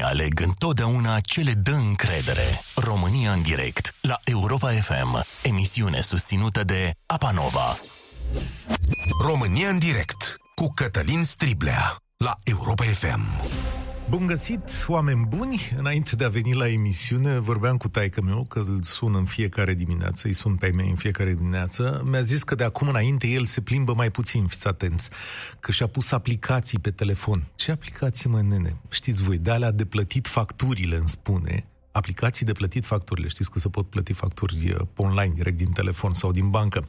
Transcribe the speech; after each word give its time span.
Românii 0.00 0.20
aleg 0.20 0.40
întotdeauna 0.40 1.20
ce 1.20 1.40
le 1.40 1.52
dă 1.52 1.70
încredere. 1.70 2.60
România 2.74 3.32
în 3.32 3.42
direct, 3.42 3.94
la 4.00 4.20
Europa 4.24 4.70
FM, 4.70 5.24
emisiune 5.42 6.00
susținută 6.00 6.64
de 6.64 6.92
Apanova. 7.06 7.78
România 9.22 9.68
în 9.68 9.78
direct, 9.78 10.36
cu 10.54 10.72
Cătălin 10.74 11.24
Striblea, 11.24 11.96
la 12.16 12.34
Europa 12.44 12.84
FM. 12.84 13.79
Bun 14.10 14.26
găsit, 14.26 14.84
oameni 14.86 15.26
buni! 15.28 15.70
Înainte 15.76 16.16
de 16.16 16.24
a 16.24 16.28
veni 16.28 16.54
la 16.54 16.68
emisiune, 16.68 17.38
vorbeam 17.38 17.76
cu 17.76 17.88
taică 17.88 18.22
meu, 18.22 18.44
că 18.48 18.58
îl 18.58 18.82
sun 18.82 19.14
în 19.14 19.24
fiecare 19.24 19.74
dimineață, 19.74 20.26
îi 20.26 20.32
sun 20.32 20.54
pe 20.54 20.64
ai 20.64 20.70
mei 20.70 20.88
în 20.88 20.94
fiecare 20.96 21.34
dimineață. 21.34 22.02
Mi-a 22.04 22.20
zis 22.20 22.42
că 22.42 22.54
de 22.54 22.64
acum 22.64 22.88
înainte 22.88 23.26
el 23.26 23.44
se 23.44 23.60
plimbă 23.60 23.94
mai 23.94 24.10
puțin, 24.10 24.46
fiți 24.46 24.66
atenți, 24.66 25.10
că 25.60 25.72
și-a 25.72 25.86
pus 25.86 26.10
aplicații 26.10 26.78
pe 26.78 26.90
telefon. 26.90 27.44
Ce 27.54 27.70
aplicații, 27.70 28.28
mă, 28.28 28.42
nene? 28.42 28.76
Știți 28.90 29.22
voi, 29.22 29.38
de 29.38 29.50
alea 29.50 29.70
de 29.70 29.84
plătit 29.84 30.26
facturile, 30.28 30.96
îmi 30.96 31.08
spune, 31.08 31.64
aplicații 32.00 32.46
de 32.46 32.52
plătit 32.52 32.84
facturile. 32.84 33.28
Știți 33.28 33.50
că 33.50 33.58
se 33.58 33.68
pot 33.68 33.86
plăti 33.90 34.12
facturi 34.12 34.72
uh, 34.72 34.86
online, 34.96 35.32
direct 35.34 35.56
din 35.56 35.72
telefon 35.72 36.12
sau 36.12 36.30
din 36.30 36.48
bancă. 36.50 36.86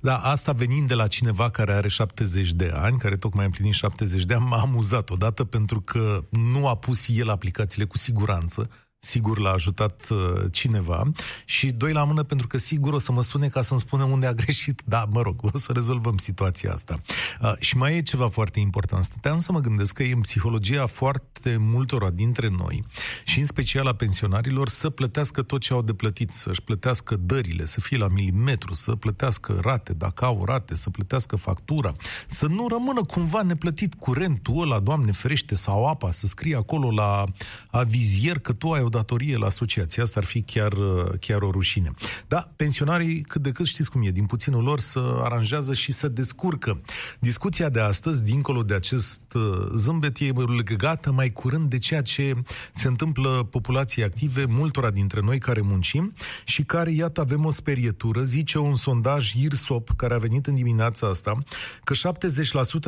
Dar 0.00 0.20
asta 0.22 0.52
venind 0.52 0.88
de 0.88 0.94
la 0.94 1.06
cineva 1.06 1.50
care 1.50 1.72
are 1.72 1.88
70 1.88 2.52
de 2.52 2.72
ani, 2.74 2.98
care 2.98 3.16
tocmai 3.16 3.42
a 3.42 3.46
împlinit 3.46 3.74
70 3.74 4.24
de 4.24 4.34
ani, 4.34 4.46
m-a 4.48 4.60
amuzat 4.60 5.10
odată 5.10 5.44
pentru 5.44 5.80
că 5.80 6.24
nu 6.30 6.68
a 6.68 6.76
pus 6.76 7.08
el 7.08 7.30
aplicațiile 7.30 7.84
cu 7.84 7.98
siguranță, 7.98 8.70
sigur 9.04 9.38
l-a 9.38 9.50
ajutat 9.50 10.08
uh, 10.10 10.18
cineva 10.50 11.10
și 11.44 11.70
doi 11.70 11.92
la 11.92 12.04
mână 12.04 12.22
pentru 12.22 12.46
că 12.46 12.58
sigur 12.58 12.92
o 12.92 12.98
să 12.98 13.12
mă 13.12 13.22
sune 13.22 13.48
ca 13.48 13.62
să-mi 13.62 13.80
spună 13.80 14.04
unde 14.04 14.26
a 14.26 14.32
greșit. 14.32 14.82
Da, 14.84 15.04
mă 15.10 15.22
rog, 15.22 15.40
o 15.54 15.58
să 15.58 15.72
rezolvăm 15.72 16.16
situația 16.16 16.72
asta. 16.72 17.00
Uh, 17.42 17.52
și 17.58 17.76
mai 17.76 17.96
e 17.96 18.02
ceva 18.02 18.28
foarte 18.28 18.60
important. 18.60 19.04
Stăteam 19.04 19.38
să 19.38 19.52
mă 19.52 19.60
gândesc 19.60 19.94
că 19.94 20.02
e 20.02 20.12
în 20.12 20.20
psihologia 20.20 20.86
foarte 20.86 21.56
multora 21.58 22.10
dintre 22.10 22.48
noi 22.48 22.84
și 23.24 23.38
în 23.40 23.46
special 23.46 23.86
a 23.86 23.94
pensionarilor 23.94 24.68
să 24.68 24.90
plătească 24.90 25.42
tot 25.42 25.60
ce 25.60 25.72
au 25.72 25.82
de 25.82 25.92
plătit, 25.92 26.30
să-și 26.30 26.62
plătească 26.62 27.16
dările, 27.16 27.64
să 27.64 27.80
fie 27.80 27.96
la 27.96 28.08
milimetru, 28.08 28.74
să 28.74 28.94
plătească 28.94 29.58
rate, 29.62 29.92
dacă 29.92 30.24
au 30.24 30.44
rate, 30.44 30.74
să 30.74 30.90
plătească 30.90 31.36
factura, 31.36 31.92
să 32.26 32.46
nu 32.46 32.68
rămână 32.68 33.00
cumva 33.00 33.42
neplătit 33.42 33.94
curentul 33.94 34.62
ăla, 34.62 34.80
Doamne 34.80 35.12
ferește, 35.12 35.54
sau 35.54 35.86
apa, 35.86 36.12
să 36.12 36.26
scrie 36.26 36.56
acolo 36.56 36.90
la 36.90 37.24
avizier 37.70 38.38
că 38.38 38.52
tu 38.52 38.72
ai 38.72 38.82
o 38.82 38.88
datorie 38.94 39.36
la 39.36 39.46
asociație. 39.46 40.02
Asta 40.02 40.20
ar 40.20 40.26
fi 40.26 40.42
chiar, 40.42 40.72
chiar 41.20 41.42
o 41.42 41.50
rușine. 41.50 41.90
Da, 42.28 42.52
pensionarii, 42.56 43.20
cât 43.20 43.42
de 43.42 43.50
cât 43.50 43.66
știți 43.66 43.90
cum 43.90 44.02
e, 44.02 44.10
din 44.10 44.26
puținul 44.26 44.62
lor 44.62 44.80
să 44.80 45.18
aranjează 45.22 45.74
și 45.74 45.92
să 45.92 46.08
descurcă. 46.08 46.80
Discuția 47.20 47.68
de 47.68 47.80
astăzi, 47.80 48.24
dincolo 48.24 48.62
de 48.62 48.74
acest 48.74 49.20
uh, 49.34 49.42
zâmbet, 49.74 50.18
e 50.18 50.32
legată 50.66 51.12
mai 51.12 51.32
curând 51.32 51.70
de 51.70 51.78
ceea 51.78 52.02
ce 52.02 52.34
se 52.72 52.88
întâmplă 52.88 53.48
populației 53.50 54.04
active, 54.04 54.44
multora 54.44 54.90
dintre 54.90 55.20
noi 55.20 55.38
care 55.38 55.60
muncim 55.60 56.12
și 56.44 56.62
care, 56.62 56.90
iată, 56.90 57.20
avem 57.20 57.44
o 57.44 57.50
sperietură, 57.50 58.22
zice 58.22 58.58
un 58.58 58.76
sondaj 58.76 59.32
IRSOP, 59.32 59.90
care 59.96 60.14
a 60.14 60.18
venit 60.18 60.46
în 60.46 60.54
dimineața 60.54 61.06
asta, 61.06 61.38
că 61.84 61.94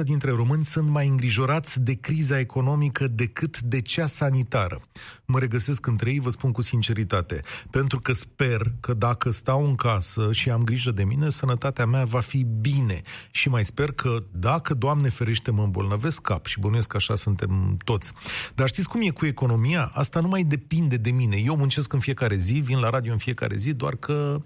70% 0.01 0.03
dintre 0.05 0.31
români 0.31 0.65
sunt 0.65 0.89
mai 0.89 1.07
îngrijorați 1.07 1.81
de 1.81 1.95
criza 1.95 2.39
economică 2.39 3.07
decât 3.07 3.61
de 3.61 3.81
cea 3.81 4.07
sanitară. 4.07 4.81
Mă 5.27 5.39
regăsesc 5.39 5.87
în 5.87 5.97
între 5.97 6.11
ei, 6.11 6.21
vă 6.21 6.31
spun 6.31 6.53
cu 6.53 6.63
sinceritate, 6.63 7.41
pentru 7.71 8.01
că 8.01 8.13
sper 8.13 8.73
că 8.81 8.95
dacă 8.95 9.31
stau 9.31 9.67
în 9.67 9.75
casă 9.75 10.33
și 10.33 10.51
am 10.51 10.65
grijă 10.65 10.91
de 10.91 11.05
mine, 11.05 11.29
sănătatea 11.29 11.87
mea 11.87 12.05
va 12.05 12.21
fi 12.21 12.47
bine. 12.61 13.01
Și 13.31 13.49
mai 13.49 13.65
sper 13.65 13.93
că 13.93 14.23
dacă, 14.33 14.75
Doamne 14.75 15.09
ferește, 15.09 15.51
mă 15.51 15.63
îmbolnăvesc 15.63 16.21
cap 16.21 16.47
și 16.47 16.61
bănuiesc 16.61 16.89
că 16.89 16.97
așa 16.97 17.15
suntem 17.15 17.77
toți. 17.85 18.13
Dar 18.55 18.69
știți 18.69 18.89
cum 18.89 19.03
e 19.03 19.11
cu 19.11 19.27
economia? 19.27 19.91
Asta 19.95 20.21
nu 20.21 20.29
mai 20.29 20.43
depinde 20.43 20.97
de 20.97 21.11
mine. 21.11 21.36
Eu 21.36 21.57
muncesc 21.57 21.92
în 21.92 22.01
fiecare 22.01 22.36
zi, 22.36 22.53
vin 22.53 22.79
la 22.79 22.91
radio 22.91 23.13
în 23.13 23.19
fiecare 23.19 23.57
zi, 23.57 23.73
doar 23.73 23.97
că 23.97 24.41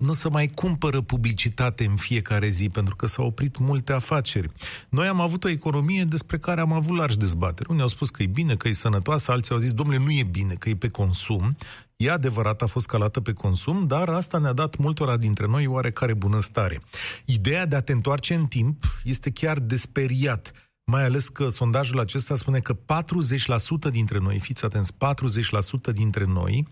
nu 0.00 0.12
să 0.12 0.30
mai 0.30 0.48
cumpără 0.48 1.00
publicitate 1.00 1.84
în 1.84 1.96
fiecare 1.96 2.48
zi, 2.48 2.68
pentru 2.68 2.96
că 2.96 3.06
s-au 3.06 3.26
oprit 3.26 3.58
multe 3.58 3.92
afaceri. 3.92 4.50
Noi 4.88 5.06
am 5.06 5.20
avut 5.20 5.44
o 5.44 5.48
economie 5.48 6.04
despre 6.04 6.38
care 6.38 6.60
am 6.60 6.72
avut 6.72 6.96
largi 6.96 7.18
dezbateri. 7.18 7.70
Unii 7.70 7.82
au 7.82 7.88
spus 7.88 8.10
că 8.10 8.22
e 8.22 8.26
bine, 8.26 8.56
că 8.56 8.68
e 8.68 8.72
sănătoasă, 8.72 9.32
alții 9.32 9.54
au 9.54 9.60
zis, 9.60 9.72
domnule, 9.72 9.98
nu 9.98 10.10
e 10.12 10.22
bine, 10.22 10.54
că 10.54 10.68
e 10.68 10.74
pe 10.74 10.88
consum. 10.88 11.56
E 11.96 12.10
adevărat, 12.10 12.62
a 12.62 12.66
fost 12.66 12.86
calată 12.86 13.20
pe 13.20 13.32
consum, 13.32 13.86
dar 13.86 14.08
asta 14.08 14.38
ne-a 14.38 14.52
dat 14.52 14.76
multora 14.76 15.16
dintre 15.16 15.46
noi 15.46 15.66
oarecare 15.66 16.14
bunăstare. 16.14 16.80
Ideea 17.24 17.66
de 17.66 17.76
a 17.76 17.80
te 17.80 17.92
întoarce 17.92 18.34
în 18.34 18.46
timp 18.46 18.84
este 19.04 19.30
chiar 19.30 19.58
desperiat 19.58 20.52
mai 20.84 21.04
ales 21.04 21.28
că 21.28 21.48
sondajul 21.48 22.00
acesta 22.00 22.36
spune 22.36 22.60
că 22.60 22.74
40% 22.74 23.90
dintre 23.90 24.18
noi, 24.18 24.38
fiți 24.38 24.64
atenți, 24.64 24.92
40% 24.92 25.92
dintre 25.92 26.24
noi 26.24 26.66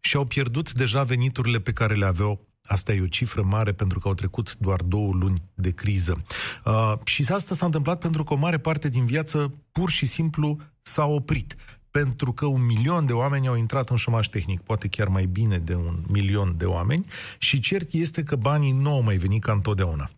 și-au 0.00 0.24
pierdut 0.24 0.72
deja 0.72 1.02
veniturile 1.02 1.58
pe 1.58 1.72
care 1.72 1.94
le 1.94 2.04
aveau 2.04 2.45
Asta 2.66 2.92
e 2.92 3.02
o 3.02 3.06
cifră 3.06 3.42
mare 3.42 3.72
pentru 3.72 3.98
că 3.98 4.08
au 4.08 4.14
trecut 4.14 4.56
doar 4.58 4.82
două 4.82 5.12
luni 5.12 5.42
de 5.54 5.70
criză. 5.70 6.22
Uh, 6.64 6.92
și 7.04 7.24
asta 7.32 7.54
s-a 7.54 7.64
întâmplat 7.64 7.98
pentru 7.98 8.24
că 8.24 8.32
o 8.32 8.36
mare 8.36 8.58
parte 8.58 8.88
din 8.88 9.06
viață 9.06 9.54
pur 9.72 9.90
și 9.90 10.06
simplu 10.06 10.58
s-a 10.82 11.06
oprit. 11.06 11.56
Pentru 11.90 12.32
că 12.32 12.46
un 12.46 12.66
milion 12.66 13.06
de 13.06 13.12
oameni 13.12 13.48
au 13.48 13.56
intrat 13.56 13.90
în 13.90 13.96
șomaj 13.96 14.28
tehnic, 14.28 14.60
poate 14.60 14.88
chiar 14.88 15.08
mai 15.08 15.26
bine 15.26 15.58
de 15.58 15.74
un 15.74 16.02
milion 16.08 16.54
de 16.56 16.64
oameni, 16.64 17.06
și 17.38 17.60
cert 17.60 17.92
este 17.92 18.22
că 18.22 18.36
banii 18.36 18.72
nu 18.72 18.90
au 18.90 19.02
mai 19.02 19.16
venit 19.16 19.42
ca 19.42 19.52
întotdeauna. 19.52 20.10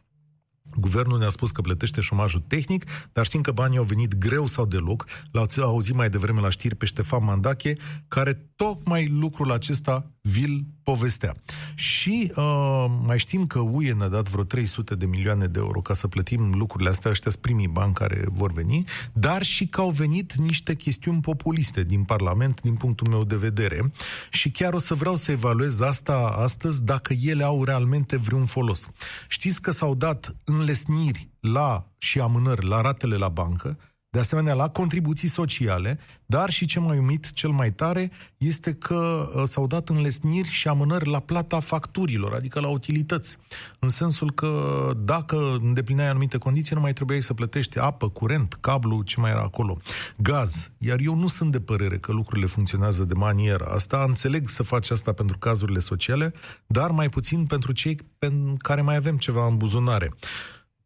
Guvernul 0.74 1.18
ne-a 1.18 1.28
spus 1.28 1.50
că 1.50 1.60
plătește 1.60 2.00
șomajul 2.00 2.42
tehnic, 2.46 2.84
dar 3.12 3.24
știm 3.24 3.40
că 3.40 3.50
banii 3.50 3.78
au 3.78 3.84
venit 3.84 4.16
greu 4.16 4.46
sau 4.46 4.66
deloc. 4.66 5.04
L-ați 5.30 5.60
auzit 5.60 5.94
mai 5.94 6.10
devreme 6.10 6.40
la 6.40 6.48
știri 6.48 6.74
pe 6.74 6.86
Ștefan 6.86 7.24
Mandache, 7.24 7.76
care 8.08 8.48
tocmai 8.56 9.08
lucrul 9.08 9.52
acesta 9.52 10.10
vi-l 10.30 10.64
povestea. 10.82 11.34
Și 11.74 12.32
uh, 12.36 12.86
mai 13.02 13.18
știm 13.18 13.46
că 13.46 13.58
UE 13.58 13.92
ne-a 13.92 14.08
dat 14.08 14.28
vreo 14.28 14.44
300 14.44 14.94
de 14.94 15.06
milioane 15.06 15.46
de 15.46 15.58
euro 15.58 15.80
ca 15.80 15.94
să 15.94 16.08
plătim 16.08 16.52
lucrurile 16.54 16.88
astea, 16.88 17.10
ăștia 17.10 17.32
primii 17.40 17.68
bani 17.68 17.92
care 17.92 18.24
vor 18.32 18.52
veni, 18.52 18.84
dar 19.12 19.42
și 19.42 19.66
că 19.66 19.80
au 19.80 19.90
venit 19.90 20.34
niște 20.34 20.74
chestiuni 20.74 21.20
populiste 21.20 21.82
din 21.82 22.04
Parlament, 22.04 22.60
din 22.60 22.74
punctul 22.74 23.08
meu 23.08 23.24
de 23.24 23.36
vedere, 23.36 23.92
și 24.30 24.50
chiar 24.50 24.72
o 24.72 24.78
să 24.78 24.94
vreau 24.94 25.16
să 25.16 25.30
evaluez 25.30 25.80
asta 25.80 26.34
astăzi, 26.38 26.84
dacă 26.84 27.14
ele 27.22 27.44
au 27.44 27.64
realmente 27.64 28.16
vreun 28.16 28.44
folos. 28.44 28.90
Știți 29.28 29.62
că 29.62 29.70
s-au 29.70 29.94
dat 29.94 30.36
înlesniri 30.44 31.28
la 31.40 31.86
și 31.98 32.20
amânări 32.20 32.66
la 32.66 32.80
ratele 32.80 33.16
la 33.16 33.28
bancă, 33.28 33.78
de 34.10 34.18
asemenea 34.18 34.54
la 34.54 34.68
contribuții 34.68 35.28
sociale, 35.28 35.98
dar 36.26 36.50
și 36.50 36.66
ce 36.66 36.80
mai 36.80 36.98
umit 36.98 37.32
cel 37.32 37.50
mai 37.50 37.72
tare 37.72 38.10
este 38.36 38.74
că 38.74 39.30
uh, 39.34 39.42
s-au 39.46 39.66
dat 39.66 39.88
înlesniri 39.88 40.48
și 40.48 40.68
amânări 40.68 41.08
la 41.08 41.20
plata 41.20 41.60
facturilor, 41.60 42.34
adică 42.34 42.60
la 42.60 42.68
utilități. 42.68 43.38
În 43.78 43.88
sensul 43.88 44.32
că 44.32 44.90
dacă 44.96 45.58
îndeplineai 45.62 46.08
anumite 46.08 46.38
condiții, 46.38 46.74
nu 46.74 46.80
mai 46.80 46.92
trebuiai 46.92 47.22
să 47.22 47.34
plătești 47.34 47.78
apă, 47.78 48.08
curent, 48.08 48.58
cablu, 48.60 49.02
ce 49.02 49.20
mai 49.20 49.30
era 49.30 49.42
acolo, 49.42 49.78
gaz. 50.16 50.70
Iar 50.78 50.98
eu 51.00 51.14
nu 51.14 51.28
sunt 51.28 51.52
de 51.52 51.60
părere 51.60 51.98
că 51.98 52.12
lucrurile 52.12 52.46
funcționează 52.46 53.04
de 53.04 53.14
maniera 53.14 53.66
asta. 53.66 54.04
Înțeleg 54.08 54.48
să 54.48 54.62
faci 54.62 54.90
asta 54.90 55.12
pentru 55.12 55.38
cazurile 55.38 55.78
sociale, 55.78 56.32
dar 56.66 56.90
mai 56.90 57.08
puțin 57.08 57.44
pentru 57.44 57.72
cei 57.72 57.98
pe 58.18 58.32
care 58.58 58.80
mai 58.80 58.96
avem 58.96 59.16
ceva 59.16 59.46
în 59.46 59.56
buzunare 59.56 60.10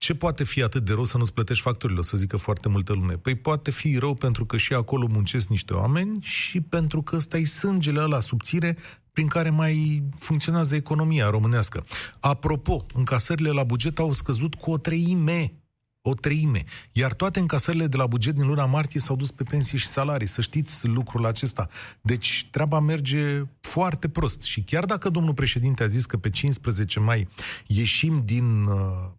ce 0.03 0.15
poate 0.15 0.45
fi 0.45 0.63
atât 0.63 0.85
de 0.85 0.93
rău 0.93 1.05
să 1.05 1.19
nu-ți 1.19 1.33
plătești 1.33 1.63
facturile, 1.63 1.99
o 1.99 2.03
să 2.03 2.17
zică 2.17 2.37
foarte 2.37 2.69
multă 2.69 2.93
lume? 2.93 3.13
Păi 3.13 3.35
poate 3.35 3.71
fi 3.71 3.97
rău 3.97 4.15
pentru 4.15 4.47
că 4.47 4.57
și 4.57 4.73
acolo 4.73 5.07
muncesc 5.11 5.49
niște 5.49 5.73
oameni 5.73 6.19
și 6.21 6.61
pentru 6.61 7.03
că 7.03 7.17
ăsta 7.17 7.39
e 7.39 7.45
sângele 7.45 8.01
ăla 8.01 8.21
subțire 8.21 8.77
prin 9.13 9.27
care 9.27 9.51
mai 9.51 10.03
funcționează 10.19 10.75
economia 10.75 11.31
românească. 11.31 11.85
Apropo, 12.21 12.87
încasările 12.95 13.51
la 13.51 13.63
buget 13.65 13.99
au 13.99 14.13
scăzut 14.13 14.55
cu 14.55 14.71
o 14.71 14.79
treime 14.79 15.53
o 16.05 16.15
treime. 16.15 16.65
Iar 16.93 17.15
toate 17.15 17.39
încasările 17.39 17.87
de 17.87 17.97
la 17.97 18.07
buget 18.07 18.35
din 18.35 18.47
luna 18.47 18.67
martie 18.67 19.01
s-au 19.01 19.17
dus 19.17 19.31
pe 19.31 19.43
pensii 19.43 19.79
și 19.79 19.87
salarii. 19.87 20.27
Să 20.27 20.41
știți 20.41 20.87
lucrul 20.87 21.27
acesta. 21.27 21.69
Deci 22.01 22.49
treaba 22.51 22.81
merge 22.81 23.43
foarte 23.61 24.09
prost. 24.09 24.43
Și 24.43 24.63
chiar 24.63 24.85
dacă 24.85 25.09
domnul 25.09 25.35
președinte 25.35 25.83
a 25.83 25.87
zis 25.87 26.07
că 26.07 26.17
pe 26.17 26.31
15 26.31 27.01
mai 27.01 27.29
ieșim 27.67 28.23
din 28.25 28.65
uh, 28.65 29.11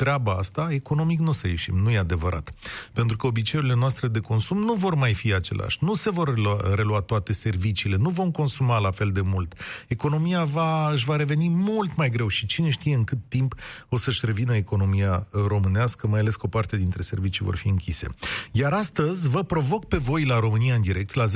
treaba 0.00 0.32
asta, 0.32 0.68
economic 0.70 1.18
nu 1.18 1.28
o 1.28 1.32
să 1.32 1.48
ieșim, 1.48 1.76
nu 1.76 1.90
e 1.90 1.98
adevărat. 1.98 2.54
Pentru 2.92 3.16
că 3.16 3.26
obiceiurile 3.26 3.74
noastre 3.74 4.08
de 4.08 4.20
consum 4.20 4.58
nu 4.58 4.72
vor 4.72 4.94
mai 4.94 5.14
fi 5.14 5.34
aceleași, 5.34 5.78
nu 5.80 5.94
se 5.94 6.10
vor 6.10 6.28
relua, 6.28 6.74
relua 6.74 7.00
toate 7.00 7.32
serviciile, 7.32 7.96
nu 7.96 8.08
vom 8.08 8.30
consuma 8.30 8.78
la 8.78 8.90
fel 8.90 9.10
de 9.10 9.20
mult. 9.20 9.54
Economia 9.88 10.44
va, 10.44 10.90
își 10.90 11.04
va 11.04 11.16
reveni 11.16 11.48
mult 11.48 11.96
mai 11.96 12.10
greu 12.10 12.28
și 12.28 12.46
cine 12.46 12.70
știe 12.70 12.94
în 12.94 13.04
cât 13.04 13.18
timp 13.28 13.54
o 13.88 13.96
să-și 13.96 14.26
revină 14.26 14.56
economia 14.56 15.26
românească, 15.30 16.06
mai 16.06 16.20
ales 16.20 16.36
că 16.36 16.46
o 16.46 16.48
parte 16.48 16.76
dintre 16.76 17.02
servicii 17.02 17.44
vor 17.44 17.56
fi 17.56 17.68
închise. 17.68 18.06
Iar 18.52 18.72
astăzi 18.72 19.28
vă 19.28 19.42
provoc 19.42 19.84
pe 19.84 19.96
voi 19.96 20.24
la 20.24 20.38
România 20.38 20.74
în 20.74 20.82
direct, 20.82 21.14
la 21.14 21.24
0372069599, 21.26 21.30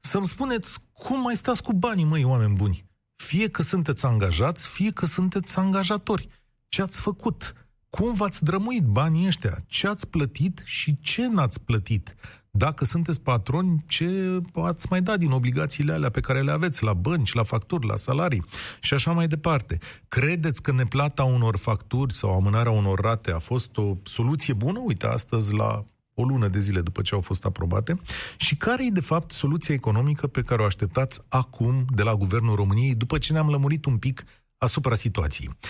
să-mi 0.00 0.26
spuneți 0.26 0.78
cum 0.92 1.20
mai 1.20 1.36
stați 1.36 1.62
cu 1.62 1.72
banii, 1.72 2.04
măi, 2.04 2.24
oameni 2.24 2.54
buni. 2.54 2.84
Fie 3.16 3.48
că 3.48 3.62
sunteți 3.62 4.06
angajați, 4.06 4.68
fie 4.68 4.90
că 4.90 5.06
sunteți 5.06 5.58
angajatori. 5.58 6.28
Ce 6.68 6.82
ați 6.82 7.00
făcut? 7.00 7.54
cum 7.96 8.14
v-ați 8.14 8.44
drămuit 8.44 8.84
banii 8.84 9.26
ăștia, 9.26 9.58
ce 9.66 9.88
ați 9.88 10.08
plătit 10.08 10.62
și 10.64 10.98
ce 11.00 11.26
n-ați 11.26 11.60
plătit. 11.60 12.14
Dacă 12.50 12.84
sunteți 12.84 13.20
patroni, 13.20 13.84
ce 13.88 14.40
ați 14.52 14.86
mai 14.90 15.02
dat 15.02 15.18
din 15.18 15.30
obligațiile 15.30 15.92
alea 15.92 16.10
pe 16.10 16.20
care 16.20 16.42
le 16.42 16.50
aveți 16.50 16.82
la 16.82 16.92
bănci, 16.92 17.32
la 17.32 17.42
facturi, 17.42 17.86
la 17.86 17.96
salarii 17.96 18.44
și 18.80 18.94
așa 18.94 19.12
mai 19.12 19.26
departe. 19.26 19.78
Credeți 20.08 20.62
că 20.62 20.72
neplata 20.72 21.24
unor 21.24 21.56
facturi 21.56 22.14
sau 22.14 22.32
amânarea 22.32 22.72
unor 22.72 23.00
rate 23.00 23.32
a 23.32 23.38
fost 23.38 23.76
o 23.76 23.94
soluție 24.02 24.54
bună? 24.54 24.78
Uite, 24.84 25.06
astăzi 25.06 25.54
la 25.54 25.84
o 26.18 26.24
lună 26.24 26.48
de 26.48 26.58
zile 26.58 26.80
după 26.80 27.02
ce 27.02 27.14
au 27.14 27.20
fost 27.20 27.44
aprobate 27.44 28.00
și 28.36 28.56
care 28.56 28.86
e 28.86 28.90
de 28.90 29.00
fapt 29.00 29.30
soluția 29.30 29.74
economică 29.74 30.26
pe 30.26 30.42
care 30.42 30.62
o 30.62 30.64
așteptați 30.64 31.20
acum 31.28 31.84
de 31.94 32.02
la 32.02 32.14
Guvernul 32.14 32.54
României 32.54 32.94
după 32.94 33.18
ce 33.18 33.32
ne-am 33.32 33.50
lămurit 33.50 33.84
un 33.84 33.98
pic 33.98 34.24
asupra 34.58 34.94
situației. 34.94 35.50
0372069599 35.58 35.66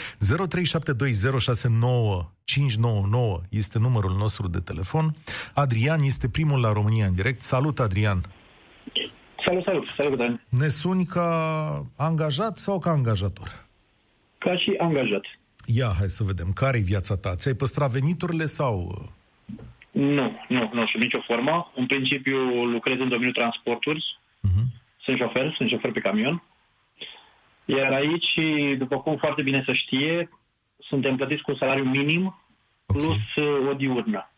este 3.48 3.78
numărul 3.78 4.16
nostru 4.18 4.48
de 4.48 4.58
telefon. 4.58 5.14
Adrian 5.54 6.00
este 6.00 6.28
primul 6.28 6.60
la 6.60 6.72
România 6.72 7.06
în 7.06 7.14
direct. 7.14 7.40
Salut, 7.40 7.80
Adrian! 7.80 8.24
Salut, 9.46 9.64
salut! 9.64 9.88
Salut, 9.96 10.18
Dan! 10.18 10.44
Ne 10.48 10.68
suni 10.68 11.04
ca 11.04 11.82
angajat 11.96 12.58
sau 12.58 12.78
ca 12.78 12.90
angajator? 12.90 13.66
Ca 14.38 14.56
și 14.56 14.74
angajat. 14.78 15.22
Ia, 15.64 15.94
hai 15.98 16.08
să 16.08 16.24
vedem. 16.24 16.52
Care-i 16.52 16.82
viața 16.82 17.16
ta? 17.16 17.34
Ți-ai 17.34 17.54
păstrat 17.54 17.90
veniturile 17.90 18.46
sau... 18.46 19.08
Nu, 19.96 20.40
nu, 20.48 20.70
nu, 20.72 20.86
sub 20.86 21.00
nicio 21.00 21.20
formă. 21.20 21.72
În 21.74 21.86
principiu 21.86 22.64
lucrez 22.64 22.98
în 22.98 23.08
domeniul 23.08 23.32
transporturi. 23.32 24.04
Uh-huh. 24.48 24.66
Sunt 25.04 25.16
șofer, 25.18 25.54
sunt 25.56 25.68
șofer 25.68 25.92
pe 25.92 26.00
camion. 26.00 26.42
Iar 27.64 27.92
aici, 27.92 28.32
după 28.78 28.96
cum 28.98 29.16
foarte 29.16 29.42
bine 29.42 29.62
se 29.66 29.72
știe, 29.72 30.28
suntem 30.78 31.16
plătiți 31.16 31.42
cu 31.42 31.50
un 31.50 31.56
salariu 31.56 31.84
minim 31.84 32.40
plus 32.86 33.36
okay. 33.36 33.68
o 33.68 33.72
diurnă. 33.72 34.30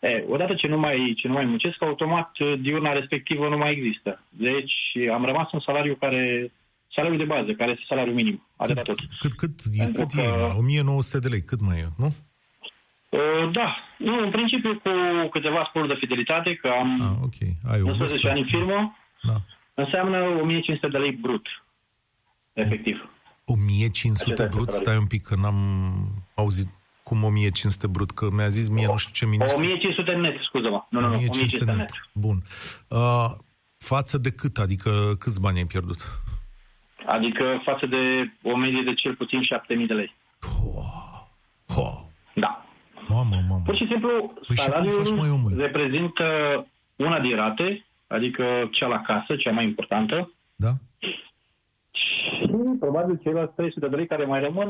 E, 0.00 0.24
odată 0.28 0.54
ce 0.54 0.66
nu, 0.66 0.78
mai, 0.78 1.14
ce 1.16 1.26
nu 1.26 1.32
mai 1.32 1.44
muncesc, 1.44 1.82
automat 1.82 2.30
diurna 2.60 2.92
respectivă 2.92 3.48
nu 3.48 3.56
mai 3.56 3.72
există. 3.72 4.22
Deci 4.28 4.74
am 5.12 5.24
rămas 5.24 5.48
în 5.52 5.60
salariu 5.60 5.94
care 5.94 6.52
salariul 6.94 7.18
de 7.18 7.32
bază, 7.34 7.52
care 7.52 7.70
este 7.70 7.84
salariul 7.88 8.14
minim. 8.14 8.46
Cât, 8.56 8.82
tot. 8.82 8.98
cât, 9.18 9.32
cât, 9.32 9.50
e, 9.72 9.84
cât 9.92 10.10
că, 10.10 10.20
e? 10.20 10.58
1900 10.58 11.18
de 11.18 11.28
lei, 11.28 11.42
cât 11.42 11.60
mai 11.60 11.78
e, 11.78 11.88
nu? 11.96 12.14
Uh, 13.08 13.50
da, 13.52 13.76
nu, 13.98 14.22
în 14.22 14.30
principiu 14.30 14.74
cu 14.74 14.90
câteva 15.30 15.66
sporuri 15.68 15.92
de 15.92 15.98
fidelitate, 15.98 16.54
că 16.54 16.68
am 16.68 17.00
ah, 17.00 17.16
okay. 17.24 17.52
Ai 17.72 17.80
11 17.80 18.28
ani 18.28 18.40
în 18.40 18.46
firmă, 18.46 18.96
da. 19.22 19.36
înseamnă 19.74 20.18
1500 20.18 20.88
de 20.88 20.98
lei 20.98 21.12
brut, 21.12 21.46
efectiv. 22.52 23.10
1500 23.44 24.32
Acesta 24.32 24.56
brut? 24.56 24.70
Stai 24.70 24.96
un 24.96 25.06
pic, 25.06 25.22
că 25.22 25.34
n-am 25.34 25.58
auzit 26.34 26.68
cum 27.02 27.24
1500 27.24 27.86
brut, 27.86 28.10
că 28.10 28.28
mi-a 28.32 28.48
zis 28.48 28.68
mie, 28.68 28.86
o, 28.86 28.90
nu 28.90 28.96
știu 28.96 29.12
ce 29.12 29.26
ministru. 29.26 29.58
1500 29.58 30.12
net, 30.12 30.36
scuză-mă. 30.42 30.84
Nu, 30.90 31.00
nu, 31.00 31.06
nu, 31.06 31.14
1500 31.14 31.64
net. 31.64 31.76
net. 31.76 31.90
Bun. 32.12 32.42
Uh, 32.88 33.30
față 33.78 34.18
de 34.18 34.30
cât? 34.30 34.58
Adică 34.58 34.90
câți 35.18 35.40
bani 35.40 35.58
ai 35.58 35.64
pierdut? 35.64 36.00
Adică 37.06 37.60
față 37.64 37.86
de 37.86 38.32
o 38.42 38.56
medie 38.56 38.82
de 38.82 38.94
cel 38.94 39.14
puțin 39.14 39.42
7000 39.42 39.86
de 39.86 39.94
lei. 39.94 40.14
Oh. 40.42 41.76
Oh. 41.76 42.07
Da. 43.08 43.14
Mamă, 43.14 43.36
mamă. 43.48 43.62
Pur 43.64 43.76
și 43.76 43.86
simplu, 43.90 44.32
păi 44.46 44.58
salariul 44.58 45.04
și 45.04 45.14
mai 45.14 45.54
reprezintă 45.56 46.24
una 46.96 47.20
din 47.20 47.34
rate, 47.36 47.86
adică 48.06 48.44
cea 48.70 48.86
la 48.86 49.00
casă, 49.00 49.36
cea 49.36 49.50
mai 49.50 49.64
importantă. 49.64 50.32
Da. 50.56 50.72
Și 51.90 52.52
probabil 52.80 53.20
ceilalți 53.22 53.54
300 53.54 53.88
de 53.88 53.96
lei 53.96 54.06
care 54.06 54.24
mai 54.24 54.40
rămân 54.40 54.68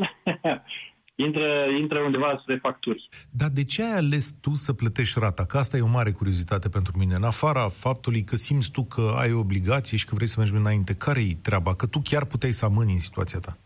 intră, 1.27 1.49
intră 1.81 1.99
undeva 1.99 2.39
spre 2.43 2.57
facturi. 2.57 3.09
Dar 3.31 3.49
de 3.49 3.65
ce 3.65 3.83
ai 3.83 3.97
ales 3.97 4.31
tu 4.41 4.55
să 4.55 4.73
plătești 4.73 5.19
rata? 5.19 5.45
Că 5.45 5.59
asta 5.59 5.77
e 5.77 5.81
o 5.81 5.87
mare 5.87 6.11
curiozitate 6.11 6.69
pentru 6.69 6.93
mine. 6.99 7.15
În 7.15 7.23
afara 7.23 7.69
faptului 7.69 8.23
că 8.23 8.37
simți 8.37 8.71
tu 8.71 8.83
că 8.85 9.15
ai 9.17 9.33
o 9.33 9.39
obligație 9.39 9.97
și 9.97 10.05
că 10.05 10.15
vrei 10.15 10.29
să 10.29 10.35
mergi 10.39 10.55
înainte, 10.55 10.95
care 10.95 11.21
e 11.21 11.35
treaba? 11.43 11.75
Că 11.75 11.87
tu 11.87 12.01
chiar 12.05 12.25
puteai 12.25 12.53
să 12.53 12.65
amâni 12.65 12.93
în 12.93 12.99
situația 12.99 13.39
ta. 13.39 13.59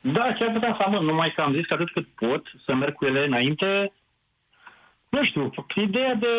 Da, 0.00 0.32
chiar 0.38 0.52
puteam 0.52 0.74
să 0.76 0.82
amân, 0.82 1.04
numai 1.04 1.32
că 1.34 1.40
am 1.40 1.54
zis 1.54 1.66
că 1.66 1.74
atât 1.74 1.92
cât 1.92 2.06
pot 2.08 2.46
să 2.64 2.74
merg 2.74 2.94
cu 2.94 3.04
ele 3.04 3.24
înainte, 3.24 3.92
nu 5.08 5.24
știu, 5.24 5.50
ideea 5.74 6.14
de, 6.14 6.34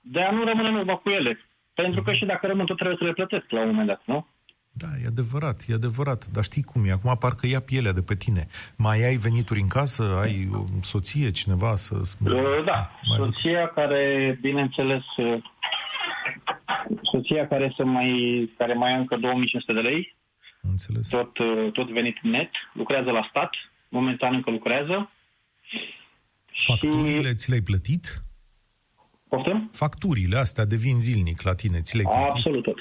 de 0.00 0.20
a 0.22 0.30
nu 0.30 0.44
rămâne 0.44 0.68
în 0.68 0.74
urmă 0.74 0.96
cu 0.96 1.08
ele. 1.10 1.38
Pentru 1.74 2.02
că 2.02 2.12
și 2.12 2.24
dacă 2.24 2.46
rămân, 2.46 2.66
tot 2.66 2.76
trebuie 2.76 2.98
să 2.98 3.04
le 3.04 3.12
plătesc 3.12 3.50
la 3.50 3.60
un 3.60 3.66
moment 3.66 3.86
dat, 3.86 4.02
nu? 4.04 4.26
Da, 4.72 4.86
e 5.02 5.06
adevărat, 5.06 5.64
e 5.68 5.74
adevărat. 5.74 6.26
Dar 6.26 6.44
știi 6.44 6.62
cum 6.62 6.84
e? 6.84 6.90
Acum 6.90 7.16
parcă 7.20 7.46
ia 7.46 7.60
pielea 7.60 7.92
de 7.92 8.02
pe 8.02 8.14
tine. 8.14 8.46
Mai 8.76 8.98
ai 9.08 9.16
venituri 9.16 9.60
în 9.60 9.68
casă? 9.68 10.02
Ai 10.22 10.48
o 10.52 10.64
soție, 10.80 11.30
cineva 11.30 11.74
să... 11.74 11.94
Uh, 12.24 12.64
da, 12.64 12.90
mai 13.08 13.16
soția 13.16 13.64
duc. 13.64 13.74
care, 13.74 14.02
bineînțeles, 14.40 15.04
uh, 15.16 15.42
soția 17.02 17.48
care, 17.48 17.72
să 17.76 17.84
mai, 17.84 18.10
care 18.58 18.74
mai 18.74 18.94
încă 18.94 19.16
2500 19.16 19.72
de 19.72 19.80
lei, 19.80 20.16
Înțeles. 20.62 21.08
Tot, 21.08 21.38
uh, 21.38 21.72
tot 21.72 21.88
venit 21.90 22.20
net, 22.22 22.50
lucrează 22.72 23.10
la 23.10 23.26
stat, 23.28 23.50
momentan 23.88 24.34
încă 24.34 24.50
lucrează. 24.50 25.10
Facturile 26.52 27.28
și... 27.28 27.34
ți 27.34 27.48
le-ai 27.48 27.60
plătit? 27.60 28.22
Poftim? 29.28 29.70
Facturile 29.72 30.36
astea 30.36 30.64
devin 30.64 31.00
zilnic 31.00 31.42
la 31.42 31.54
tine, 31.54 31.80
ți 31.80 31.96
le-ai 31.96 32.12
plătit? 32.12 32.32
Absolut 32.32 32.62
tot. 32.62 32.78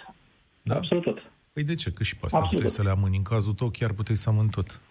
Da? 0.61 0.75
Absolut 0.75 1.03
tot. 1.03 1.31
Păi 1.53 1.63
de 1.63 1.75
ce? 1.75 1.91
Că 1.91 2.03
și 2.03 2.15
pe 2.15 2.25
asta 2.25 2.37
Absolut. 2.37 2.61
puteai 2.61 2.77
să 2.77 2.83
le 2.83 2.89
amâni. 2.89 3.17
În 3.17 3.23
cazul 3.23 3.53
tău 3.53 3.69
chiar 3.69 3.91
puteai 3.93 4.17
să 4.17 4.29
amâni 4.29 4.49
tot. 4.49 4.81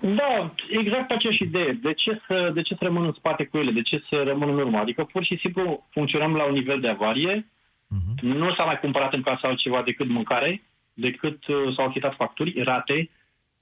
Da, 0.00 0.54
exact 0.80 1.10
aceeași 1.10 1.42
idee. 1.42 1.72
De 1.82 1.92
ce, 1.92 2.20
să, 2.26 2.50
de 2.54 2.62
ce 2.62 2.74
să 2.74 2.84
rămân 2.84 3.04
în 3.04 3.12
spate 3.12 3.44
cu 3.44 3.56
ele? 3.58 3.70
De 3.70 3.82
ce 3.82 4.04
să 4.08 4.22
rămân 4.22 4.48
în 4.48 4.58
urmă? 4.58 4.78
Adică 4.78 5.04
pur 5.04 5.24
și 5.24 5.36
simplu 5.40 5.86
funcționăm 5.90 6.34
la 6.34 6.44
un 6.44 6.52
nivel 6.52 6.80
de 6.80 6.88
avarie. 6.88 7.46
Uh-huh. 7.46 8.20
Nu 8.20 8.54
s-a 8.54 8.64
mai 8.64 8.78
cumpărat 8.80 9.12
în 9.12 9.22
casă 9.22 9.46
altceva 9.46 9.82
decât 9.82 10.08
mâncare 10.08 10.62
decât 11.04 11.46
uh, 11.46 11.56
s-au 11.74 11.86
achitat 11.86 12.14
facturi, 12.14 12.62
rate. 12.62 13.10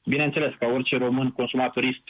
Bineînțeles, 0.04 0.52
ca 0.58 0.66
orice 0.66 0.96
român 0.96 1.30
consumatorist, 1.30 2.04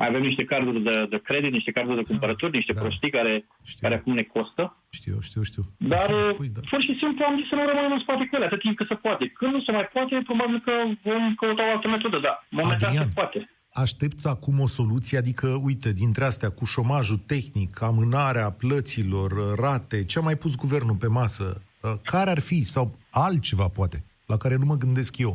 mai 0.00 0.08
avem 0.08 0.22
niște 0.22 0.44
carduri 0.44 0.80
de, 0.88 1.06
de 1.12 1.18
credit, 1.28 1.52
niște 1.52 1.70
carduri 1.70 1.96
de 1.96 2.02
da, 2.06 2.10
cumpărături, 2.10 2.56
niște 2.56 2.72
da. 2.72 2.80
prostii 2.80 3.10
care, 3.10 3.34
care 3.80 3.94
acum 3.94 4.14
ne 4.14 4.22
costă. 4.22 4.62
Știu, 4.98 5.16
știu, 5.28 5.42
știu. 5.42 5.62
Dar, 5.76 6.08
spui, 6.20 6.48
da. 6.48 6.60
pur 6.70 6.82
și 6.82 6.94
simplu, 7.00 7.24
am 7.24 7.36
zis 7.38 7.48
să 7.48 7.54
nu 7.54 7.64
rămânem 7.70 7.92
în 7.92 8.02
spate 8.04 8.26
cu 8.26 8.36
ele, 8.36 8.44
atât 8.44 8.60
timp 8.60 8.76
cât 8.76 8.88
se 8.88 8.94
poate. 8.94 9.24
Când 9.38 9.52
nu 9.52 9.60
se 9.60 9.72
mai 9.72 9.86
poate, 9.92 10.22
probabil 10.30 10.60
că 10.66 10.72
vom 11.02 11.34
căuta 11.34 11.62
o 11.68 11.70
altă 11.74 11.88
metodă, 11.88 12.18
dar 12.26 12.46
momentan 12.50 12.88
Adrian, 12.88 13.04
se 13.04 13.14
poate. 13.14 13.38
Aștepți 13.72 14.28
acum 14.28 14.60
o 14.60 14.66
soluție, 14.66 15.18
adică, 15.18 15.48
uite, 15.62 15.92
dintre 15.92 16.24
astea, 16.24 16.50
cu 16.50 16.64
șomajul 16.64 17.20
tehnic, 17.26 17.82
amânarea 17.82 18.50
plăților, 18.50 19.30
rate, 19.58 20.04
ce 20.04 20.18
a 20.18 20.22
mai 20.22 20.36
pus 20.36 20.54
guvernul 20.54 20.96
pe 20.96 21.08
masă, 21.08 21.46
uh, 21.82 21.90
care 22.04 22.30
ar 22.30 22.40
fi, 22.40 22.64
sau 22.64 22.98
altceva, 23.10 23.68
poate? 23.68 24.04
La 24.32 24.36
care 24.36 24.56
nu 24.56 24.66
mă 24.66 24.76
gândesc 24.84 25.18
eu. 25.18 25.32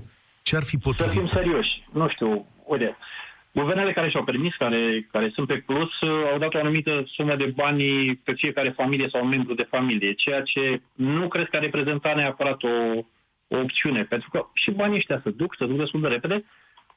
Ce 0.48 0.56
ar 0.56 0.64
fi 0.64 0.78
potrivit? 0.78 1.14
Să 1.14 1.20
fim 1.20 1.30
serioși. 1.40 1.74
Nu 1.94 2.08
știu, 2.10 2.48
uite, 2.66 2.98
guvernele 3.52 3.94
care 3.94 4.10
și-au 4.10 4.24
permis, 4.24 4.56
care, 4.56 5.08
care 5.12 5.32
sunt 5.34 5.48
pe 5.48 5.64
plus, 5.66 5.92
au 6.32 6.38
dat 6.38 6.54
o 6.54 6.58
anumită 6.58 7.04
sumă 7.08 7.36
de 7.36 7.54
bani 7.56 8.16
pe 8.16 8.34
fiecare 8.34 8.70
familie 8.70 9.08
sau 9.12 9.26
membru 9.26 9.54
de 9.54 9.68
familie, 9.70 10.14
ceea 10.14 10.42
ce 10.42 10.82
nu 10.94 11.28
cred 11.28 11.50
că 11.50 11.56
a 11.56 11.60
reprezentat 11.60 12.16
neapărat 12.16 12.64
o, 12.64 12.76
o 13.48 13.58
opțiune, 13.58 14.04
pentru 14.04 14.30
că 14.30 14.46
și 14.54 14.72
banii 14.72 14.98
ăștia 14.98 15.22
se 15.24 15.30
duc, 15.30 15.56
se 15.58 15.66
duc 15.66 15.78
destul 15.78 16.02
de 16.02 16.08
repede, 16.08 16.46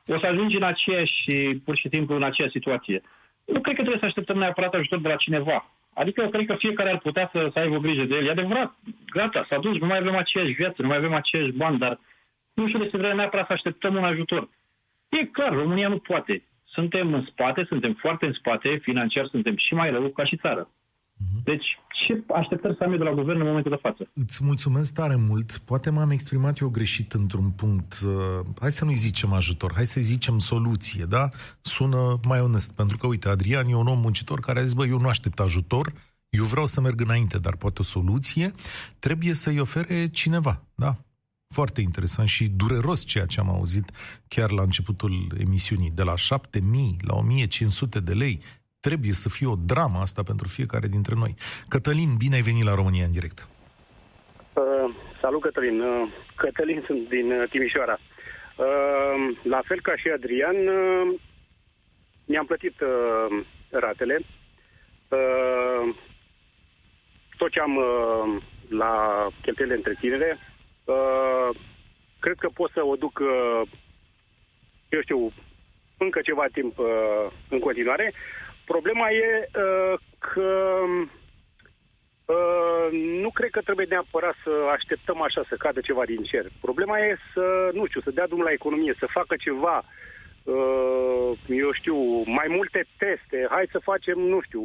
o 0.06 0.18
să 0.18 0.26
ajungi 0.26 0.56
în 0.56 0.62
aceeași, 0.62 1.54
pur 1.64 1.76
și 1.76 1.88
simplu 1.88 2.16
în 2.16 2.22
aceeași 2.22 2.56
situație. 2.58 3.02
Nu 3.44 3.60
cred 3.60 3.74
că 3.74 3.80
trebuie 3.80 3.98
să 3.98 4.04
așteptăm 4.04 4.38
neapărat 4.38 4.74
ajutor 4.74 5.00
de 5.00 5.08
la 5.08 5.16
cineva. 5.16 5.70
Adică 6.00 6.20
eu 6.22 6.28
cred 6.28 6.46
că 6.46 6.54
fiecare 6.54 6.90
ar 6.90 6.98
putea 6.98 7.28
să, 7.32 7.48
să 7.52 7.58
aibă 7.58 7.78
grijă 7.78 8.04
de 8.04 8.14
el. 8.14 8.26
E 8.26 8.30
adevărat, 8.30 8.74
gata, 9.10 9.46
s-a 9.48 9.58
dus, 9.58 9.78
nu 9.78 9.86
mai 9.86 9.98
avem 9.98 10.16
aceeași 10.16 10.52
viață, 10.52 10.82
nu 10.82 10.88
mai 10.88 10.96
avem 10.96 11.14
aceeași 11.14 11.52
bani, 11.52 11.78
dar 11.78 11.98
nu 12.54 12.66
știu 12.66 12.78
de 12.78 12.88
ce 12.88 12.96
vrea 12.96 13.14
neapărat 13.14 13.46
să 13.46 13.52
așteptăm 13.52 13.94
un 13.94 14.04
ajutor. 14.04 14.48
E 15.08 15.24
clar, 15.24 15.52
România 15.52 15.88
nu 15.88 15.98
poate. 15.98 16.42
Suntem 16.64 17.14
în 17.14 17.24
spate, 17.24 17.64
suntem 17.64 17.92
foarte 17.92 18.26
în 18.26 18.32
spate, 18.32 18.76
financiar 18.76 19.26
suntem 19.26 19.56
și 19.56 19.74
mai 19.74 19.90
rău 19.90 20.08
ca 20.08 20.24
și 20.24 20.36
țară. 20.36 20.68
Mhm. 21.16 21.42
Deci, 21.44 21.66
ce 22.06 22.24
așteptări 22.34 22.76
să 22.76 22.84
am 22.84 22.92
eu 22.92 22.98
de 22.98 23.04
la 23.04 23.14
guvern 23.14 23.40
în 23.40 23.46
momentul 23.46 23.70
de 23.70 23.78
față? 23.82 24.10
Îți 24.14 24.44
mulțumesc 24.44 24.94
tare 24.94 25.16
mult. 25.16 25.58
Poate 25.58 25.90
m-am 25.90 26.10
exprimat 26.10 26.58
eu 26.58 26.68
greșit 26.68 27.12
într-un 27.12 27.50
punct. 27.50 27.98
Uh, 28.04 28.46
hai 28.60 28.70
să 28.70 28.84
nu-i 28.84 28.94
zicem 28.94 29.32
ajutor, 29.32 29.72
hai 29.74 29.86
să-i 29.86 30.02
zicem 30.02 30.38
soluție, 30.38 31.04
da? 31.04 31.28
Sună 31.60 32.20
mai 32.26 32.40
onest, 32.40 32.72
pentru 32.72 32.96
că, 32.96 33.06
uite, 33.06 33.28
Adrian 33.28 33.68
e 33.68 33.74
un 33.74 33.86
om 33.86 34.00
muncitor 34.00 34.40
care 34.40 34.58
a 34.58 34.62
zis, 34.62 34.72
bă, 34.72 34.86
eu 34.86 35.00
nu 35.00 35.08
aștept 35.08 35.40
ajutor, 35.40 35.92
eu 36.28 36.44
vreau 36.44 36.66
să 36.66 36.80
merg 36.80 37.00
înainte, 37.00 37.38
dar 37.38 37.56
poate 37.56 37.80
o 37.80 37.84
soluție 37.84 38.52
trebuie 38.98 39.34
să-i 39.34 39.60
ofere 39.60 40.08
cineva, 40.08 40.62
da? 40.74 40.96
Foarte 41.48 41.80
interesant 41.80 42.28
și 42.28 42.48
dureros 42.48 43.04
ceea 43.04 43.26
ce 43.26 43.40
am 43.40 43.48
auzit 43.48 43.90
chiar 44.28 44.50
la 44.50 44.62
începutul 44.62 45.36
emisiunii. 45.38 45.90
De 45.90 46.02
la 46.02 46.16
7000 46.16 46.96
la 47.06 47.14
1500 47.14 48.00
de 48.00 48.12
lei 48.12 48.40
trebuie 48.88 49.12
să 49.12 49.28
fie 49.28 49.46
o 49.46 49.62
dramă 49.72 49.98
asta 49.98 50.22
pentru 50.22 50.48
fiecare 50.48 50.86
dintre 50.86 51.14
noi. 51.22 51.34
Cătălin, 51.68 52.10
bine 52.18 52.34
ai 52.34 52.48
venit 52.50 52.64
la 52.64 52.74
România 52.74 53.04
în 53.04 53.16
direct. 53.18 53.38
Uh, 54.52 54.88
salut, 55.20 55.40
Cătălin. 55.40 55.80
Uh, 55.80 56.08
Cătălin 56.36 56.82
sunt 56.86 57.08
din 57.08 57.30
uh, 57.32 57.48
Timișoara. 57.50 57.98
Uh, 57.98 59.16
la 59.42 59.60
fel 59.68 59.80
ca 59.80 59.96
și 59.96 60.08
Adrian, 60.16 60.56
uh, 60.66 61.06
mi-am 62.26 62.46
plătit 62.46 62.76
uh, 62.80 63.44
ratele. 63.70 64.16
Uh, 65.08 65.94
tot 67.36 67.50
ce 67.50 67.60
am 67.60 67.76
uh, 67.76 68.42
la 68.68 68.92
cheltuielile 69.42 69.76
întreținere, 69.76 70.38
uh, 70.84 71.48
cred 72.18 72.36
că 72.38 72.48
pot 72.48 72.70
să 72.74 72.84
o 72.84 72.94
duc, 72.96 73.18
uh, 73.18 73.62
eu 74.88 75.00
știu, 75.00 75.32
încă 75.98 76.20
ceva 76.20 76.44
timp 76.52 76.78
uh, 76.78 76.86
în 77.48 77.58
continuare. 77.58 78.12
Problema 78.72 79.06
e 79.26 79.28
uh, 79.44 79.94
că 80.28 80.50
uh, 82.34 82.86
nu 83.22 83.30
cred 83.38 83.50
că 83.50 83.60
trebuie 83.60 83.86
neapărat 83.88 84.36
să 84.44 84.52
așteptăm 84.76 85.22
așa 85.22 85.42
să 85.48 85.62
cadă 85.64 85.80
ceva 85.88 86.04
din 86.12 86.22
cer. 86.30 86.44
Problema 86.66 86.96
e 86.98 87.16
să, 87.34 87.46
nu 87.78 87.86
știu, 87.86 88.00
să 88.00 88.10
dea 88.10 88.26
drumul 88.26 88.48
la 88.48 88.58
economie, 88.60 88.94
să 88.98 89.14
facă 89.18 89.34
ceva, 89.46 89.76
uh, 90.54 91.30
eu 91.64 91.70
știu, 91.80 91.96
mai 92.38 92.48
multe 92.56 92.80
teste. 93.02 93.38
Hai 93.54 93.74
să 93.74 93.86
facem, 93.90 94.18
nu 94.18 94.40
știu, 94.46 94.62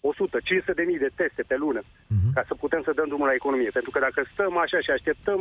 100, 0.00 0.38
500 0.44 0.72
de 0.72 0.84
mii 0.88 1.04
de 1.06 1.10
teste 1.20 1.42
pe 1.50 1.56
lună, 1.56 1.82
uh-huh. 1.82 2.30
ca 2.36 2.42
să 2.46 2.54
putem 2.54 2.82
să 2.84 2.92
dăm 2.92 3.08
drumul 3.08 3.26
la 3.26 3.38
economie. 3.40 3.70
Pentru 3.78 3.90
că 3.90 3.98
dacă 4.06 4.20
stăm 4.32 4.52
așa 4.64 4.78
și 4.84 4.90
așteptăm, 4.90 5.40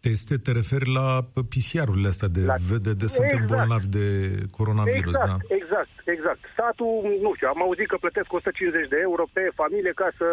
teste, 0.00 0.36
te 0.36 0.52
referi 0.52 0.88
la 0.98 1.06
PCR-urile 1.50 2.08
astea 2.08 2.28
de 2.28 2.40
la... 2.40 2.54
vede 2.70 2.92
de 2.92 3.06
suntem 3.06 3.42
exact. 3.42 3.52
bolnavi 3.52 3.88
de 3.98 4.06
coronavirus, 4.50 5.14
exact, 5.14 5.28
da? 5.28 5.54
Exact, 5.54 5.94
exact. 6.12 6.40
Statul, 6.52 7.18
nu 7.20 7.34
știu, 7.34 7.48
am 7.48 7.62
auzit 7.62 7.88
că 7.88 7.96
plătesc 7.96 8.32
150 8.32 8.88
de 8.88 8.98
euro 9.00 9.24
pe 9.32 9.50
familie 9.54 9.92
ca 9.92 10.08
să, 10.18 10.26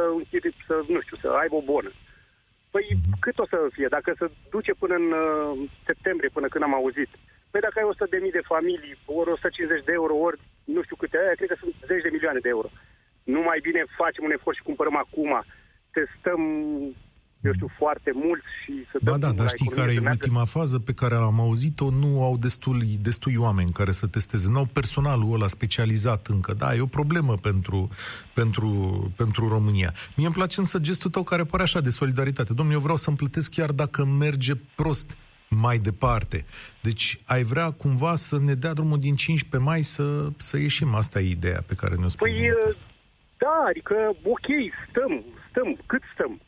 să 0.67 0.75
nu 0.88 1.01
știu, 1.01 1.17
să 1.22 1.27
aibă 1.41 1.55
o 1.55 1.67
bonă. 1.72 1.91
Păi 2.72 2.86
mm-hmm. 2.89 3.20
cât 3.20 3.39
o 3.39 3.46
să 3.46 3.58
fie? 3.72 3.88
Dacă 3.88 4.13
se 4.20 4.25
duce 4.50 4.74
până 4.74 4.96
în 4.96 5.12
uh, 5.12 5.70
septembrie, 5.86 6.29
până 6.34 6.48
când 6.48 6.63
am 6.63 6.74
auzit. 6.74 7.10
Păi 7.51 7.62
dacă 7.62 7.79
ai 7.79 7.86
100 7.86 8.05
de 8.10 8.20
mii 8.22 8.38
de 8.38 8.50
familii, 8.53 8.98
ori 9.05 9.29
150 9.29 9.84
de 9.84 9.91
euro, 9.91 10.13
ori 10.15 10.39
nu 10.63 10.82
știu 10.84 10.96
câte 10.96 11.17
aia, 11.17 11.34
cred 11.36 11.50
că 11.50 11.58
sunt 11.60 11.74
10 11.86 12.01
de 12.01 12.13
milioane 12.15 12.39
de 12.39 12.50
euro. 12.50 12.70
Nu 13.24 13.41
mai 13.41 13.60
bine 13.67 13.82
facem 13.98 14.24
un 14.24 14.32
efort 14.32 14.55
și 14.55 14.67
cumpărăm 14.70 14.96
acum, 14.96 15.32
testăm 15.91 16.41
eu 17.46 17.54
știu, 17.54 17.72
foarte 17.78 18.12
mulți 18.14 18.46
și 18.64 18.74
să 18.92 18.98
Ba 19.04 19.18
da, 19.18 19.32
dar 19.32 19.48
știi 19.48 19.70
care 19.70 19.94
e 19.94 20.00
ultima 20.00 20.46
fază 20.46 20.80
pe 20.80 20.94
care 20.94 21.16
am 21.16 21.40
auzit-o? 21.40 21.90
Nu 21.90 22.24
au 22.24 22.38
destui, 22.38 22.98
destui 23.02 23.36
oameni 23.36 23.72
care 23.72 23.92
să 23.92 24.08
testeze. 24.08 24.50
Nu 24.50 24.58
au 24.58 24.66
personalul 24.74 25.34
ăla 25.34 25.48
specializat 25.48 26.28
încă. 26.28 26.54
Da, 26.54 26.75
e 26.75 26.82
o 26.82 26.86
problemă 26.86 27.34
pentru, 27.34 27.90
pentru, 28.34 28.70
pentru 29.18 29.48
România. 29.48 29.94
Mie 30.16 30.25
îmi 30.25 30.36
place 30.36 30.60
însă 30.60 30.80
gestul 30.80 31.12
tău 31.12 31.24
care 31.24 31.44
pare 31.44 31.64
așa 31.64 31.82
de 31.82 31.90
solidaritate. 31.90 32.54
Domnule, 32.54 32.78
eu 32.78 32.82
vreau 32.82 32.98
să-mi 32.98 33.18
plătesc 33.18 33.52
chiar 33.52 33.72
dacă 33.72 34.06
merge 34.06 34.54
prost 34.75 35.18
mai 35.50 35.78
departe. 35.78 36.46
Deci 36.82 37.20
ai 37.25 37.44
vrea 37.44 37.72
cumva 37.72 38.16
să 38.16 38.40
ne 38.40 38.54
dea 38.54 38.74
drumul 38.74 39.00
din 39.00 39.16
15 39.16 39.70
mai 39.70 39.82
să, 39.82 40.28
să 40.38 40.58
ieșim. 40.58 40.96
Asta 40.96 41.20
e 41.20 41.30
ideea 41.30 41.62
pe 41.68 41.74
care 41.74 41.96
ne-o 41.96 42.08
spune. 42.08 42.32
Păi, 42.32 42.84
da, 43.38 43.66
adică, 43.70 43.96
ok, 44.24 44.48
stăm, 44.90 45.24
stăm, 45.50 45.78
cât 45.86 46.02
stăm? 46.14 46.42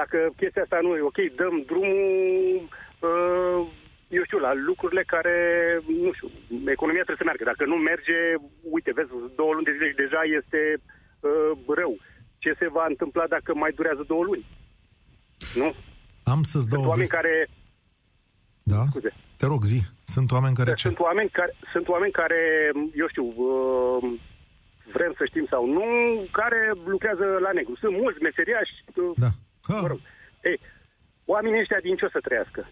Dacă 0.00 0.18
chestia 0.40 0.62
asta 0.62 0.78
nu 0.82 0.90
e 0.96 1.10
ok, 1.10 1.18
dăm 1.40 1.54
drumul, 1.70 2.68
uh, 3.08 3.60
eu 4.16 4.24
știu, 4.24 4.38
la 4.46 4.52
lucrurile 4.68 5.04
care, 5.14 5.36
nu 6.04 6.10
știu, 6.12 6.28
economia 6.76 7.04
trebuie 7.06 7.22
să 7.22 7.28
meargă. 7.28 7.44
Dacă 7.44 7.64
nu 7.72 7.76
merge, 7.90 8.18
uite, 8.76 8.90
vezi, 8.96 9.10
două 9.40 9.52
luni 9.52 9.68
de 9.68 9.74
zile 9.76 9.88
și 9.90 10.02
deja 10.04 10.22
este 10.38 10.60
uh, 10.80 11.52
rău. 11.80 11.92
Ce 12.38 12.50
se 12.60 12.68
va 12.76 12.84
întâmpla 12.88 13.26
dacă 13.36 13.50
mai 13.54 13.72
durează 13.78 14.02
două 14.06 14.24
luni? 14.30 14.44
Nu? 15.60 15.68
Am 16.32 16.42
să-ți 16.42 16.68
dau 16.68 16.78
Sunt 16.78 16.90
oameni 16.90 17.08
vest... 17.08 17.16
care... 17.18 17.34
Da? 18.62 18.82
Scuze. 18.90 19.12
Te 19.36 19.46
rog, 19.46 19.62
zi. 19.72 19.78
Sunt 20.14 20.28
oameni 20.32 20.54
care 20.54 20.72
sunt 20.76 20.96
ce? 20.96 21.02
Oameni 21.02 21.30
care, 21.38 21.52
sunt 21.72 21.88
oameni 21.88 22.12
care, 22.12 22.40
eu 22.94 23.08
știu, 23.08 23.26
uh, 23.36 24.02
vrem 24.92 25.12
să 25.18 25.24
știm 25.24 25.46
sau 25.50 25.62
nu, 25.76 25.84
care 26.32 26.60
lucrează 26.84 27.24
la 27.46 27.52
negru. 27.52 27.76
Sunt 27.76 27.96
mulți 28.02 28.22
meseriași, 28.22 28.72
uh, 28.94 29.12
da. 29.16 29.30
Ha. 29.68 29.80
Mă 29.80 29.86
rog. 29.86 30.00
Ei, 30.42 30.60
oamenii 31.24 31.60
ăștia 31.60 31.80
din 31.82 31.96
ce 31.96 32.04
o 32.04 32.08
să 32.08 32.20
trăiască? 32.20 32.70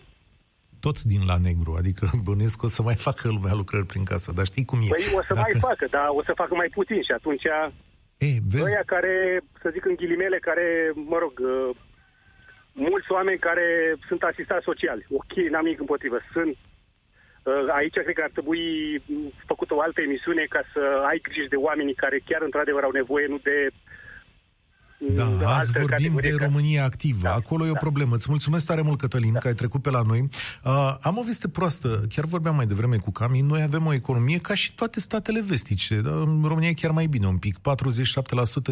Tot 0.81 1.03
din 1.03 1.23
la 1.27 1.37
negru, 1.49 1.75
adică 1.79 2.05
bănuiesc 2.25 2.59
că 2.59 2.67
o 2.67 2.75
să 2.77 2.83
mai 2.83 2.95
facă 2.95 3.29
lumea 3.29 3.55
lucrări 3.55 3.87
prin 3.87 4.05
casă, 4.05 4.33
dar 4.33 4.45
știi 4.45 4.65
cum 4.65 4.79
e. 4.79 4.89
Păi 4.89 5.05
o 5.21 5.23
să 5.29 5.35
Dacă... 5.35 5.41
mai 5.41 5.61
facă, 5.61 5.87
dar 5.91 6.07
o 6.09 6.23
să 6.23 6.33
facă 6.35 6.55
mai 6.55 6.71
puțin 6.79 7.03
și 7.03 7.13
atunci 7.13 7.47
Ei, 8.27 8.37
vezi... 8.51 8.63
ăia 8.69 8.85
care, 8.87 9.41
să 9.63 9.69
zic 9.73 9.85
în 9.85 9.95
ghilimele, 9.95 10.39
care, 10.39 10.93
mă 10.95 11.19
rog, 11.19 11.35
uh, 11.39 11.71
mulți 12.73 13.13
oameni 13.13 13.39
care 13.49 13.97
sunt 14.09 14.23
asistați 14.23 14.65
sociali, 14.65 15.07
ok, 15.11 15.33
n-am 15.51 15.65
nimic 15.65 15.81
împotrivă, 15.81 16.19
sunt 16.33 16.57
uh, 17.43 17.67
Aici 17.79 17.99
cred 18.05 18.15
că 18.15 18.23
ar 18.25 18.35
trebui 18.37 18.65
făcută 19.47 19.75
o 19.75 19.81
altă 19.81 20.01
emisiune 20.01 20.45
ca 20.49 20.63
să 20.73 20.83
ai 21.11 21.19
grijă 21.27 21.47
de 21.49 21.57
oamenii 21.57 21.95
care 21.95 22.19
chiar 22.29 22.43
într-adevăr 22.43 22.83
au 22.85 22.91
nevoie, 22.91 23.27
nu 23.27 23.39
de 23.39 23.57
da, 23.71 23.77
da 25.11 25.57
azi 25.57 25.73
vorbim 25.73 26.19
de 26.21 26.35
România 26.39 26.85
activă. 26.85 27.23
Da, 27.23 27.35
Acolo 27.35 27.67
e 27.67 27.71
o 27.71 27.73
da. 27.73 27.79
problemă. 27.79 28.15
Îți 28.15 28.27
mulțumesc 28.29 28.67
tare 28.67 28.81
mult, 28.81 28.99
Cătălin, 28.99 29.33
da. 29.33 29.39
că 29.39 29.47
ai 29.47 29.55
trecut 29.55 29.83
pe 29.83 29.91
la 29.91 30.03
noi. 30.03 30.29
Uh, 30.65 30.97
am 31.01 31.19
o 31.19 31.23
veste 31.23 31.49
proastă. 31.49 31.89
Chiar 32.09 32.25
vorbeam 32.25 32.55
mai 32.55 32.67
devreme 32.67 32.97
cu 32.97 33.11
Cami. 33.11 33.41
Noi 33.41 33.63
avem 33.63 33.87
o 33.87 33.93
economie 33.93 34.39
ca 34.39 34.55
și 34.55 34.75
toate 34.75 35.01
statele 35.01 35.43
vestice. 35.43 36.01
Da? 36.01 36.11
În 36.11 36.43
România 36.47 36.69
e 36.69 36.73
chiar 36.73 36.91
mai 36.91 37.07
bine 37.07 37.27
un 37.27 37.37
pic. 37.37 37.59
47% 37.59 37.63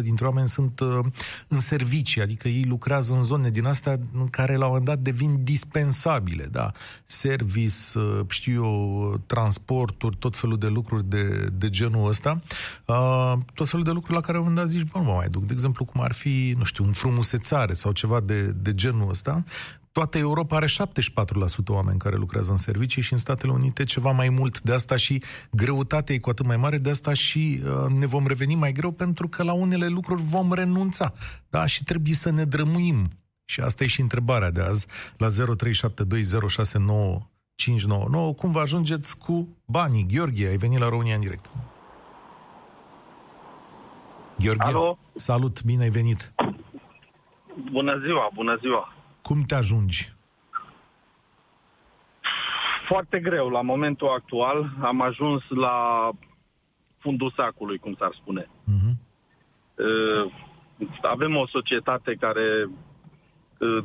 dintre 0.01 0.25
oameni 0.25 0.47
sunt 0.47 0.79
uh, 0.79 0.99
în 1.47 1.59
servicii, 1.59 2.21
adică 2.21 2.47
ei 2.47 2.63
lucrează 2.63 3.13
în 3.13 3.23
zone 3.23 3.49
din 3.49 3.65
astea 3.65 3.99
în 4.13 4.27
care 4.27 4.55
la 4.55 4.65
un 4.65 4.67
moment 4.67 4.85
dat 4.85 4.99
devin 4.99 5.43
dispensabile. 5.43 6.47
Da? 6.51 6.71
Service, 7.05 7.75
uh, 7.95 8.19
știu 8.27 8.63
eu, 8.63 9.21
transporturi, 9.25 10.15
tot 10.15 10.35
felul 10.35 10.57
de 10.57 10.67
lucruri 10.67 11.09
de, 11.09 11.49
de 11.53 11.69
genul 11.69 12.07
ăsta. 12.07 12.41
Uh, 12.85 13.33
tot 13.53 13.69
felul 13.69 13.85
de 13.85 13.91
lucruri 13.91 14.15
la 14.15 14.21
care 14.21 14.33
la 14.33 14.43
un 14.43 14.49
moment 14.49 14.65
dat 14.65 14.75
zici, 14.77 14.91
bă, 14.91 14.99
nu 14.99 15.03
mă 15.03 15.13
mai 15.13 15.27
duc. 15.29 15.43
De 15.43 15.53
exemplu, 15.53 15.85
cum 15.85 16.01
ar 16.01 16.13
fi, 16.13 16.20
nu 16.57 16.63
știu, 16.63 16.83
un 16.83 16.91
frumusețare 16.91 17.73
sau 17.73 17.91
ceva 17.91 18.19
de, 18.19 18.41
de 18.41 18.73
genul 18.73 19.09
ăsta, 19.09 19.43
toată 19.91 20.17
Europa 20.17 20.55
are 20.55 20.65
74% 20.65 20.69
oameni 21.67 21.99
care 21.99 22.15
lucrează 22.15 22.51
în 22.51 22.57
servicii 22.57 23.01
și 23.01 23.13
în 23.13 23.19
Statele 23.19 23.51
Unite 23.51 23.83
ceva 23.83 24.11
mai 24.11 24.29
mult. 24.29 24.61
De 24.61 24.73
asta 24.73 24.95
și 24.95 25.23
greutatea 25.51 26.15
e 26.15 26.19
cu 26.19 26.29
atât 26.29 26.45
mai 26.45 26.57
mare, 26.57 26.77
de 26.77 26.89
asta 26.89 27.13
și 27.13 27.61
uh, 27.63 27.91
ne 27.91 28.05
vom 28.05 28.27
reveni 28.27 28.55
mai 28.55 28.71
greu 28.71 28.91
pentru 28.91 29.27
că 29.27 29.43
la 29.43 29.53
unele 29.53 29.87
lucruri 29.87 30.21
vom 30.21 30.53
renunța. 30.53 31.13
Da? 31.49 31.65
Și 31.65 31.83
trebuie 31.83 32.13
să 32.13 32.29
ne 32.29 32.43
drămuim. 32.43 33.07
Și 33.45 33.61
asta 33.61 33.83
e 33.83 33.87
și 33.87 34.01
întrebarea 34.01 34.51
de 34.51 34.61
azi 34.61 34.85
la 35.17 35.27
0372069599. 35.27 35.33
Cum 38.35 38.51
vă 38.51 38.59
ajungeți 38.59 39.17
cu 39.17 39.47
banii? 39.65 40.05
Gheorghe, 40.13 40.47
ai 40.47 40.57
venit 40.57 40.79
la 40.79 40.89
România 40.89 41.15
în 41.15 41.21
direct. 41.21 41.51
Gheorghe, 44.41 44.63
Alo? 44.63 44.97
salut, 45.15 45.63
bine 45.63 45.83
ai 45.83 45.89
venit! 45.89 46.33
Bună 47.71 47.99
ziua, 48.05 48.29
bună 48.33 48.57
ziua! 48.61 48.93
Cum 49.21 49.41
te 49.47 49.55
ajungi? 49.55 50.13
Foarte 52.87 53.19
greu. 53.19 53.49
La 53.49 53.61
momentul 53.61 54.07
actual 54.07 54.71
am 54.81 55.01
ajuns 55.01 55.43
la 55.49 56.09
fundul 56.97 57.33
sacului, 57.35 57.77
cum 57.77 57.95
s-ar 57.99 58.17
spune. 58.21 58.43
Uh-huh. 58.43 58.93
Avem 61.01 61.35
o 61.35 61.47
societate 61.47 62.15
care 62.19 62.69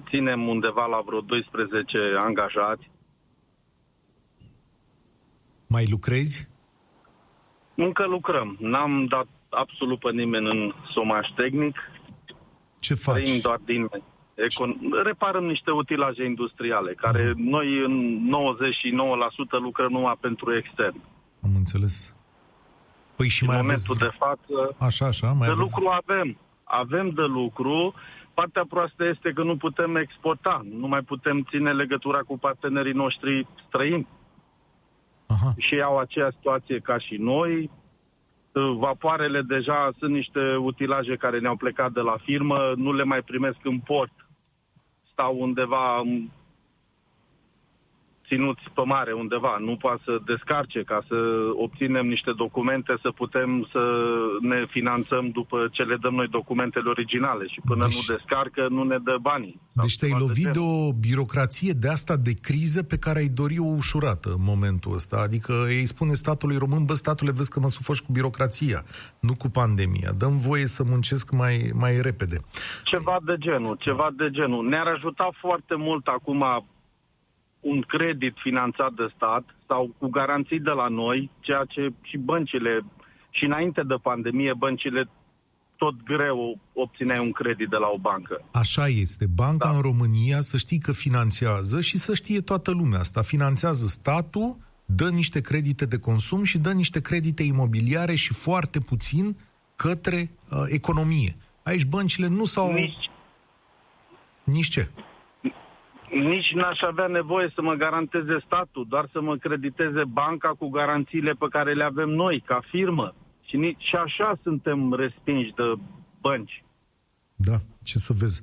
ținem 0.08 0.48
undeva 0.48 0.86
la 0.86 1.00
vreo 1.06 1.20
12 1.20 1.98
angajați. 2.18 2.90
Mai 5.66 5.86
lucrezi? 5.90 6.48
Încă 7.75 8.06
lucrăm. 8.06 8.56
N-am 8.60 9.06
dat 9.06 9.26
absolut 9.62 9.98
pe 9.98 10.10
nimeni 10.10 10.46
în 10.54 10.75
somaj 10.94 11.26
tehnic. 11.36 11.76
Ce 12.80 12.94
faci? 12.94 13.22
Trăim 13.22 13.40
doar 13.40 13.60
din 13.64 13.88
econ- 14.48 14.78
reparăm 15.04 15.44
niște 15.44 15.70
utilaje 15.70 16.25
industriale, 16.25 16.92
care 16.92 17.22
uh 17.28 17.36
noi 17.36 17.68
în 17.84 17.94
99% 19.58 19.58
lucrăm 19.66 19.90
numai 19.90 20.18
pentru 20.20 20.56
extern. 20.56 21.00
Am 21.42 21.50
înțeles. 21.56 22.14
Păi 23.16 23.28
și 23.28 23.42
în 23.42 23.48
mai 23.48 23.60
momentul 23.60 23.94
aveți... 23.94 24.10
de 24.10 24.25
față, 24.25 24.76
așa, 24.78 25.06
așa, 25.06 25.26
mai 25.26 25.46
de 25.46 25.52
aveți... 25.52 25.70
lucru 25.70 25.84
avem. 26.02 26.38
Avem 26.64 27.08
de 27.10 27.22
lucru. 27.22 27.94
Partea 28.34 28.64
proastă 28.68 29.04
este 29.04 29.32
că 29.34 29.42
nu 29.42 29.56
putem 29.56 29.96
exporta, 29.96 30.62
nu 30.70 30.86
mai 30.86 31.00
putem 31.00 31.46
ține 31.50 31.72
legătura 31.72 32.18
cu 32.18 32.38
partenerii 32.38 32.92
noștri 32.92 33.46
străini. 33.66 34.06
Aha. 35.26 35.54
Și 35.56 35.80
au 35.84 35.98
aceeași 35.98 36.36
situație 36.36 36.78
ca 36.78 36.98
și 36.98 37.14
noi, 37.18 37.70
Vapoarele 38.60 39.42
deja 39.42 39.90
sunt 39.98 40.12
niște 40.12 40.56
utilaje 40.56 41.16
care 41.16 41.38
ne-au 41.38 41.56
plecat 41.56 41.92
de 41.92 42.00
la 42.00 42.16
firmă, 42.25 42.72
nu 42.76 42.92
le 42.92 43.04
mai 43.04 43.22
primesc 43.22 43.56
în 43.62 43.78
port. 43.78 44.12
Stau 45.12 45.36
undeva 45.40 46.02
ținuți 48.28 48.62
pe 48.75 48.83
mare 48.85 49.12
undeva, 49.12 49.56
nu 49.61 49.76
poate 49.76 50.02
să 50.04 50.18
descarce 50.25 50.83
ca 50.83 51.04
să 51.09 51.16
obținem 51.64 52.06
niște 52.06 52.33
documente, 52.37 52.99
să 53.02 53.11
putem 53.11 53.68
să 53.73 53.83
ne 54.40 54.66
finanțăm 54.68 55.30
după 55.30 55.68
ce 55.73 55.83
le 55.83 55.97
dăm 55.97 56.14
noi 56.14 56.28
documentele 56.28 56.88
originale 56.88 57.47
și 57.47 57.61
până 57.64 57.87
deci, 57.87 57.95
nu 57.95 58.16
descarcă, 58.16 58.66
nu 58.71 58.83
ne 58.83 58.99
dă 58.99 59.16
banii. 59.21 59.61
Deci 59.73 59.97
te-ai 59.97 60.16
lovit 60.18 60.47
de 60.47 60.59
o 60.59 60.92
birocrație 60.92 61.73
de 61.73 61.88
asta 61.88 62.16
de 62.16 62.35
criză 62.40 62.83
pe 62.83 62.99
care 62.99 63.18
ai 63.18 63.28
dori 63.28 63.59
o 63.59 63.75
ușurată 63.76 64.28
în 64.28 64.45
momentul 64.52 64.95
ăsta. 64.95 65.16
Adică 65.16 65.52
ei 65.68 65.87
spune 65.87 66.12
statului 66.12 66.56
român, 66.56 66.85
bă, 66.85 66.95
statule, 66.95 67.33
vezi 67.33 67.50
că 67.50 67.61
mă 67.61 67.68
sufoci 67.68 68.00
cu 68.00 68.12
birocrația, 68.12 68.85
nu 69.21 69.35
cu 69.35 69.49
pandemia. 69.49 70.11
Dăm 70.18 70.38
voie 70.38 70.66
să 70.66 70.83
muncesc 70.85 71.30
mai, 71.30 71.71
mai 71.75 72.00
repede. 72.00 72.38
Ceva 72.85 73.16
de 73.25 73.35
genul, 73.38 73.76
ceva 73.80 74.09
de 74.16 74.30
genul. 74.30 74.68
Ne-ar 74.68 74.87
ajuta 74.87 75.30
foarte 75.40 75.75
mult 75.75 76.06
acum 76.06 76.45
un 77.73 77.80
credit 77.80 78.35
finanțat 78.46 78.92
de 78.92 79.06
stat 79.14 79.44
sau 79.66 79.94
cu 79.99 80.06
garanții 80.08 80.61
de 80.61 80.70
la 80.70 80.88
noi, 80.88 81.30
ceea 81.40 81.64
ce 81.68 81.92
și 82.02 82.16
băncile, 82.16 82.85
și 83.30 83.44
înainte 83.44 83.82
de 83.82 83.94
pandemie, 84.02 84.52
băncile 84.54 85.08
tot 85.76 86.02
greu 86.04 86.58
obțineai 86.73 87.18
un 87.18 87.32
credit 87.32 87.68
de 87.68 87.76
la 87.76 87.88
o 87.94 87.99
bancă. 87.99 88.44
Așa 88.52 88.87
este. 88.87 89.26
Banca 89.35 89.68
da. 89.68 89.75
în 89.75 89.80
România 89.80 90.40
să 90.40 90.56
știi 90.56 90.78
că 90.78 90.92
finanțează 90.92 91.80
și 91.80 91.96
să 91.96 92.14
știe 92.14 92.40
toată 92.40 92.70
lumea 92.70 92.99
asta. 92.99 93.23
Finanțează 93.23 93.87
statul, 93.87 94.56
dă 94.85 95.08
niște 95.08 95.40
credite 95.40 95.85
de 95.85 95.99
consum 95.99 96.44
și 96.44 96.58
dă 96.58 96.73
niște 96.73 97.00
credite 97.00 97.42
imobiliare 97.42 98.14
și 98.14 98.35
foarte 98.35 98.78
puțin 98.78 99.37
către 99.76 100.30
uh, 100.50 100.62
economie. 100.66 101.37
Aici 101.62 101.85
băncile 101.85 102.28
nu 102.28 102.44
s-au... 102.44 102.73
Nici... 102.73 103.11
Nici 104.44 104.68
ce? 104.68 104.88
Nici 106.10 106.52
n-aș 106.54 106.80
avea 106.80 107.06
nevoie 107.06 107.52
să 107.54 107.62
mă 107.62 107.75
garanteze 107.75 108.38
statul, 108.44 108.86
doar 108.88 109.08
să 109.12 109.20
mă 109.20 109.36
crediteze 109.36 110.04
banca 110.04 110.48
cu 110.48 110.68
garanțiile 110.68 111.32
pe 111.32 111.46
care 111.50 111.75
le 111.75 111.84
avem 111.84 112.08
noi, 112.08 112.42
ca 112.46 112.60
firmă. 112.70 113.14
Și 113.42 113.56
nici 113.56 113.82
și 113.82 113.96
așa 113.96 114.38
suntem 114.42 114.92
respinși 114.92 115.52
de 115.52 115.75
bănci. 116.20 116.64
Da, 117.36 117.56
ce 117.82 117.98
să 117.98 118.12
vezi. 118.18 118.42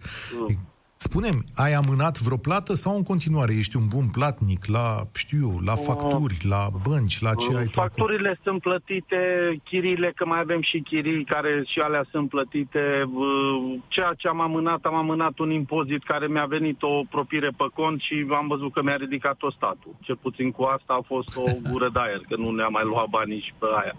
Uh. 1.06 1.14
Spune-mi, 1.14 1.44
ai 1.56 1.74
amânat 1.74 2.20
vreo 2.20 2.38
plată 2.38 2.74
sau 2.74 2.96
în 2.96 3.04
continuare 3.04 3.54
ești 3.62 3.76
un 3.76 3.88
bun 3.88 4.08
platnic 4.18 4.66
la, 4.66 5.08
știu 5.14 5.60
la 5.66 5.76
facturi, 5.76 6.38
la 6.54 6.62
bănci, 6.88 7.22
la 7.22 7.34
ce 7.36 7.56
ai 7.58 7.68
Facturile 7.68 8.30
tu 8.30 8.40
sunt 8.44 8.62
plătite, 8.62 9.18
chiriile, 9.64 10.12
că 10.16 10.26
mai 10.26 10.40
avem 10.40 10.62
și 10.62 10.78
chirii 10.90 11.26
care 11.26 11.64
și 11.72 11.80
alea 11.80 12.06
sunt 12.12 12.30
plătite. 12.30 12.84
Ceea 13.88 14.14
ce 14.18 14.28
am 14.28 14.42
amânat, 14.42 14.82
am 14.84 14.96
amânat 14.96 15.40
un 15.40 15.52
impozit 15.52 16.04
care 16.04 16.28
mi-a 16.28 16.46
venit 16.46 16.82
o 16.82 17.04
propire 17.10 17.50
pe 17.58 17.68
cont 17.74 18.02
și 18.02 18.16
am 18.40 18.48
văzut 18.48 18.74
că 18.74 18.82
mi-a 18.84 18.96
ridicat-o 18.96 19.52
statul. 19.52 19.96
Cel 20.02 20.18
puțin 20.22 20.52
cu 20.52 20.64
asta 20.64 20.94
a 21.00 21.04
fost 21.12 21.38
o 21.38 21.44
gură 21.70 21.90
de 21.94 22.00
aer, 22.00 22.22
că 22.30 22.36
nu 22.36 22.52
ne-a 22.52 22.68
mai 22.68 22.86
luat 22.92 23.08
banii 23.10 23.42
și 23.48 23.54
pe 23.60 23.68
aia. 23.82 23.96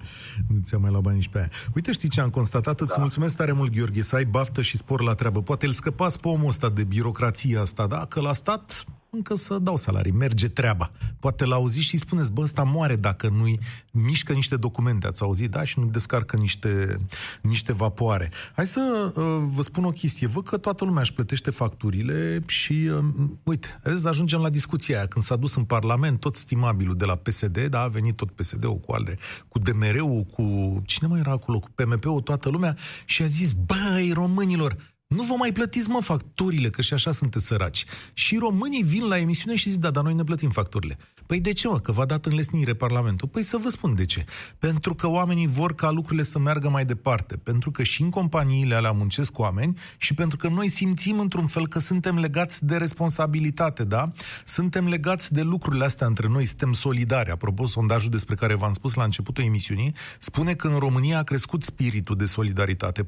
Nu 0.49 0.57
ți-a 0.63 0.79
mai 0.79 0.91
luat 0.91 1.03
banii 1.03 1.21
și 1.27 1.33
pe 1.35 1.39
aia. 1.39 1.51
Uite, 1.75 1.93
știi 1.93 2.09
ce 2.09 2.21
am 2.21 2.31
constatat? 2.31 2.81
Îți 2.81 2.97
da. 2.97 3.01
mulțumesc 3.01 3.37
tare 3.37 3.53
mult, 3.53 3.71
Gheorghe, 3.77 4.03
să 4.03 4.17
ai 4.17 4.25
baftă 4.25 4.63
și 4.63 4.77
spor 4.77 5.01
la 5.03 5.15
treabă. 5.15 5.41
Poate 5.43 5.67
îl 5.67 5.73
scăpați 5.73 6.21
pe 6.21 6.29
omul 6.29 6.47
ăsta 6.47 6.69
de 6.69 6.83
birocrația 6.95 7.61
asta, 7.61 7.87
da? 7.87 8.05
Că 8.05 8.21
la 8.21 8.33
stat 8.33 8.85
încă 9.11 9.35
să 9.35 9.59
dau 9.59 9.77
salarii, 9.77 10.13
merge 10.13 10.49
treaba. 10.49 10.91
Poate 11.21 11.45
l-auziți 11.45 11.87
și 11.87 11.97
spuneți, 11.97 12.33
bă, 12.33 12.41
ăsta 12.41 12.63
moare 12.63 12.97
dacă 12.97 13.29
nu-i 13.29 13.59
mișcă 13.91 14.33
niște 14.33 14.57
documente, 14.57 15.07
ați 15.07 15.23
auzit, 15.23 15.51
da? 15.51 15.65
Și 15.65 15.79
nu 15.79 15.87
descarcă 15.87 16.37
niște, 16.37 16.97
niște 17.43 17.73
vapoare. 17.73 18.31
Hai 18.57 18.67
să 18.67 19.13
uh, 19.15 19.23
vă 19.47 19.63
spun 19.63 19.85
o 19.85 19.91
chestie. 19.91 20.27
Văd 20.27 20.45
că 20.45 20.57
toată 20.57 20.85
lumea 20.85 21.01
își 21.01 21.13
plătește 21.13 21.51
facturile 21.51 22.41
și, 22.47 22.73
uh, 22.73 23.05
uite, 23.43 23.81
vezi, 23.83 24.07
ajungem 24.07 24.41
la 24.41 24.49
discuția 24.49 24.97
aia. 24.97 25.07
Când 25.07 25.25
s-a 25.25 25.37
dus 25.37 25.55
în 25.55 25.65
Parlament 25.65 26.21
tot 26.21 26.37
stimabilul 26.37 26.97
de 26.97 27.05
la 27.05 27.15
PSD, 27.15 27.67
da, 27.67 27.81
a 27.81 27.89
venit 27.89 28.17
tot 28.17 28.31
PSD-ul 28.31 28.79
cu 28.79 28.93
alde, 28.93 29.15
cu 29.49 29.59
DMR-ul, 29.59 30.23
cu... 30.23 30.43
Cine 30.87 31.09
mai 31.09 31.19
era 31.19 31.33
acolo? 31.33 31.59
Cu 31.59 31.69
PMP-ul, 31.75 32.21
toată 32.21 32.49
lumea 32.49 32.77
și 33.05 33.23
a 33.23 33.27
zis, 33.27 33.53
băi, 33.53 34.11
românilor, 34.13 34.77
nu 35.15 35.23
vă 35.23 35.35
mai 35.35 35.53
plătiți, 35.53 35.89
mă, 35.89 36.01
facturile, 36.01 36.69
că 36.69 36.83
și 36.83 36.95
așa 36.95 37.13
sunteți 37.13 37.47
săraci. 37.47 37.85
Și 38.15 38.37
românii 38.37 38.83
vin 38.83 39.05
la 39.05 39.19
emisiune 39.19 39.57
și 39.57 39.71
zic, 39.71 39.81
da, 39.81 39.91
dar 39.91 40.03
noi 40.03 40.15
ne 40.15 40.25
plătim 40.25 40.51
facturile. 40.51 40.99
Păi 41.27 41.41
de 41.41 41.53
ce, 41.53 41.69
mă? 41.69 41.79
Că 41.79 41.93
v-a 41.93 42.05
dat 42.05 42.27
înlesnire 42.27 42.75
Parlamentul? 42.75 43.29
Păi 43.29 43.43
să 43.43 43.57
vă 43.57 43.69
spun 43.69 43.95
de 43.95 44.05
ce. 44.05 44.25
Pentru 44.59 44.95
că 44.95 45.09
oamenii 45.09 45.47
vor 45.47 45.75
ca 45.75 45.91
lucrurile 45.91 46.23
să 46.23 46.39
meargă 46.39 46.69
mai 46.69 46.85
departe. 46.85 47.37
Pentru 47.37 47.71
că 47.71 47.83
și 47.83 48.03
în 48.03 48.11
companiile 48.11 48.75
alea 48.75 48.93
muncesc 48.93 49.39
oameni 49.39 49.79
și 49.97 50.15
pentru 50.15 50.37
că 50.37 50.49
noi 50.49 50.69
simțim 50.69 51.19
într-un 51.19 51.47
fel 51.47 51.69
că 51.69 51.79
suntem 51.79 52.19
legați 52.19 52.65
de 52.65 52.77
responsabilitate, 52.77 53.85
da? 53.85 54.13
Suntem 54.45 54.89
legați 54.89 55.33
de 55.33 55.43
lucrurile 55.43 55.85
astea 55.85 56.07
între 56.07 56.29
noi, 56.29 56.45
suntem 56.45 56.73
solidari. 56.73 57.31
Apropo, 57.31 57.67
sondajul 57.67 58.11
despre 58.11 58.35
care 58.35 58.55
v-am 58.55 58.73
spus 58.73 58.95
la 58.95 59.05
începutul 59.05 59.45
emisiunii 59.45 59.95
spune 60.19 60.55
că 60.55 60.69
în 60.69 60.79
România 60.79 61.19
a 61.19 61.23
crescut 61.23 61.63
spiritul 61.63 62.17
de 62.17 62.25
solidaritate. 62.25 63.03
40% 63.03 63.07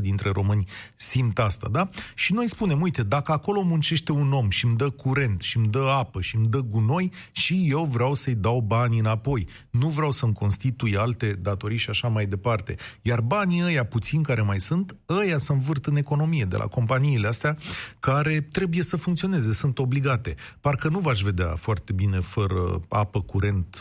dintre 0.00 0.30
români 0.30 0.64
simt 0.96 1.38
asta, 1.38 1.68
da? 1.70 1.88
Și 2.14 2.32
noi 2.32 2.48
spunem, 2.48 2.80
uite, 2.80 3.02
dacă 3.02 3.32
acolo 3.32 3.62
muncește 3.62 4.12
un 4.12 4.32
om 4.32 4.50
și 4.50 4.64
îmi 4.64 4.74
dă 4.74 4.90
curent, 4.90 5.40
și 5.40 5.56
îmi 5.56 5.68
dă 5.68 5.88
apă, 5.98 6.20
și 6.20 6.36
îmi 6.36 6.46
dă 6.46 6.58
gunoi, 6.58 7.12
și 7.32 7.66
eu 7.68 7.84
vreau 7.84 8.14
să-i 8.14 8.34
dau 8.34 8.60
banii 8.60 8.98
înapoi. 8.98 9.46
Nu 9.70 9.88
vreau 9.88 10.10
să-mi 10.10 10.32
constitui 10.32 10.96
alte 10.96 11.32
datorii 11.32 11.76
și 11.76 11.90
așa 11.90 12.08
mai 12.08 12.26
departe. 12.26 12.74
Iar 13.02 13.20
banii 13.20 13.62
ăia 13.62 13.84
puțin 13.84 14.22
care 14.22 14.42
mai 14.42 14.60
sunt, 14.60 14.96
ăia 15.08 15.38
să 15.38 15.52
învârt 15.52 15.86
în 15.86 15.96
economie 15.96 16.44
de 16.44 16.56
la 16.56 16.66
companiile 16.66 17.26
astea 17.26 17.56
care 18.00 18.40
trebuie 18.40 18.82
să 18.82 18.96
funcționeze, 18.96 19.52
sunt 19.52 19.78
obligate. 19.78 20.34
Parcă 20.60 20.88
nu 20.88 20.98
v-aș 20.98 21.20
vedea 21.20 21.48
foarte 21.56 21.92
bine 21.92 22.20
fără 22.20 22.80
apă, 22.88 23.20
curent, 23.20 23.80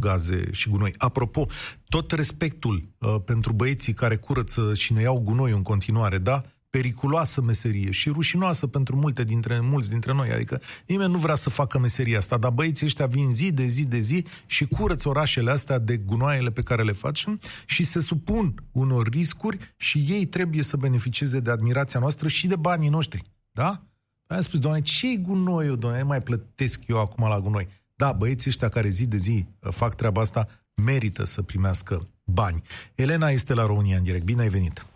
gaze 0.00 0.48
și 0.52 0.68
gunoi. 0.68 0.94
Apropo, 0.98 1.46
tot 1.88 2.12
respectul 2.12 2.88
uh, 2.98 3.16
pentru 3.24 3.52
băieții 3.52 3.92
care 3.92 4.16
curăță 4.16 4.74
și 4.74 4.92
ne 4.92 5.00
iau 5.00 5.18
gunoi 5.18 5.52
în 5.52 5.62
continuare, 5.62 6.18
da? 6.18 6.44
Periculoasă 6.70 7.40
meserie 7.40 7.90
și 7.90 8.08
rușinoasă 8.08 8.66
pentru 8.66 8.96
multe 8.96 9.24
dintre, 9.24 9.60
mulți 9.60 9.90
dintre 9.90 10.12
noi. 10.12 10.30
Adică 10.30 10.60
nimeni 10.86 11.12
nu 11.12 11.18
vrea 11.18 11.34
să 11.34 11.50
facă 11.50 11.78
meseria 11.78 12.18
asta, 12.18 12.36
dar 12.36 12.50
băieții 12.50 12.86
ăștia 12.86 13.06
vin 13.06 13.32
zi 13.32 13.52
de 13.52 13.66
zi 13.66 13.84
de 13.84 13.98
zi 13.98 14.24
și 14.46 14.66
curăță 14.66 15.08
orașele 15.08 15.50
astea 15.50 15.78
de 15.78 15.96
gunoaiele 15.96 16.50
pe 16.50 16.62
care 16.62 16.82
le 16.82 16.92
facem 16.92 17.40
și 17.66 17.84
se 17.84 18.00
supun 18.00 18.54
unor 18.72 19.08
riscuri 19.08 19.74
și 19.76 20.04
ei 20.08 20.26
trebuie 20.26 20.62
să 20.62 20.76
beneficieze 20.76 21.40
de 21.40 21.50
admirația 21.50 22.00
noastră 22.00 22.28
și 22.28 22.46
de 22.46 22.56
banii 22.56 22.88
noștri. 22.88 23.22
Da? 23.52 23.84
Am 24.26 24.40
spus, 24.40 24.58
doamne, 24.58 24.80
ce-i 24.80 25.20
gunoiul, 25.22 25.76
doamne? 25.76 26.02
Mai 26.02 26.22
plătesc 26.22 26.80
eu 26.86 27.00
acum 27.00 27.28
la 27.28 27.40
gunoi. 27.40 27.68
Da, 27.94 28.12
băieții 28.12 28.50
ăștia 28.50 28.68
care 28.68 28.88
zi 28.88 29.06
de 29.06 29.16
zi 29.16 29.46
uh, 29.60 29.72
fac 29.72 29.94
treaba 29.94 30.20
asta 30.20 30.48
merită 30.84 31.24
să 31.24 31.42
primească 31.42 32.08
bani. 32.24 32.62
Elena 32.94 33.28
este 33.30 33.54
la 33.54 33.66
România 33.66 33.96
în 33.96 34.02
direct. 34.02 34.24
Bine 34.24 34.42
ai 34.42 34.48
venit! 34.48 34.86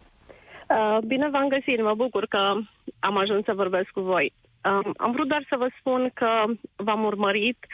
Uh, 0.74 0.98
bine 1.06 1.28
v-am 1.28 1.48
găsit, 1.48 1.82
mă 1.82 1.94
bucur 1.94 2.26
că 2.26 2.54
am 2.98 3.16
ajuns 3.16 3.44
să 3.44 3.52
vorbesc 3.54 3.88
cu 3.88 4.00
voi. 4.00 4.32
Um, 4.64 4.94
am 4.96 5.12
vrut 5.12 5.28
doar 5.28 5.44
să 5.48 5.56
vă 5.56 5.68
spun 5.78 6.10
că 6.14 6.44
v-am 6.76 7.04
urmărit, 7.04 7.66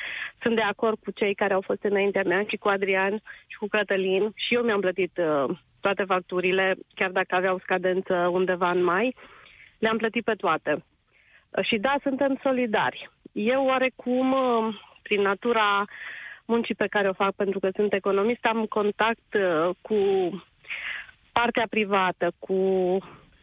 sunt 0.42 0.54
de 0.54 0.60
acord 0.60 0.98
cu 1.04 1.10
cei 1.10 1.34
care 1.34 1.54
au 1.54 1.60
fost 1.60 1.82
înaintea 1.82 2.22
mea 2.26 2.44
și 2.48 2.56
cu 2.56 2.68
Adrian 2.68 3.22
și 3.46 3.56
cu 3.58 3.66
Cătălin 3.66 4.32
și 4.34 4.54
eu 4.54 4.62
mi-am 4.62 4.80
plătit 4.80 5.18
uh, 5.18 5.56
toate 5.80 6.04
facturile, 6.04 6.74
chiar 6.94 7.10
dacă 7.10 7.34
aveau 7.34 7.58
scadență 7.58 8.14
undeva 8.14 8.70
în 8.70 8.84
mai, 8.84 9.14
le-am 9.78 9.96
plătit 9.96 10.24
pe 10.24 10.34
toate. 10.34 10.84
Uh, 11.50 11.64
și 11.64 11.76
da, 11.76 11.94
suntem 12.02 12.38
solidari. 12.42 13.10
Eu 13.32 13.64
oarecum, 13.66 14.32
uh, 14.32 14.74
prin 15.02 15.20
natura 15.20 15.84
muncii 16.44 16.74
pe 16.74 16.86
care 16.86 17.08
o 17.08 17.12
fac 17.12 17.34
pentru 17.34 17.58
că 17.58 17.68
sunt 17.74 17.92
economist, 17.92 18.44
am 18.44 18.64
contact 18.64 19.34
uh, 19.34 19.74
cu 19.80 19.96
partea 21.40 21.66
privată, 21.70 22.32
cu 22.38 22.58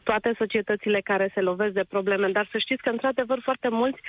toate 0.03 0.33
societățile 0.37 1.01
care 1.01 1.31
se 1.33 1.41
lovesc 1.41 1.73
de 1.73 1.89
probleme, 1.89 2.27
dar 2.27 2.47
să 2.51 2.57
știți 2.57 2.81
că, 2.81 2.89
într-adevăr, 2.89 3.39
foarte 3.41 3.69
mulți 3.69 3.99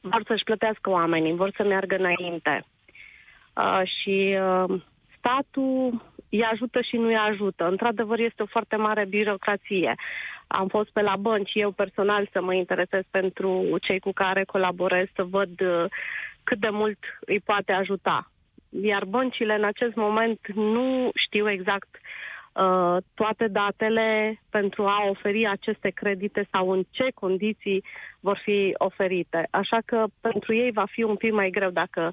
vor 0.00 0.22
să-și 0.26 0.44
plătească 0.44 0.90
oamenii, 0.90 1.40
vor 1.42 1.50
să 1.56 1.62
meargă 1.62 1.94
înainte. 1.96 2.64
Uh, 3.56 3.82
și 3.96 4.36
uh, 4.46 4.80
statul 5.18 6.02
îi 6.30 6.44
ajută 6.52 6.80
și 6.80 6.96
nu 6.96 7.06
îi 7.06 7.16
ajută. 7.16 7.68
Într-adevăr, 7.68 8.18
este 8.18 8.42
o 8.42 8.52
foarte 8.56 8.76
mare 8.76 9.04
birocrație. 9.04 9.94
Am 10.46 10.68
fost 10.68 10.90
pe 10.92 11.00
la 11.00 11.16
bănci, 11.16 11.54
eu 11.54 11.70
personal, 11.70 12.28
să 12.32 12.42
mă 12.42 12.54
interesez 12.54 13.02
pentru 13.10 13.76
cei 13.82 13.98
cu 13.98 14.12
care 14.12 14.44
colaborez, 14.44 15.06
să 15.14 15.22
văd 15.22 15.60
uh, 15.60 15.84
cât 16.42 16.58
de 16.58 16.68
mult 16.70 16.98
îi 17.20 17.40
poate 17.40 17.72
ajuta. 17.72 18.30
Iar 18.82 19.04
băncile, 19.04 19.54
în 19.54 19.64
acest 19.64 19.94
moment, 19.94 20.38
nu 20.54 21.10
știu 21.14 21.50
exact 21.50 21.88
Uh, 21.94 22.33
toate 23.14 23.46
datele 23.50 24.40
pentru 24.50 24.86
a 24.86 25.08
oferi 25.08 25.46
aceste 25.46 25.88
credite 25.88 26.48
sau 26.50 26.70
în 26.70 26.84
ce 26.90 27.08
condiții 27.14 27.84
vor 28.20 28.40
fi 28.44 28.74
oferite. 28.78 29.48
Așa 29.50 29.78
că 29.84 30.04
pentru 30.20 30.54
ei 30.54 30.70
va 30.72 30.84
fi 30.90 31.02
un 31.02 31.16
pic 31.16 31.32
mai 31.32 31.50
greu 31.50 31.70
dacă 31.70 32.10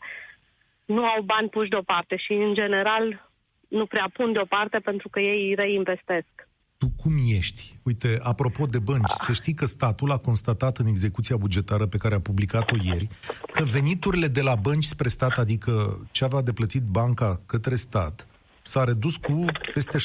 nu 0.86 1.06
au 1.06 1.22
bani 1.22 1.50
puși 1.50 1.70
deoparte 1.70 2.16
și, 2.16 2.34
în 2.34 2.54
general, 2.54 3.30
nu 3.68 3.86
prea 3.86 4.10
pun 4.14 4.34
deoparte 4.34 4.78
pentru 4.78 5.10
că 5.10 5.20
ei 5.20 5.54
reinvestesc. 5.54 6.48
tu 6.78 6.88
cum 7.02 7.12
ești? 7.38 7.80
Uite, 7.84 8.20
apropo 8.22 8.66
de 8.66 8.80
bănci, 8.80 9.10
să 9.10 9.34
știi 9.34 9.54
că 9.54 9.66
statul 9.66 10.12
a 10.12 10.18
constatat 10.18 10.78
în 10.78 10.86
execuția 10.88 11.38
bugetară 11.38 11.86
pe 11.86 11.98
care 11.98 12.16
a 12.16 12.20
publicat-o 12.20 12.76
ieri 12.84 13.08
că 13.52 13.64
veniturile 13.64 14.28
de 14.28 14.42
la 14.42 14.56
bănci 14.56 14.84
spre 14.84 15.08
stat, 15.08 15.38
adică 15.38 15.72
ce 16.12 16.24
avea 16.24 16.42
de 16.42 16.54
plătit 16.54 16.82
banca 16.82 17.42
către 17.46 17.76
stat, 17.76 18.28
s-a 18.62 18.84
redus 18.84 19.16
cu 19.16 19.46
peste 19.74 19.98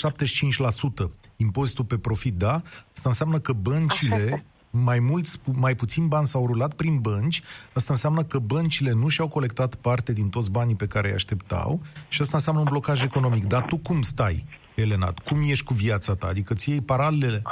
75%. 1.06 1.10
Impozitul 1.36 1.84
pe 1.84 1.98
profit, 1.98 2.34
da? 2.34 2.62
Asta 2.92 3.08
înseamnă 3.08 3.38
că 3.38 3.52
băncile 3.52 4.44
mai 4.70 4.98
mulți, 4.98 5.40
mai 5.52 5.74
puțin 5.74 6.08
bani 6.08 6.26
s-au 6.26 6.46
rulat 6.46 6.74
prin 6.74 6.98
bănci, 6.98 7.42
asta 7.74 7.92
înseamnă 7.92 8.22
că 8.22 8.38
băncile 8.38 8.92
nu 8.92 9.08
și-au 9.08 9.28
colectat 9.28 9.74
parte 9.74 10.12
din 10.12 10.28
toți 10.28 10.50
banii 10.50 10.74
pe 10.74 10.86
care 10.86 11.08
îi 11.08 11.14
așteptau 11.14 11.80
și 12.08 12.20
asta 12.20 12.36
înseamnă 12.36 12.60
un 12.60 12.68
blocaj 12.70 13.02
economic. 13.02 13.44
Dar 13.44 13.62
tu 13.62 13.78
cum 13.78 14.02
stai, 14.02 14.44
Elena? 14.74 15.14
Cum 15.24 15.38
ești 15.42 15.64
cu 15.64 15.74
viața 15.74 16.14
ta? 16.14 16.26
Adică 16.26 16.54
ți 16.54 16.70
iei 16.70 16.80
paralele? 16.80 17.42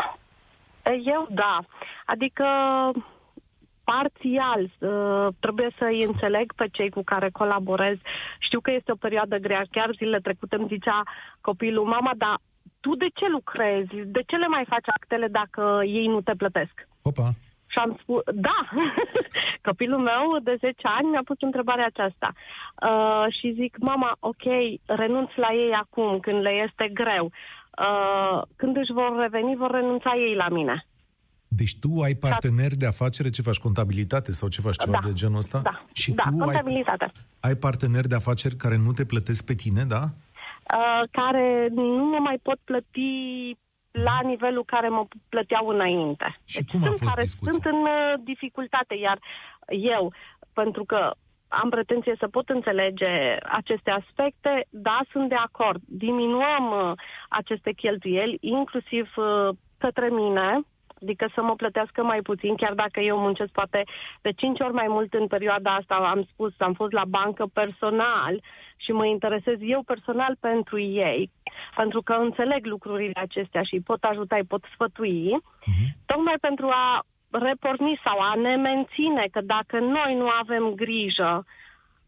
Eu 0.85 1.29
da. 1.31 1.65
Adică 2.07 2.45
parțial 3.85 4.63
uh, 4.63 5.27
trebuie 5.41 5.71
să 5.79 5.85
îi 5.85 6.03
înțeleg 6.03 6.53
pe 6.53 6.67
cei 6.73 6.91
cu 6.91 7.03
care 7.03 7.29
colaborez. 7.31 7.97
Știu 8.39 8.61
că 8.61 8.71
este 8.73 8.93
o 8.93 9.03
perioadă 9.05 9.37
grea. 9.37 9.63
Chiar 9.71 9.91
zilele 9.97 10.19
trecute 10.19 10.57
îmi 10.57 10.67
zicea 10.69 11.03
copilul, 11.41 11.85
mama, 11.85 12.13
dar 12.17 12.37
tu 12.81 12.95
de 12.97 13.09
ce 13.15 13.27
lucrezi? 13.29 13.95
De 14.17 14.23
ce 14.27 14.37
le 14.37 14.47
mai 14.47 14.65
faci 14.69 14.89
actele 14.99 15.27
dacă 15.27 15.81
ei 15.85 16.07
nu 16.07 16.21
te 16.21 16.35
plătesc? 16.35 16.89
Opa! 17.03 17.29
Și 17.67 17.81
am 17.81 17.99
spus, 18.01 18.23
da, 18.25 18.59
copilul 19.69 19.99
meu 19.99 20.39
de 20.43 20.55
10 20.59 20.75
ani 20.83 21.09
mi-a 21.09 21.23
pus 21.25 21.37
întrebarea 21.41 21.87
aceasta. 21.87 22.33
Uh, 22.33 23.27
și 23.39 23.53
zic, 23.53 23.77
mama, 23.79 24.17
ok, 24.21 24.45
renunț 24.87 25.31
la 25.35 25.51
ei 25.53 25.73
acum, 25.73 26.19
când 26.21 26.41
le 26.41 26.51
este 26.51 26.89
greu. 26.89 27.25
Uh, 27.25 28.43
când 28.57 28.77
își 28.77 28.93
vor 28.93 29.17
reveni, 29.19 29.57
vor 29.57 29.71
renunța 29.71 30.13
ei 30.17 30.35
la 30.35 30.49
mine. 30.49 30.87
Deci 31.57 31.79
tu 31.79 32.01
ai 32.03 32.15
parteneri 32.15 32.77
de 32.77 32.87
afacere, 32.87 33.31
ce 33.31 33.43
faci, 33.43 33.59
contabilitate 33.59 34.33
sau 34.33 34.49
ce 34.49 34.61
faci, 34.61 34.77
ceva 34.77 34.99
da. 35.03 35.09
de 35.09 35.13
genul 35.13 35.37
ăsta? 35.37 35.59
Da, 35.59 35.85
și 35.93 36.13
da 36.13 36.23
tu 36.23 36.37
contabilitate. 36.37 37.05
Ai, 37.05 37.51
ai 37.51 37.55
parteneri 37.55 38.09
de 38.09 38.15
afaceri 38.15 38.57
care 38.57 38.77
nu 38.77 38.93
te 38.93 39.05
plătesc 39.05 39.45
pe 39.45 39.55
tine, 39.55 39.85
da? 39.85 40.03
Uh, 40.03 41.03
care 41.11 41.69
nu 41.71 42.05
mă 42.05 42.19
mai 42.19 42.39
pot 42.43 42.59
plăti 42.65 43.11
la 43.91 44.21
nivelul 44.25 44.65
care 44.65 44.89
mă 44.89 45.07
plăteau 45.29 45.69
înainte. 45.69 46.39
Și 46.45 46.57
deci 46.57 46.71
cum 46.71 46.81
a 46.81 46.85
sunt 46.85 46.99
fost 46.99 47.11
care 47.11 47.23
discuția? 47.23 47.53
sunt 47.53 47.65
în 47.75 47.81
uh, 47.81 48.15
dificultate, 48.25 48.95
iar 48.95 49.19
eu, 49.69 50.13
pentru 50.53 50.85
că 50.85 51.15
am 51.49 51.69
pretenție 51.71 52.15
să 52.19 52.29
pot 52.29 52.49
înțelege 52.49 53.37
aceste 53.43 53.91
aspecte, 53.91 54.67
da, 54.71 55.01
sunt 55.11 55.29
de 55.29 55.35
acord. 55.35 55.81
Diminuăm 55.85 56.65
uh, 56.71 56.93
aceste 57.29 57.73
cheltuieli, 57.73 58.39
inclusiv 58.41 59.13
uh, 59.17 59.57
către 59.79 60.09
mine, 60.09 60.61
adică 61.05 61.27
să 61.35 61.43
mă 61.43 61.55
plătească 61.55 62.03
mai 62.03 62.21
puțin, 62.23 62.55
chiar 62.57 62.75
dacă 62.75 63.01
eu 63.01 63.19
muncesc 63.19 63.53
poate 63.53 63.85
de 64.23 64.33
5 64.33 64.61
ori 64.61 64.73
mai 64.73 64.89
mult 64.89 65.15
în 65.15 65.27
perioada 65.27 65.75
asta, 65.75 65.95
am 65.95 66.23
spus, 66.33 66.53
am 66.59 66.73
fost 66.73 66.93
la 66.93 67.05
bancă 67.05 67.45
personal 67.53 68.35
și 68.77 68.91
mă 68.93 69.07
interesez 69.07 69.57
eu 69.61 69.83
personal 69.83 70.37
pentru 70.41 70.79
ei, 70.81 71.31
pentru 71.77 72.03
că 72.03 72.13
înțeleg 72.13 72.67
lucrurile 72.67 73.21
acestea 73.21 73.63
și 73.63 73.81
pot 73.85 74.03
ajuta, 74.03 74.37
îi 74.37 74.51
pot 74.53 74.63
sfătui, 74.75 75.37
uh-huh. 75.37 75.89
tocmai 76.07 76.39
pentru 76.41 76.67
a 76.67 77.05
reporni 77.31 78.01
sau 78.05 78.19
a 78.19 78.35
ne 78.35 78.55
menține 78.57 79.25
că 79.33 79.41
dacă 79.41 79.79
noi 79.79 80.15
nu 80.15 80.29
avem 80.29 80.73
grijă, 80.75 81.45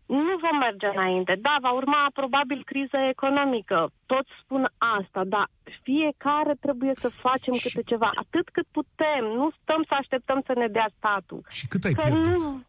nu 0.06 0.36
vom 0.44 0.58
merge 0.58 0.86
înainte. 0.86 1.38
Da, 1.40 1.56
va 1.60 1.72
urma 1.72 2.10
probabil 2.14 2.62
criză 2.64 2.96
economică. 2.96 3.90
Toți 4.06 4.30
spun 4.42 4.70
asta, 4.78 5.24
dar 5.24 5.50
fiecare 5.82 6.54
trebuie 6.60 6.92
să 6.94 7.08
facem 7.08 7.52
și... 7.52 7.62
câte 7.62 7.82
ceva, 7.82 8.10
atât 8.14 8.48
cât 8.48 8.66
putem. 8.70 9.24
Nu 9.34 9.50
stăm 9.62 9.84
să 9.88 9.94
așteptăm 9.94 10.42
să 10.46 10.52
ne 10.56 10.66
dea 10.66 10.88
statul. 10.96 11.40
Și 11.48 11.66
cât 11.66 11.84
ai 11.84 11.92
că 11.92 12.02
pierdut? 12.04 12.40
Nu... 12.42 12.62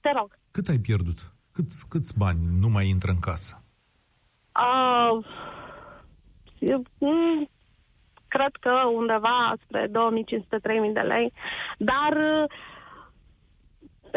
Te 0.00 0.10
rog. 0.18 0.38
Cât 0.50 0.68
ai 0.68 0.78
pierdut? 0.78 1.18
Câți, 1.52 1.88
câți 1.88 2.18
bani 2.18 2.38
nu 2.60 2.68
mai 2.68 2.88
intră 2.88 3.10
în 3.10 3.18
casă? 3.20 3.62
Uh, 4.60 5.26
eu, 6.58 6.82
mm, 6.98 7.48
cred 8.28 8.54
că 8.60 8.72
undeva 8.94 9.54
spre 9.64 9.86
2500-3000 9.86 10.92
de 10.92 11.00
lei, 11.00 11.32
dar 11.78 12.12
uh, 12.12 12.50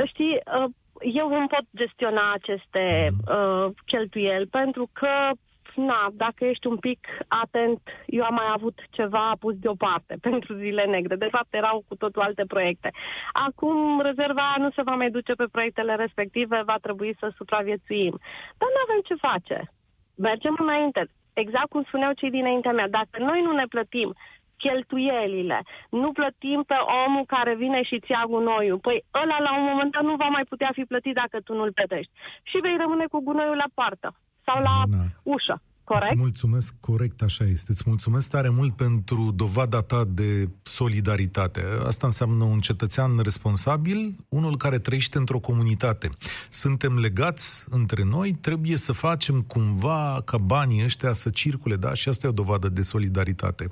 știi, 0.05 0.41
uh, 0.63 0.69
eu 1.01 1.29
nu 1.39 1.47
pot 1.47 1.65
gestiona 1.75 2.33
aceste 2.33 3.09
uh, 3.27 3.71
cheltuieli 3.85 4.45
pentru 4.45 4.89
că 4.93 5.31
na, 5.75 6.09
dacă 6.13 6.45
ești 6.45 6.67
un 6.67 6.77
pic 6.77 7.07
atent, 7.27 7.79
eu 8.05 8.23
am 8.23 8.33
mai 8.33 8.49
avut 8.53 8.79
ceva 8.89 9.33
pus 9.39 9.55
deoparte 9.55 10.15
pentru 10.29 10.53
zile 10.55 10.85
negre. 10.85 11.15
De 11.15 11.27
fapt, 11.31 11.53
erau 11.53 11.83
cu 11.87 11.95
totul 11.95 12.21
alte 12.21 12.43
proiecte. 12.47 12.91
Acum, 13.31 14.01
rezerva 14.01 14.55
nu 14.57 14.69
se 14.71 14.81
va 14.81 14.95
mai 14.95 15.09
duce 15.09 15.33
pe 15.33 15.45
proiectele 15.51 15.95
respective, 15.95 16.61
va 16.65 16.77
trebui 16.81 17.15
să 17.19 17.31
supraviețuim. 17.35 18.15
Dar 18.57 18.69
nu 18.73 18.81
avem 18.87 19.01
ce 19.03 19.15
face. 19.15 19.71
Mergem 20.15 20.55
înainte. 20.59 21.07
Exact 21.33 21.69
cum 21.69 21.83
spuneau 21.83 22.13
cei 22.13 22.29
dinaintea 22.29 22.71
mea, 22.71 22.89
dacă 22.89 23.23
noi 23.23 23.41
nu 23.41 23.51
ne 23.51 23.65
plătim 23.69 24.15
cheltuielile. 24.63 25.59
Nu 25.89 26.11
plătim 26.11 26.59
pe 26.71 26.77
omul 27.05 27.25
care 27.25 27.55
vine 27.55 27.79
și 27.83 27.99
ți 27.99 28.11
ia 28.11 28.23
gunoiul. 28.27 28.79
Păi 28.79 28.97
ăla 29.21 29.37
la 29.47 29.51
un 29.59 29.63
moment 29.69 29.91
dat 29.91 30.03
nu 30.03 30.15
va 30.15 30.29
mai 30.35 30.45
putea 30.51 30.69
fi 30.73 30.83
plătit 30.91 31.15
dacă 31.21 31.37
tu 31.45 31.53
nu-l 31.53 31.71
plătești. 31.73 32.11
Și 32.49 32.57
vei 32.65 32.77
rămâne 32.77 33.05
cu 33.11 33.19
gunoiul 33.27 33.55
la 33.55 33.69
poartă 33.73 34.09
sau 34.47 34.57
la 34.61 34.73
Ana. 34.83 35.03
ușă. 35.23 35.55
Corect? 35.89 36.11
Îți 36.11 36.19
mulțumesc, 36.19 36.73
corect, 36.79 37.21
așa 37.21 37.43
este. 37.43 37.71
Îți 37.71 37.83
mulțumesc 37.85 38.29
tare 38.29 38.49
mult 38.49 38.75
pentru 38.75 39.31
dovada 39.35 39.81
ta 39.81 40.05
de 40.07 40.49
solidaritate. 40.61 41.63
Asta 41.85 42.07
înseamnă 42.07 42.43
un 42.43 42.59
cetățean 42.59 43.19
responsabil, 43.19 44.15
unul 44.29 44.57
care 44.57 44.79
trăiește 44.79 45.17
într-o 45.17 45.39
comunitate. 45.39 46.09
Suntem 46.49 46.99
legați 46.99 47.65
între 47.69 48.03
noi, 48.03 48.33
trebuie 48.33 48.77
să 48.77 48.91
facem 48.91 49.41
cumva 49.41 50.21
ca 50.25 50.37
banii 50.37 50.83
ăștia 50.83 51.13
să 51.13 51.29
circule, 51.29 51.75
da? 51.75 51.93
Și 51.93 52.09
asta 52.09 52.27
e 52.27 52.29
o 52.29 52.33
dovadă 52.33 52.69
de 52.69 52.81
solidaritate. 52.81 53.67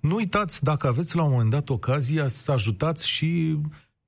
Nu 0.00 0.14
uitați, 0.14 0.64
dacă 0.64 0.86
aveți 0.86 1.16
la 1.16 1.22
un 1.22 1.30
moment 1.30 1.50
dat 1.50 1.68
ocazia, 1.68 2.28
să 2.28 2.52
ajutați 2.52 3.08
și 3.08 3.58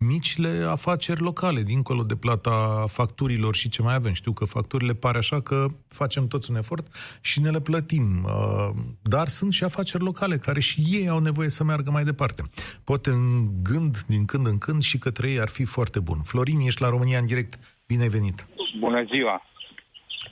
micile 0.07 0.67
afaceri 0.69 1.21
locale, 1.21 1.63
dincolo 1.63 2.03
de 2.03 2.17
plata 2.17 2.85
facturilor 2.89 3.55
și 3.55 3.69
ce 3.69 3.83
mai 3.83 3.95
avem. 3.95 4.13
Știu 4.13 4.33
că 4.33 4.45
facturile 4.45 4.93
pare 4.93 5.19
așa 5.19 5.41
că 5.41 5.67
facem 5.89 6.27
toți 6.27 6.51
un 6.51 6.57
efort 6.57 6.87
și 7.23 7.41
ne 7.41 7.51
le 7.51 7.61
plătim. 7.61 8.25
Uh, 8.25 8.71
dar 9.03 9.27
sunt 9.29 9.53
și 9.53 9.65
afaceri 9.65 10.03
locale 10.03 10.37
care 10.37 10.61
și 10.61 10.81
ei 10.87 11.09
au 11.09 11.19
nevoie 11.19 11.49
să 11.49 11.65
meargă 11.65 11.91
mai 11.91 12.05
departe. 12.05 12.43
Poate 12.85 13.11
în 13.11 13.63
gând, 13.63 14.05
din 14.07 14.25
când 14.25 14.47
în 14.47 14.59
când, 14.59 14.83
și 14.83 14.99
către 14.99 15.31
ei 15.31 15.41
ar 15.41 15.49
fi 15.49 15.65
foarte 15.65 16.01
bun. 16.01 16.19
Florin, 16.23 16.61
ești 16.61 16.83
la 16.83 16.89
România 16.89 17.19
în 17.19 17.27
direct. 17.27 17.59
Bine 17.87 18.03
ai 18.03 18.09
venit! 18.09 18.47
Bună 18.79 19.05
ziua! 19.05 19.43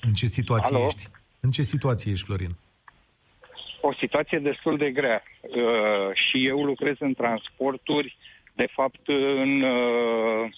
În 0.01 0.13
ce 0.13 0.27
situație 0.27 0.77
Alo? 0.77 0.85
ești? 0.85 1.09
În 1.41 1.51
ce 1.51 1.63
situație 1.63 2.13
ești, 2.13 2.25
Florin? 2.25 2.57
O 3.81 3.93
situație 3.93 4.39
destul 4.39 4.77
de 4.77 4.91
grea. 4.91 5.23
Uh, 5.41 5.51
și 6.15 6.47
eu 6.47 6.65
lucrez 6.65 6.97
în 6.99 7.15
transporturi 7.15 8.17
de 8.53 8.67
fapt, 8.73 9.09
în 9.43 9.63
uh, 9.63 10.51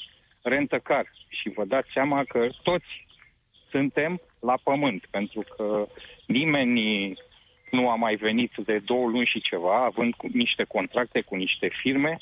rentăcar. 0.42 1.12
Și 1.28 1.48
vă 1.48 1.64
dați 1.64 1.90
seama 1.92 2.24
că 2.24 2.48
toți 2.62 3.06
suntem 3.70 4.20
la 4.40 4.54
pământ, 4.62 5.06
pentru 5.10 5.44
că 5.56 5.86
nimeni 6.26 7.14
nu 7.70 7.90
a 7.90 7.94
mai 7.94 8.14
venit 8.14 8.52
de 8.64 8.78
două 8.78 9.06
luni 9.08 9.26
și 9.26 9.40
ceva, 9.40 9.84
având 9.84 10.14
cu 10.14 10.26
niște 10.32 10.64
contracte 10.64 11.20
cu 11.20 11.34
niște 11.34 11.68
firme. 11.82 12.18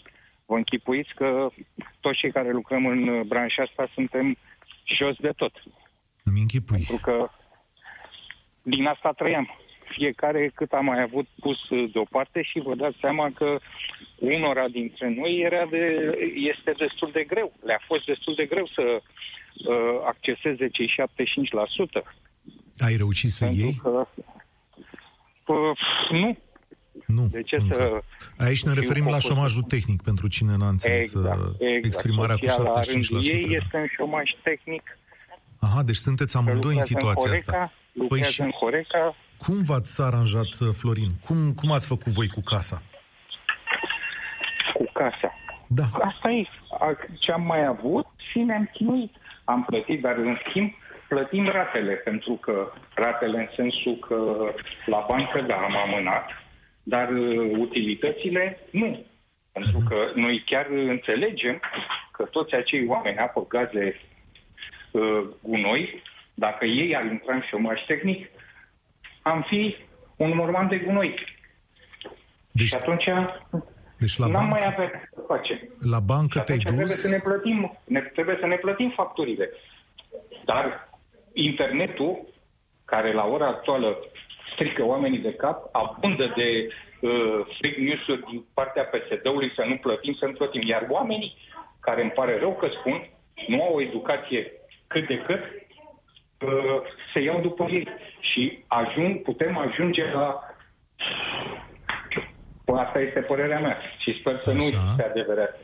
Vă 0.46 0.56
închipuiți 0.56 1.14
că 1.14 1.48
toți 2.00 2.18
cei 2.18 2.32
care 2.32 2.50
lucrăm 2.50 2.86
în 2.86 3.22
branșa 3.26 3.62
asta 3.62 3.90
suntem 3.94 4.36
jos 4.96 5.16
de 5.16 5.32
tot. 5.36 5.62
Îmi 6.24 6.40
închipui. 6.40 6.76
Pentru 6.76 6.98
că 7.02 7.30
din 8.62 8.86
asta 8.86 9.12
trăiam 9.12 9.61
fiecare 9.98 10.50
cât 10.54 10.72
a 10.72 10.80
mai 10.80 11.00
avut 11.02 11.26
pus 11.40 11.58
deoparte 11.92 12.42
și 12.42 12.58
vă 12.66 12.74
dați 12.74 12.96
seama 13.00 13.30
că 13.34 13.58
unora 14.18 14.68
dintre 14.68 15.14
noi 15.18 15.40
era 15.48 15.66
de, 15.70 15.84
este 16.52 16.72
destul 16.78 17.10
de 17.12 17.24
greu. 17.24 17.52
Le-a 17.64 17.80
fost 17.86 18.04
destul 18.04 18.34
de 18.34 18.44
greu 18.44 18.66
să 18.74 18.82
uh, 18.92 20.00
acceseze 20.06 20.68
cei 20.68 20.94
75%. 22.00 22.02
Ai 22.78 22.96
reușit 22.96 23.30
să 23.30 23.44
Pentru 23.44 23.62
iei? 23.62 23.74
Că, 23.82 24.06
uh, 25.46 25.78
nu. 26.10 26.38
Nu. 27.06 27.26
De 27.30 27.42
ce 27.42 27.56
încă. 27.56 27.74
să... 27.74 28.44
Aici 28.44 28.62
ne 28.62 28.72
referim 28.72 29.04
la 29.04 29.10
focus? 29.10 29.24
șomajul 29.24 29.62
tehnic, 29.62 30.02
pentru 30.02 30.28
cine 30.28 30.56
n-a 30.56 30.68
înțeles 30.68 31.04
Exact, 31.04 31.40
uh, 31.40 31.46
exact. 31.58 31.84
exprimarea 31.84 32.36
Soția, 32.40 32.54
cu 32.54 32.62
la 32.62 32.80
75%. 32.80 32.84
rândul 32.92 33.22
ei 33.22 33.46
da. 33.46 33.54
este 33.54 33.76
în 33.76 33.86
șomaj 33.96 34.30
tehnic. 34.42 34.98
Aha, 35.60 35.82
deci 35.82 35.96
sunteți 35.96 36.36
amândoi 36.36 36.74
în 36.74 36.80
lucrează 36.80 36.92
situația 36.92 37.28
Horeca, 37.28 37.52
asta. 37.52 37.72
Păi 37.92 38.02
Lucrează 38.02 38.30
și 38.30 38.40
în 38.40 38.50
Horeca. 38.50 39.16
Cum 39.42 39.62
v-ați 39.62 40.02
aranjat, 40.02 40.52
uh, 40.60 40.68
Florin? 40.78 41.10
Cum, 41.26 41.36
cum 41.60 41.72
ați 41.72 41.88
făcut 41.88 42.12
voi 42.12 42.28
cu 42.28 42.40
casa? 42.52 42.82
cu 44.74 44.84
casa. 44.92 45.34
Da. 45.66 45.82
Asta 45.92 46.30
e 46.30 46.44
a- 46.78 46.96
ce 47.18 47.32
am 47.32 47.42
mai 47.42 47.64
avut 47.66 48.06
și 48.30 48.38
ne-am 48.38 48.70
chinuit. 48.72 49.14
Am 49.44 49.64
plătit, 49.64 50.00
dar 50.00 50.16
în 50.16 50.36
schimb 50.48 50.72
plătim 51.08 51.48
ratele, 51.48 51.92
pentru 51.92 52.32
că 52.34 52.72
ratele 52.94 53.38
în 53.38 53.48
sensul 53.56 53.96
că 54.06 54.16
la 54.86 55.04
bancă, 55.08 55.40
da, 55.40 55.56
am 55.56 55.76
amânat, 55.76 56.30
dar 56.82 57.08
uh, 57.10 57.58
utilitățile 57.58 58.58
nu. 58.70 59.04
Pentru 59.52 59.78
că 59.88 59.96
noi 60.14 60.42
chiar 60.46 60.66
înțelegem 60.70 61.60
că 62.12 62.22
toți 62.22 62.54
acei 62.54 62.86
oameni, 62.86 63.18
apă, 63.18 63.46
gaze, 63.48 64.00
uh, 64.90 65.24
gunoi, 65.42 66.02
dacă 66.34 66.64
ei 66.64 66.96
ar 66.96 67.04
intra 67.04 67.34
în 67.34 67.42
șomaj 67.50 67.84
tehnic, 67.86 68.28
am 69.22 69.44
fi 69.48 69.76
un 70.16 70.34
morman 70.34 70.68
de 70.68 70.78
gunoi. 70.78 71.14
Deci, 72.50 72.66
și 72.66 72.74
atunci 72.74 73.04
deci 73.98 74.16
la 74.16 74.26
n-am 74.26 74.32
bancă, 74.32 74.48
mai 74.48 74.66
avea 74.66 75.08
să 75.14 75.20
facem. 75.26 75.58
La 75.90 76.00
bancă 76.00 76.40
te-ai 76.40 76.58
dus... 76.58 76.66
trebuie 76.66 76.96
să 77.04 77.08
ne 77.08 77.18
plătim, 77.18 77.78
ne, 77.84 78.00
trebuie 78.00 78.36
să 78.40 78.46
ne 78.46 78.56
plătim 78.56 78.90
facturile. 78.90 79.50
Dar 80.44 80.88
internetul, 81.32 82.26
care 82.84 83.12
la 83.12 83.24
ora 83.24 83.46
actuală 83.46 83.98
strică 84.52 84.84
oamenii 84.84 85.18
de 85.18 85.34
cap, 85.34 85.68
abundă 85.72 86.32
de 86.36 86.68
uh, 87.00 87.40
fake 87.60 87.80
news-uri 87.80 88.24
din 88.30 88.44
partea 88.54 88.84
PSD-ului 88.84 89.52
să 89.56 89.64
nu 89.68 89.76
plătim, 89.76 90.14
să 90.18 90.26
nu 90.26 90.32
plătim. 90.32 90.62
Iar 90.64 90.86
oamenii, 90.88 91.36
care 91.80 92.02
îmi 92.02 92.10
pare 92.10 92.38
rău 92.38 92.54
că 92.54 92.68
spun, 92.78 93.08
nu 93.46 93.62
au 93.62 93.74
o 93.74 93.82
educație 93.82 94.52
cât 94.86 95.06
de 95.06 95.18
cât, 95.18 95.42
uh, 95.42 95.61
se 97.12 97.20
iau 97.20 97.40
după 97.40 97.68
ei. 97.70 97.88
Și 98.20 98.64
ajung, 98.66 99.22
putem 99.22 99.58
ajunge 99.58 100.04
la 100.12 100.52
Asta 102.76 103.00
este 103.00 103.20
părerea 103.20 103.60
mea 103.60 103.78
și 103.98 104.18
sper 104.20 104.40
să 104.42 104.50
Așa. 104.50 104.58
nu 104.58 104.64
este 104.64 105.04
adevărat. 105.10 105.60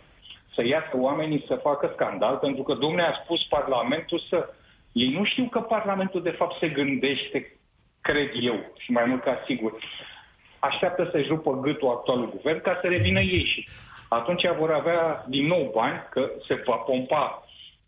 Să 0.55 0.67
iasă 0.67 0.91
oamenii 0.93 1.45
să 1.47 1.55
facă 1.63 1.91
scandal, 1.95 2.37
pentru 2.37 2.63
că 2.63 2.75
domnule 2.75 3.03
a 3.03 3.21
spus 3.23 3.43
Parlamentul 3.43 4.23
să... 4.29 4.49
Ei 4.93 5.11
nu 5.13 5.25
știu 5.25 5.45
că 5.45 5.61
Parlamentul 5.61 6.23
de 6.23 6.31
fapt 6.31 6.59
se 6.59 6.69
gândește, 6.69 7.59
cred 8.01 8.31
eu, 8.41 8.57
și 8.79 8.91
mai 8.91 9.05
mult 9.05 9.23
ca 9.23 9.43
sigur, 9.47 9.73
așteaptă 10.59 11.09
să-și 11.13 11.29
rupă 11.29 11.61
gâtul 11.61 11.89
actualul 11.89 12.31
guvern 12.31 12.63
ca 12.63 12.79
să 12.81 12.87
revină 12.87 13.21
ei 13.21 13.45
și 13.45 13.69
atunci 14.09 14.47
vor 14.59 14.73
avea 14.73 15.25
din 15.29 15.47
nou 15.47 15.71
bani, 15.75 16.07
că 16.11 16.31
se 16.47 16.63
va 16.67 16.75
pompa 16.75 17.45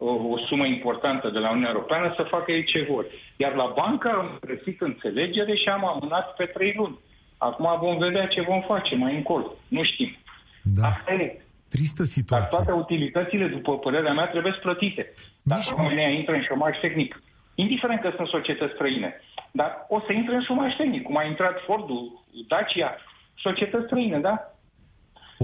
o, 0.09 0.11
o 0.35 0.39
sumă 0.49 0.67
importantă 0.67 1.27
de 1.31 1.39
la 1.39 1.51
Uniunea 1.51 1.73
Europeană 1.75 2.13
să 2.17 2.23
facă 2.35 2.53
ei 2.53 2.65
ce 2.65 2.87
vor. 2.91 3.05
Iar 3.37 3.55
la 3.55 3.73
bancă 3.77 4.09
am 4.09 4.39
găsit 4.41 4.81
înțelegere 4.81 5.55
și 5.55 5.69
am 5.69 5.85
amânat 5.87 6.35
pe 6.35 6.45
trei 6.45 6.75
luni. 6.77 6.99
Acum 7.39 7.69
vom 7.81 7.99
vedea 7.99 8.27
ce 8.27 8.41
vom 8.41 8.61
face 8.61 8.95
mai 8.95 9.15
încolo. 9.17 9.55
Nu 9.69 9.83
știm. 9.85 10.17
Da. 10.63 10.87
Asta 10.87 11.13
e. 11.13 11.41
Tristă 11.69 12.03
situație. 12.03 12.49
Dar 12.51 12.65
toate 12.65 12.81
utilitățile, 12.81 13.47
după 13.47 13.79
părerea 13.79 14.13
mea, 14.13 14.27
trebuie 14.27 14.53
plătite. 14.61 15.13
Dacă 15.43 15.63
Nici 15.65 15.77
România 15.77 16.09
intră 16.09 16.35
în 16.35 16.43
șomaj 16.43 16.79
tehnic, 16.81 17.23
indiferent 17.55 18.01
că 18.01 18.13
sunt 18.17 18.29
societăți 18.29 18.75
străine, 18.75 19.21
dar 19.53 19.87
o 19.89 20.01
să 20.01 20.13
intre 20.13 20.35
în 20.35 20.43
șomaj 20.43 20.77
tehnic, 20.77 21.03
cum 21.03 21.17
a 21.17 21.25
intrat 21.25 21.57
Fordul, 21.67 22.25
Dacia, 22.49 22.97
societăți 23.37 23.87
străine, 23.87 24.19
da? 24.19 24.35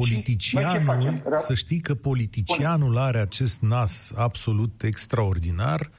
Politicianul, 0.01 1.23
să 1.31 1.55
știi 1.55 1.81
că 1.81 1.95
politicianul 1.95 2.99
are 2.99 3.19
acest 3.19 3.61
nas 3.61 4.13
absolut 4.17 4.83
extraordinar 4.83 5.91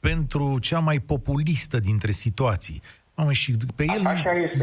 pentru 0.00 0.58
cea 0.58 0.78
mai 0.78 0.98
populistă 0.98 1.78
dintre 1.78 2.10
situații. 2.10 2.80
Mamă, 3.14 3.32
și 3.32 3.56
pe 3.76 3.84
el, 3.94 4.06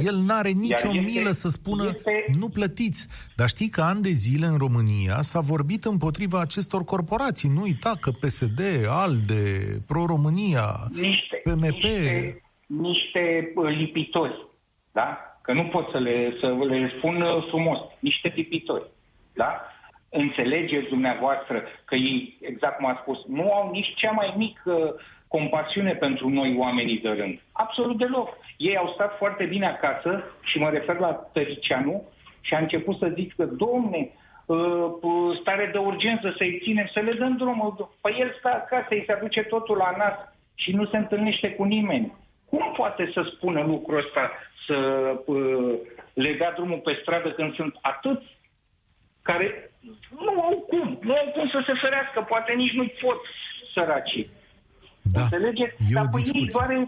el 0.03 0.15
n-are 0.15 0.49
nicio 0.49 0.87
este, 0.87 0.99
milă 0.99 1.31
să 1.31 1.49
spună 1.49 1.83
este... 1.95 2.25
nu 2.37 2.49
plătiți. 2.49 3.07
Dar 3.35 3.47
știi 3.47 3.69
că 3.69 3.81
ani 3.81 4.01
de 4.01 4.09
zile 4.09 4.45
în 4.45 4.57
România 4.57 5.21
s-a 5.21 5.39
vorbit 5.39 5.85
împotriva 5.85 6.39
acestor 6.39 6.83
corporații. 6.83 7.49
Nu 7.49 7.61
uita 7.61 7.93
că 7.99 8.11
PSD, 8.11 8.59
ALDE, 8.87 9.81
Pro-România, 9.87 10.65
niște, 10.91 11.41
PMP... 11.43 11.61
Niște, 11.61 12.41
niște 12.65 13.51
uh, 13.55 13.77
lipitori, 13.77 14.47
da? 14.91 15.32
Că 15.43 15.53
nu 15.53 15.63
pot 15.63 15.89
să 15.91 15.97
le, 15.97 16.33
să 16.39 16.47
le 16.47 16.93
spun 16.97 17.21
uh, 17.21 17.45
frumos. 17.47 17.79
Niște 17.99 18.33
lipitori, 18.35 18.83
da? 19.33 19.61
Înțelegeți 20.09 20.89
dumneavoastră 20.89 21.63
că 21.85 21.95
ei, 21.95 22.37
exact 22.41 22.77
cum 22.77 22.85
a 22.85 22.99
spus, 23.01 23.25
nu 23.27 23.53
au 23.53 23.71
nici 23.71 23.93
cea 23.95 24.11
mai 24.11 24.33
mică 24.37 24.95
compasiune 25.27 25.93
pentru 25.93 26.29
noi 26.29 26.55
oamenii 26.57 26.99
de 26.99 27.09
rând. 27.09 27.41
Absolut 27.51 27.97
deloc. 27.97 28.37
Ei 28.57 28.77
au 28.77 28.91
stat 28.93 29.17
foarte 29.17 29.43
bine 29.43 29.67
acasă 29.67 30.23
și 30.41 30.57
mă 30.59 30.69
refer 30.69 30.97
la 30.97 31.11
Tăricianu 31.33 32.03
și 32.41 32.53
a 32.53 32.59
început 32.59 32.97
să 32.97 33.11
zic 33.15 33.35
că, 33.35 33.45
domne, 33.45 34.09
uh, 34.45 34.57
uh, 35.01 35.37
stare 35.41 35.69
de 35.71 35.77
urgență 35.77 36.33
să-i 36.37 36.59
ținem, 36.63 36.89
să 36.93 36.99
le 36.99 37.13
dăm 37.13 37.35
drumul. 37.37 37.89
Păi 38.01 38.15
el 38.19 38.35
stă 38.39 38.47
acasă, 38.47 38.87
îi 38.89 39.03
se 39.05 39.11
aduce 39.11 39.41
totul 39.41 39.77
la 39.77 39.93
nas 39.97 40.17
și 40.55 40.71
nu 40.71 40.85
se 40.85 40.97
întâlnește 40.97 41.49
cu 41.51 41.63
nimeni. 41.63 42.13
Cum 42.49 42.73
poate 42.75 43.11
să 43.13 43.31
spună 43.35 43.63
lucrul 43.63 43.97
ăsta, 43.97 44.31
să 44.67 44.77
uh, 45.25 45.73
le 46.13 46.33
dea 46.33 46.51
drumul 46.51 46.81
pe 46.83 46.97
stradă 47.01 47.31
când 47.31 47.55
sunt 47.55 47.73
atâți 47.81 48.25
care 49.21 49.71
nu 50.25 50.41
au 50.41 50.55
cum, 50.69 50.99
nu 51.01 51.13
au 51.13 51.27
cum 51.35 51.47
să 51.49 51.63
se 51.65 51.73
ferească, 51.81 52.19
poate 52.27 52.53
nici 52.53 52.73
nu 52.79 52.85
pot 53.01 53.19
săracii. 53.73 54.29
Da. 55.01 55.21
Înțelegeți? 55.21 55.75
E 55.89 55.93
Dar 55.93 56.09
pe 56.11 56.19
ei 56.33 56.45
doar 56.45 56.69
în, 56.69 56.87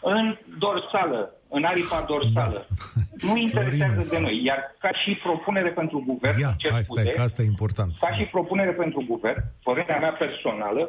în 0.00 0.38
dorsală, 0.58 1.20
în 1.48 1.64
aripa 1.64 2.04
dorsală. 2.08 2.66
Da. 2.68 3.26
Nu 3.26 3.36
interesează 3.46 4.00
Florin, 4.00 4.12
de 4.12 4.18
noi. 4.18 4.44
Iar 4.44 4.60
ca 4.78 4.90
și 5.02 5.14
propunere 5.14 5.70
pentru 5.70 6.02
guvern, 6.06 6.38
Ia, 6.40 6.52
ce 6.58 6.68
hai, 6.70 6.84
scuze, 6.84 7.00
stai, 7.00 7.14
că 7.14 7.22
asta 7.22 7.42
e 7.42 7.54
important. 7.54 7.92
ca 8.00 8.12
și 8.14 8.24
propunere 8.24 8.72
pentru 8.72 9.04
guvern, 9.08 9.40
părerea 9.62 9.98
mea 9.98 10.12
personală, 10.12 10.82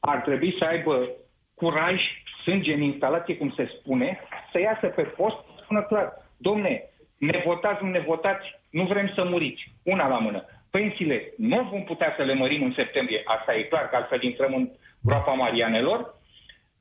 ar 0.00 0.18
trebui 0.20 0.54
să 0.58 0.64
aibă 0.64 1.08
curaj, 1.54 1.96
sânge 2.42 2.72
în 2.72 2.82
instalație, 2.82 3.36
cum 3.36 3.52
se 3.56 3.70
spune, 3.78 4.18
să 4.52 4.58
iasă 4.60 4.86
pe 4.86 5.02
post, 5.02 5.36
spună 5.68 5.82
clar, 5.82 6.12
domne, 6.36 6.82
ne 7.18 7.42
votați, 7.44 7.84
nu 7.84 7.90
ne 7.90 7.98
votați, 7.98 8.46
nu 8.70 8.84
vrem 8.84 9.12
să 9.14 9.24
muriți. 9.24 9.72
Una 9.82 10.08
la 10.08 10.18
mână. 10.18 10.44
Pensiile 10.70 11.32
nu 11.36 11.68
vom 11.70 11.84
putea 11.84 12.14
să 12.16 12.22
le 12.22 12.34
mărim 12.34 12.62
în 12.62 12.72
septembrie, 12.72 13.22
asta 13.24 13.54
e 13.54 13.62
clar, 13.62 13.88
că 13.88 13.96
altfel 13.96 14.22
intrăm 14.22 14.54
în 14.54 14.68
groapa 15.02 15.32
Marianelor, 15.32 16.14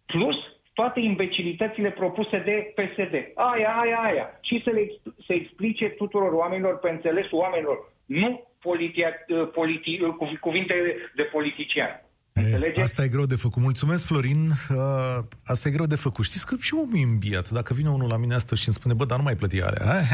plus 0.05 0.35
toate 0.73 0.99
imbecilitățile 0.99 1.91
propuse 1.91 2.37
de 2.37 2.73
PSD. 2.75 3.13
Aia, 3.35 3.71
aia, 3.81 3.97
aia. 3.97 4.39
Și 4.41 4.61
să 4.63 4.69
le 4.69 4.91
să 5.25 5.33
explice 5.33 5.89
tuturor 5.89 6.31
oamenilor, 6.33 6.79
pe 6.79 6.89
înțelesul 6.89 7.37
oamenilor, 7.37 7.77
nu 8.05 8.47
politia, 8.61 9.13
uh, 9.27 9.49
politi, 9.53 10.01
uh, 10.01 10.37
cuvinte 10.39 10.95
de 11.15 11.23
politician. 11.23 12.06
E, 12.37 12.81
asta 12.81 13.03
e 13.03 13.07
greu 13.07 13.25
de 13.25 13.35
făcut. 13.35 13.61
Mulțumesc, 13.61 14.05
Florin. 14.05 14.49
Uh, 14.69 15.23
asta 15.43 15.67
e 15.67 15.71
greu 15.71 15.85
de 15.85 15.95
făcut. 15.95 16.25
Știți 16.25 16.45
că 16.45 16.55
și 16.59 16.73
omul 16.73 16.97
e 16.97 17.03
îmbiat. 17.03 17.49
Dacă 17.49 17.73
vine 17.73 17.89
unul 17.89 18.07
la 18.07 18.17
mine 18.17 18.33
astăzi 18.33 18.61
și 18.61 18.67
îmi 18.67 18.75
spune, 18.75 18.93
bă, 18.93 19.05
dar 19.05 19.17
nu 19.17 19.23
mai 19.23 19.35
plăti 19.35 19.61
alea. 19.61 20.07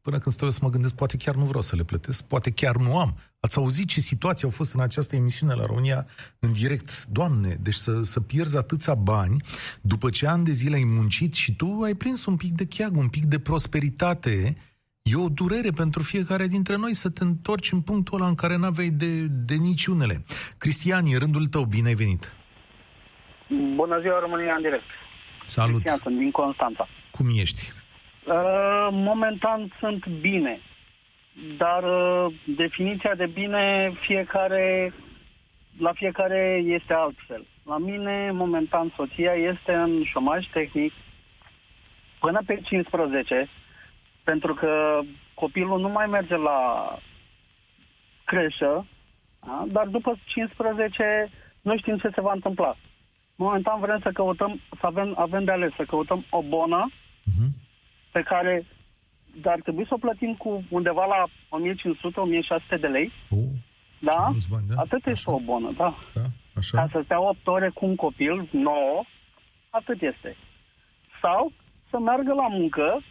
Până 0.00 0.18
când 0.18 0.34
stau 0.34 0.46
eu 0.46 0.52
să 0.52 0.58
mă 0.62 0.70
gândesc, 0.70 0.94
poate 0.94 1.16
chiar 1.16 1.34
nu 1.34 1.44
vreau 1.44 1.62
să 1.62 1.76
le 1.76 1.84
plătesc, 1.84 2.22
poate 2.22 2.50
chiar 2.50 2.76
nu 2.76 2.98
am. 2.98 3.16
Ați 3.40 3.58
auzit 3.58 3.88
ce 3.88 4.00
situații 4.00 4.44
au 4.44 4.50
fost 4.50 4.74
în 4.74 4.80
această 4.80 5.16
emisiune 5.16 5.54
la 5.54 5.66
România 5.66 6.06
în 6.38 6.52
direct? 6.52 7.06
Doamne, 7.06 7.58
deci 7.62 7.74
să, 7.74 8.02
să 8.02 8.20
pierzi 8.20 8.56
atâția 8.56 8.94
bani 8.94 9.42
după 9.80 10.10
ce 10.10 10.26
ani 10.26 10.44
de 10.44 10.52
zile 10.52 10.76
ai 10.76 10.84
muncit 10.84 11.34
și 11.34 11.56
tu 11.56 11.80
ai 11.84 11.94
prins 11.94 12.24
un 12.26 12.36
pic 12.36 12.52
de 12.52 12.66
cheag, 12.66 12.96
un 12.96 13.08
pic 13.08 13.24
de 13.24 13.38
prosperitate, 13.38 14.56
e 15.10 15.16
o 15.16 15.28
durere 15.28 15.70
pentru 15.76 16.02
fiecare 16.02 16.46
dintre 16.46 16.76
noi 16.76 16.94
să 16.94 17.10
te 17.10 17.24
întorci 17.24 17.72
în 17.72 17.80
punctul 17.80 18.18
ăla 18.20 18.28
în 18.28 18.34
care 18.34 18.56
n-aveai 18.56 18.88
de, 18.88 19.26
de 19.50 19.54
niciunele. 19.54 20.16
Cristian, 20.58 21.04
e 21.06 21.16
rândul 21.18 21.46
tău, 21.46 21.64
bine 21.64 21.88
ai 21.88 21.94
venit! 21.94 22.32
Bună 23.74 24.00
ziua, 24.00 24.18
România 24.20 24.54
în 24.54 24.62
direct! 24.62 24.90
Salut! 25.44 25.80
Cristian, 25.80 25.96
sunt 25.96 26.16
din 26.18 26.30
Constanța. 26.30 26.88
Cum 27.10 27.26
ești? 27.42 27.62
Uh, 28.24 28.88
momentan 28.90 29.76
sunt 29.80 30.06
bine, 30.06 30.60
dar 31.56 31.82
uh, 31.82 32.34
definiția 32.56 33.14
de 33.14 33.26
bine 33.26 33.92
fiecare 34.06 34.92
la 35.78 35.92
fiecare 35.92 36.62
este 36.64 36.92
altfel. 36.92 37.46
La 37.64 37.78
mine, 37.78 38.30
momentan, 38.32 38.92
soția 38.96 39.32
este 39.32 39.72
în 39.72 40.04
șomaj 40.04 40.46
tehnic 40.52 40.92
până 42.20 42.40
pe 42.46 42.60
15, 42.64 43.48
pentru 44.30 44.54
că 44.54 45.00
copilul 45.34 45.80
nu 45.80 45.88
mai 45.88 46.06
merge 46.06 46.36
la 46.36 46.58
creșă, 48.24 48.86
da? 49.46 49.64
dar 49.66 49.86
după 49.86 50.18
15 50.24 51.30
nu 51.60 51.78
știm 51.78 51.96
ce 51.96 52.10
se 52.14 52.20
va 52.20 52.32
întâmpla. 52.32 52.76
Momentan 53.36 53.80
vrem 53.80 54.00
să 54.02 54.10
căutăm, 54.12 54.60
să 54.80 54.86
avem, 54.86 55.14
avem 55.16 55.44
de 55.44 55.52
ales, 55.52 55.72
să 55.76 55.84
căutăm 55.84 56.24
o 56.30 56.42
bonă 56.42 56.90
uh-huh 56.90 57.50
pe 58.12 58.22
care 58.22 58.66
ar 59.44 59.60
trebui 59.60 59.86
să 59.86 59.94
o 59.94 60.04
plătim 60.06 60.34
cu 60.34 60.64
undeva 60.68 61.04
la 61.14 61.20
1500-1600 62.76 62.80
de 62.80 62.86
lei. 62.86 63.12
Uh, 63.30 63.38
da? 64.00 64.30
Bani, 64.50 64.66
da? 64.68 64.80
Atât 64.80 65.02
așa. 65.04 65.10
este 65.10 65.30
o 65.30 65.40
bună, 65.40 65.72
da. 65.76 65.94
da? 66.14 66.26
Așa. 66.56 66.78
Ca 66.78 66.88
să 66.92 67.00
stea 67.04 67.20
8 67.20 67.46
ore 67.46 67.70
cu 67.74 67.86
un 67.86 67.96
copil 67.96 68.48
nou, 68.50 69.06
atât 69.70 70.02
este. 70.02 70.36
Sau 71.22 71.52
să 71.90 71.98
meargă 71.98 72.32
la 72.32 72.48
muncă, 72.48 73.02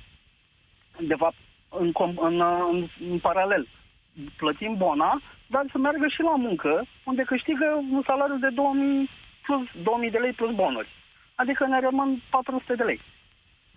de 1.02 1.16
fapt, 1.18 1.36
în, 1.70 1.92
în, 2.22 2.42
în, 2.72 2.88
în 3.12 3.20
paralel. 3.20 3.68
Plătim 4.38 4.76
bona, 4.78 5.22
dar 5.48 5.64
să 5.72 5.78
meargă 5.78 6.08
și 6.08 6.22
la 6.22 6.36
muncă, 6.36 6.86
unde 7.04 7.24
câștigă 7.24 7.68
un 7.92 8.02
salariu 8.06 8.38
de 8.38 8.50
2000, 8.50 9.10
plus, 9.46 9.66
2000 9.84 10.12
de 10.12 10.18
lei 10.18 10.32
plus 10.34 10.56
bonuri. 10.56 10.90
Adică 11.36 11.66
ne 11.68 11.80
rămân 11.80 12.22
400 12.30 12.76
de 12.76 12.84
lei. 12.84 13.02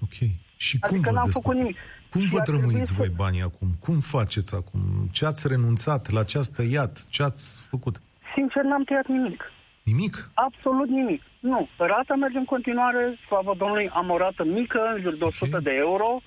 Ok. 0.03 0.19
Și 0.57 0.79
cum 0.79 0.89
adică 0.89 1.11
vă 1.11 1.17
n-am 1.17 1.25
descurc? 1.25 1.45
făcut 1.47 1.59
nimic. 1.61 1.77
Cum 2.11 2.21
Și 2.21 2.33
vă 2.33 2.39
ar 2.39 2.43
trebui 2.45 2.61
drămuiți 2.63 2.89
să- 2.89 2.95
voi 2.97 3.09
banii 3.17 3.43
acum? 3.43 3.69
Cum 3.85 3.99
faceți 3.99 4.55
acum? 4.55 4.81
Ce 5.13 5.27
ați 5.27 5.49
renunțat? 5.49 6.11
La 6.11 6.25
ce 6.25 6.39
ați 6.39 6.55
tăiat? 6.55 7.07
Ce 7.09 7.23
ați 7.23 7.63
făcut? 7.71 8.01
Sincer, 8.35 8.63
n-am 8.63 8.85
tăiat 8.85 9.07
nimic. 9.07 9.53
Nimic? 9.85 10.31
Absolut 10.35 10.89
nimic. 10.89 11.23
Nu. 11.41 11.69
Rata 11.77 12.15
merge 12.15 12.39
în 12.39 12.45
continuare, 12.45 13.19
slavă 13.27 13.55
Domnului, 13.59 13.89
am 13.89 14.11
o 14.11 14.17
rată 14.17 14.45
mică, 14.45 14.81
în 14.95 15.01
jur 15.01 15.17
de 15.17 15.25
100 15.25 15.57
Ok. 15.57 15.63
de 15.63 15.71
euro 15.75 16.21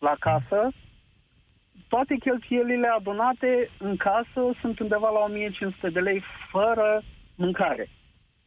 la 0.00 0.14
casă. 0.18 0.60
Toate 1.88 2.14
cheltuielile 2.14 2.86
adunate 2.98 3.70
în 3.78 3.96
casă 3.96 4.40
sunt 4.60 4.78
undeva 4.78 5.08
la 5.10 5.18
1500 5.18 5.88
de 5.88 6.00
lei 6.00 6.22
fără 6.50 7.02
mâncare. 7.34 7.88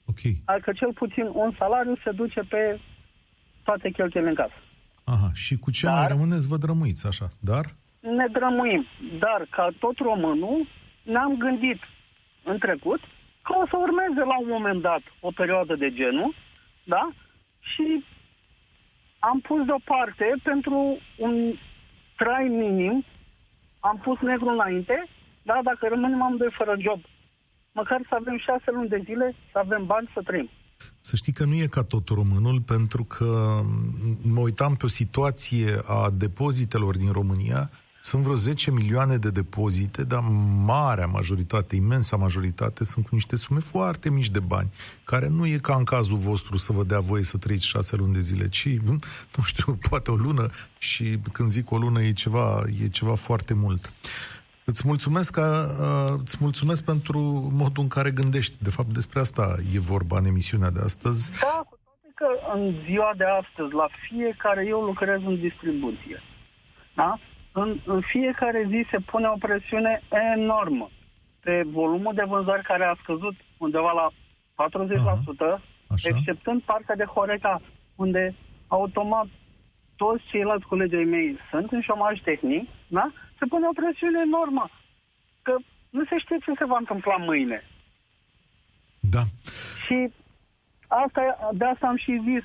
Ok. 0.05 0.21
Adică 0.45 0.71
cel 0.71 0.93
puțin 0.93 1.25
un 1.33 1.51
salariu 1.57 1.95
se 2.03 2.11
duce 2.11 2.41
pe 2.49 2.79
toate 3.63 3.89
cheltuielile 3.89 4.29
în 4.35 4.41
casă. 4.43 4.59
Aha. 5.03 5.29
Și 5.33 5.57
cu 5.57 5.71
ce 5.71 5.85
Dar- 5.85 5.95
mai 5.97 6.07
rămâneți 6.07 6.47
vă 6.47 6.57
drămuiți 6.57 7.07
așa? 7.07 7.27
Dar? 7.39 7.65
Ne 7.99 8.27
drămuim. 8.31 8.85
Dar, 9.19 9.45
ca 9.49 9.67
tot 9.79 9.97
românul, 9.97 10.67
ne-am 11.03 11.37
gândit 11.37 11.79
în 12.43 12.57
trecut 12.57 12.99
că 13.41 13.51
o 13.61 13.65
să 13.69 13.75
urmeze 13.77 14.19
la 14.31 14.37
un 14.43 14.47
moment 14.47 14.81
dat 14.81 15.01
o 15.19 15.31
perioadă 15.31 15.75
de 15.75 15.89
genul, 15.93 16.33
da? 16.83 17.09
Și 17.59 18.05
am 19.29 19.39
pus 19.47 19.65
deoparte 19.65 20.27
pentru 20.43 20.77
un 21.17 21.33
trai 22.19 22.47
minim, 22.63 23.05
am 23.79 23.97
pus 24.03 24.17
negru 24.19 24.49
înainte, 24.49 25.07
da, 25.49 25.59
dacă 25.63 25.87
rămânem 25.89 26.21
amândoi 26.21 26.57
fără 26.59 26.73
job, 26.85 27.01
măcar 27.71 27.99
să 28.09 28.15
avem 28.19 28.37
șase 28.37 28.71
luni 28.71 28.89
de 28.89 29.01
zile, 29.05 29.35
să 29.51 29.57
avem 29.57 29.85
bani 29.85 30.11
să 30.13 30.21
trăim. 30.21 30.49
Să 30.99 31.15
știi 31.15 31.33
că 31.33 31.45
nu 31.45 31.55
e 31.55 31.75
ca 31.77 31.83
tot 31.83 32.07
românul, 32.07 32.61
pentru 32.61 33.03
că 33.03 33.59
m, 33.63 34.33
mă 34.33 34.39
uitam 34.39 34.75
pe 34.75 34.85
o 34.85 34.95
situație 35.01 35.69
a 35.87 36.09
depozitelor 36.09 36.97
din 36.97 37.11
România. 37.11 37.69
Sunt 38.05 38.23
vreo 38.23 38.35
10 38.35 38.71
milioane 38.71 39.17
de 39.17 39.29
depozite, 39.29 40.03
dar 40.03 40.19
marea 40.65 41.05
majoritate, 41.05 41.75
imensa 41.75 42.17
majoritate, 42.17 42.83
sunt 42.83 43.07
cu 43.07 43.15
niște 43.15 43.35
sume 43.35 43.59
foarte 43.59 44.09
mici 44.09 44.29
de 44.29 44.39
bani, 44.39 44.69
care 45.03 45.27
nu 45.27 45.45
e 45.45 45.57
ca 45.57 45.75
în 45.75 45.83
cazul 45.83 46.17
vostru 46.17 46.57
să 46.57 46.73
vă 46.73 46.83
dea 46.83 46.99
voie 46.99 47.23
să 47.23 47.37
trăiți 47.37 47.67
șase 47.67 47.95
luni 47.95 48.13
de 48.13 48.19
zile, 48.19 48.49
ci, 48.49 48.67
nu 49.35 49.43
știu, 49.43 49.77
poate 49.89 50.11
o 50.11 50.15
lună 50.15 50.45
și 50.77 51.17
când 51.31 51.49
zic 51.49 51.71
o 51.71 51.77
lună 51.77 52.01
e 52.01 52.11
ceva, 52.11 52.63
e 52.83 52.87
ceva 52.87 53.15
foarte 53.15 53.53
mult. 53.53 53.93
Îți 54.65 54.87
mulțumesc, 54.87 55.31
că, 55.31 55.47
uh, 55.79 56.19
îți 56.23 56.37
mulțumesc 56.39 56.83
pentru 56.85 57.19
modul 57.53 57.83
în 57.83 57.89
care 57.89 58.11
gândești. 58.11 58.63
De 58.63 58.69
fapt, 58.69 58.93
despre 58.93 59.19
asta 59.19 59.55
e 59.73 59.79
vorba 59.79 60.17
în 60.17 60.25
emisiunea 60.25 60.69
de 60.69 60.79
astăzi. 60.83 61.31
Da, 61.31 61.65
cu 61.69 61.77
toate 61.83 62.09
că 62.15 62.27
în 62.55 62.75
ziua 62.85 63.13
de 63.17 63.25
astăzi, 63.41 63.73
la 63.73 63.87
fiecare, 64.07 64.65
eu 64.67 64.81
lucrez 64.81 65.19
în 65.25 65.39
distribuție. 65.39 66.21
Da? 66.95 67.19
În, 67.53 67.79
în 67.85 68.01
fiecare 68.01 68.65
zi 68.69 68.85
se 68.91 68.97
pune 68.97 69.27
o 69.27 69.37
presiune 69.39 70.01
enormă 70.35 70.89
pe 71.39 71.63
volumul 71.65 72.13
de 72.13 72.23
vânzări 72.27 72.63
care 72.63 72.85
a 72.85 72.95
scăzut 73.01 73.35
undeva 73.57 73.91
la 73.91 74.07
40%, 75.59 75.61
Așa. 75.87 76.07
exceptând 76.09 76.61
partea 76.61 76.95
de 76.95 77.03
Horeca, 77.03 77.61
unde 77.95 78.35
automat 78.67 79.27
toți 79.95 80.23
ceilalți 80.31 80.65
colegi 80.65 80.95
ai 80.95 81.03
mei 81.03 81.37
sunt 81.49 81.71
în 81.71 81.81
șomaj 81.81 82.21
tehnic, 82.21 82.69
da? 82.87 83.11
se 83.39 83.45
pune 83.45 83.67
o 83.67 83.79
presiune 83.81 84.19
enormă. 84.25 84.69
Că 85.41 85.55
nu 85.89 86.03
se 86.05 86.17
știe 86.17 86.37
ce 86.45 86.51
se 86.57 86.65
va 86.65 86.77
întâmpla 86.79 87.15
mâine. 87.17 87.63
Da. 88.99 89.23
Și 89.85 89.97
asta, 90.87 91.21
de 91.53 91.65
asta 91.65 91.87
am 91.87 91.97
și 91.97 92.21
zis, 92.29 92.43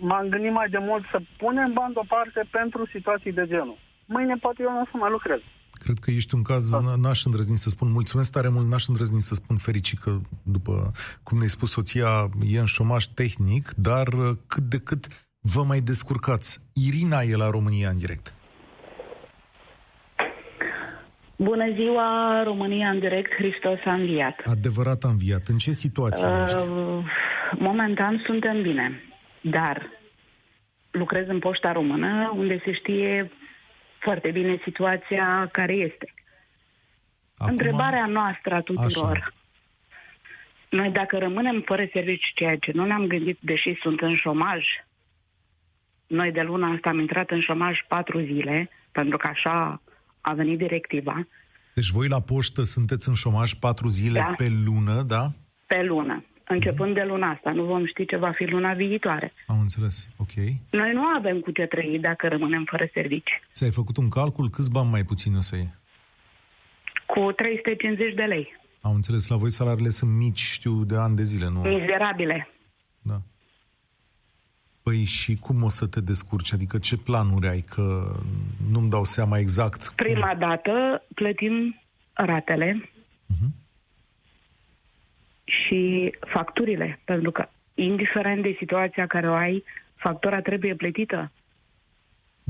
m-am 0.00 0.28
gândit 0.28 0.52
mai 0.52 0.68
de 0.68 0.78
mult 0.78 1.04
să 1.10 1.18
punem 1.36 1.72
bani 1.72 1.92
deoparte 1.92 2.42
pentru 2.50 2.86
situații 2.86 3.32
de 3.32 3.46
genul. 3.46 3.78
Mâine 4.14 4.34
poate 4.40 4.62
eu 4.62 4.70
nu 4.72 4.80
o 4.80 4.84
să 4.84 4.96
mai 4.96 5.10
lucrez. 5.10 5.40
Cred 5.84 5.98
că 5.98 6.10
ești 6.10 6.34
un 6.34 6.42
caz, 6.42 6.64
n- 6.78 7.00
n-aș 7.02 7.24
îndrăzni 7.24 7.56
să 7.56 7.68
spun, 7.68 7.90
mulțumesc 7.92 8.32
tare 8.32 8.48
mult, 8.48 8.66
n-aș 8.66 8.86
îndrăzni 8.88 9.20
să 9.20 9.34
spun 9.34 9.56
fericit 9.56 9.98
că, 9.98 10.10
după 10.42 10.92
cum 11.22 11.36
ne-ai 11.36 11.48
spus, 11.56 11.70
soția 11.70 12.08
e 12.46 12.58
în 12.58 12.64
șomaș 12.64 13.04
tehnic, 13.04 13.64
dar 13.76 14.06
uh, 14.06 14.30
cât 14.46 14.62
de 14.62 14.78
cât 14.78 15.06
vă 15.54 15.62
mai 15.62 15.80
descurcați. 15.80 16.58
Irina 16.86 17.20
e 17.20 17.36
la 17.36 17.50
România 17.50 17.88
în 17.88 17.98
direct. 17.98 18.34
Bună 21.36 21.64
ziua, 21.74 22.42
România 22.42 22.88
în 22.88 22.98
direct, 22.98 23.32
Hristos 23.34 23.78
a 23.84 23.92
înviat. 23.92 24.40
Adevărat 24.44 25.04
a 25.04 25.08
înviat. 25.08 25.46
În 25.46 25.56
ce 25.56 25.70
situație 25.70 26.26
ești? 26.42 26.56
Uh, 26.56 27.04
momentan 27.58 28.22
suntem 28.26 28.62
bine, 28.62 29.02
dar 29.40 29.88
lucrez 30.90 31.28
în 31.28 31.38
poșta 31.38 31.72
română, 31.72 32.32
unde 32.36 32.60
se 32.64 32.72
știe 32.72 33.30
foarte 33.98 34.30
bine 34.30 34.60
situația 34.64 35.48
care 35.52 35.72
este. 35.72 36.14
Acum, 37.36 37.52
Întrebarea 37.52 38.06
noastră 38.06 38.54
a 38.54 38.60
tuturor. 38.60 39.16
Așa. 39.16 39.32
Noi 40.70 40.90
dacă 40.90 41.18
rămânem 41.18 41.62
fără 41.66 41.88
serviciu, 41.92 42.30
ceea 42.34 42.56
ce 42.56 42.72
nu 42.74 42.84
ne-am 42.86 43.06
gândit, 43.06 43.38
deși 43.40 43.78
sunt 43.82 44.00
în 44.00 44.16
șomaj, 44.16 44.64
noi 46.06 46.32
de 46.32 46.40
luna 46.40 46.72
asta 46.72 46.88
am 46.88 46.98
intrat 46.98 47.30
în 47.30 47.40
șomaj 47.40 47.78
patru 47.88 48.20
zile, 48.20 48.70
pentru 48.92 49.16
că 49.16 49.26
așa 49.26 49.82
a 50.20 50.32
venit 50.32 50.58
directiva, 50.58 51.26
Deci 51.74 51.90
voi 51.90 52.08
la 52.08 52.20
poștă 52.20 52.62
sunteți 52.62 53.08
în 53.08 53.14
șomaj 53.14 53.52
patru 53.52 53.88
zile 53.88 54.18
Da. 54.18 54.32
pe 54.36 54.48
lună, 54.64 55.02
da? 55.02 55.26
pe 55.66 55.82
lună. 55.82 56.24
Începând 56.48 56.94
de 56.94 57.02
luna 57.02 57.30
asta, 57.30 57.50
nu 57.50 57.64
vom 57.64 57.86
ști 57.86 58.06
ce 58.06 58.16
va 58.16 58.30
fi 58.30 58.44
luna 58.44 58.72
viitoare. 58.72 59.32
Am 59.46 59.60
înțeles. 59.60 60.08
Ok. 60.16 60.34
Noi 60.70 60.92
nu 60.92 61.02
avem 61.02 61.40
cu 61.40 61.50
ce 61.50 61.62
trăi 61.66 61.98
dacă 62.00 62.28
rămânem 62.28 62.64
fără 62.64 62.88
servici. 62.92 63.30
Ți-ai 63.52 63.70
făcut 63.70 63.96
un 63.96 64.08
calcul? 64.08 64.48
Câți 64.48 64.70
bani 64.70 64.90
mai 64.90 65.04
puțin 65.04 65.36
o 65.36 65.40
să 65.40 65.56
iei? 65.56 65.74
Cu 67.06 67.32
350 67.32 68.14
de 68.14 68.22
lei. 68.22 68.56
Am 68.80 68.94
înțeles, 68.94 69.28
la 69.28 69.36
voi 69.36 69.50
salariile 69.50 69.88
sunt 69.88 70.10
mici, 70.10 70.40
știu, 70.40 70.84
de 70.84 70.96
ani 70.96 71.16
de 71.16 71.22
zile, 71.22 71.48
nu? 71.48 71.60
Mizerabile. 71.60 72.48
Da. 73.02 73.20
Păi 74.82 75.04
și 75.04 75.36
cum 75.36 75.62
o 75.62 75.68
să 75.68 75.86
te 75.86 76.00
descurci? 76.00 76.52
Adică 76.52 76.78
ce 76.78 76.96
planuri 76.96 77.48
ai? 77.48 77.60
Că 77.60 78.16
nu-mi 78.70 78.90
dau 78.90 79.04
seama 79.04 79.38
exact. 79.38 79.92
Prima 79.96 80.34
dată 80.38 81.02
plătim 81.14 81.80
ratele 82.12 82.90
și 85.48 86.12
facturile, 86.32 87.00
pentru 87.04 87.30
că 87.30 87.48
indiferent 87.74 88.42
de 88.42 88.54
situația 88.58 89.06
care 89.06 89.28
o 89.28 89.34
ai, 89.34 89.64
factura 89.94 90.40
trebuie 90.40 90.74
plătită. 90.74 91.30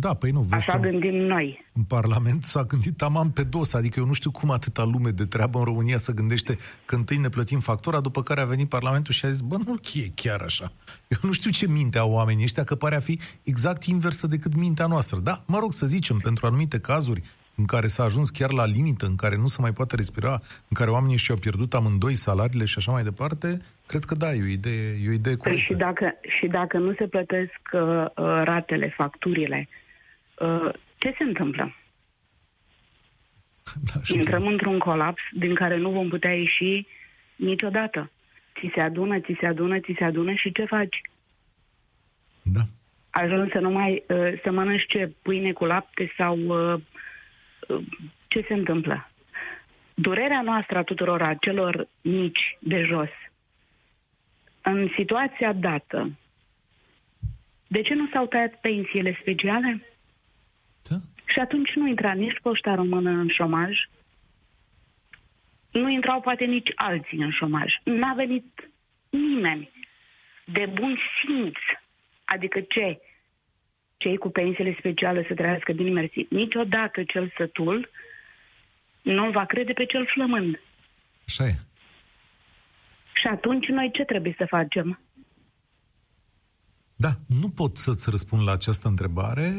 Da, 0.00 0.14
păi 0.14 0.30
nu, 0.30 0.40
vezi 0.40 0.54
Așa 0.54 0.72
că 0.72 0.88
gândim 0.88 1.14
noi. 1.14 1.64
în 1.72 1.82
Parlament 1.82 2.44
s-a 2.44 2.62
gândit 2.62 2.96
tamam 2.96 3.30
pe 3.30 3.42
dos, 3.42 3.74
adică 3.74 4.00
eu 4.00 4.06
nu 4.06 4.12
știu 4.12 4.30
cum 4.30 4.50
atâta 4.50 4.82
lume 4.82 5.10
de 5.10 5.24
treabă 5.26 5.58
în 5.58 5.64
România 5.64 5.98
să 5.98 6.12
gândește 6.12 6.56
că 6.84 6.94
întâi 6.94 7.16
ne 7.16 7.28
plătim 7.28 7.60
factura, 7.60 8.00
după 8.00 8.22
care 8.22 8.40
a 8.40 8.44
venit 8.44 8.68
Parlamentul 8.68 9.14
și 9.14 9.24
a 9.24 9.30
zis, 9.30 9.40
bă, 9.40 9.56
nu 9.66 9.80
e 9.94 10.10
chiar 10.14 10.40
așa. 10.40 10.72
Eu 11.08 11.18
nu 11.22 11.32
știu 11.32 11.50
ce 11.50 11.68
minte 11.68 11.98
au 11.98 12.10
oamenii 12.12 12.44
ăștia, 12.44 12.64
că 12.64 12.74
pare 12.74 12.94
a 12.94 13.00
fi 13.00 13.18
exact 13.42 13.84
inversă 13.84 14.26
decât 14.26 14.54
mintea 14.54 14.86
noastră. 14.86 15.18
Da, 15.18 15.40
mă 15.46 15.58
rog 15.58 15.72
să 15.72 15.86
zicem, 15.86 16.18
pentru 16.18 16.46
anumite 16.46 16.78
cazuri 16.78 17.22
în 17.58 17.64
care 17.64 17.86
s-a 17.86 18.04
ajuns 18.04 18.30
chiar 18.30 18.52
la 18.52 18.66
limită, 18.66 19.06
în 19.06 19.16
care 19.16 19.36
nu 19.36 19.46
se 19.46 19.60
mai 19.60 19.72
poate 19.72 19.96
respira, 19.96 20.32
în 20.68 20.74
care 20.74 20.90
oamenii 20.90 21.16
și-au 21.16 21.36
pierdut 21.36 21.74
amândoi 21.74 22.14
salariile 22.14 22.64
și 22.64 22.74
așa 22.78 22.92
mai 22.92 23.02
departe, 23.02 23.58
cred 23.86 24.04
că 24.04 24.14
da, 24.14 24.32
e 24.32 24.42
o 24.42 24.46
idee, 24.58 24.90
e 25.04 25.08
o 25.08 25.12
idee 25.12 25.36
Păi 25.36 25.38
corectă. 25.42 25.72
și 25.72 25.78
dacă, 25.78 26.14
și 26.38 26.46
dacă 26.46 26.78
nu 26.78 26.94
se 26.94 27.06
plătesc 27.06 27.60
uh, 27.72 27.80
uh, 27.80 28.06
ratele, 28.50 28.88
facturile, 28.96 29.68
uh, 30.38 30.72
ce 30.98 31.14
se 31.18 31.24
întâmplă? 31.24 31.72
Da, 33.94 34.00
și 34.02 34.14
Intrăm 34.14 34.46
într-un 34.46 34.78
colaps 34.78 35.22
din 35.32 35.54
care 35.54 35.76
nu 35.76 35.90
vom 35.90 36.08
putea 36.08 36.34
ieși 36.34 36.86
niciodată. 37.36 38.10
Ți 38.60 38.70
se 38.74 38.80
adună, 38.80 39.20
ți 39.20 39.36
se 39.40 39.46
adună, 39.46 39.78
ți 39.78 39.94
se 39.98 40.04
adună 40.04 40.32
și 40.32 40.52
ce 40.52 40.64
faci? 40.64 41.00
Da. 42.42 42.60
Ajungi 43.10 43.52
să 43.52 43.58
nu 43.58 43.70
mai 43.70 44.02
uh, 44.08 44.40
să 44.42 44.50
mănânci 44.50 44.86
ce? 44.88 45.12
Pâine 45.22 45.52
cu 45.52 45.64
lapte 45.64 46.12
sau 46.16 46.38
uh, 46.38 46.74
uh, 46.74 46.80
ce 48.28 48.44
se 48.48 48.54
întâmplă? 48.54 49.10
Durerea 49.94 50.42
noastră 50.42 50.78
a 50.78 50.82
tuturor 50.82 51.22
a 51.22 51.34
celor 51.34 51.88
mici 52.02 52.56
de 52.58 52.82
jos, 52.82 53.10
în 54.62 54.88
situația 54.96 55.52
dată, 55.52 56.10
de 57.66 57.82
ce 57.82 57.94
nu 57.94 58.08
s-au 58.12 58.26
tăiat 58.26 58.60
pensiile 58.60 59.18
speciale? 59.20 59.82
Da. 60.88 60.96
Și 61.24 61.38
atunci 61.38 61.72
nu 61.74 61.86
intra 61.86 62.12
nici 62.12 62.38
poșta 62.42 62.74
română 62.74 63.10
în 63.10 63.28
șomaj, 63.28 63.76
nu 65.70 65.88
intrau 65.88 66.20
poate 66.20 66.44
nici 66.44 66.72
alții 66.74 67.18
în 67.18 67.30
șomaj. 67.30 67.72
N-a 67.84 68.12
venit 68.14 68.70
nimeni 69.10 69.70
de 70.44 70.66
bun 70.74 70.98
simț. 71.20 71.56
Adică 72.24 72.60
ce? 72.60 73.00
Cei 73.98 74.16
cu 74.16 74.28
pensiile 74.28 74.76
speciale 74.78 75.24
să 75.28 75.34
trăiască 75.34 75.72
bine 75.72 75.90
mersi. 75.90 76.26
Niciodată 76.30 77.02
cel 77.02 77.32
sătul 77.36 77.90
nu 79.02 79.30
va 79.30 79.44
crede 79.44 79.72
pe 79.72 79.84
cel 79.84 80.06
flămând. 80.14 80.60
Așa 81.26 81.44
e. 81.44 81.54
Și 83.12 83.26
atunci 83.26 83.66
noi 83.66 83.90
ce 83.92 84.02
trebuie 84.02 84.34
să 84.38 84.46
facem? 84.48 85.00
Da, 86.96 87.08
nu 87.26 87.48
pot 87.48 87.76
să-ți 87.76 88.10
răspund 88.10 88.42
la 88.42 88.52
această 88.52 88.88
întrebare. 88.88 89.52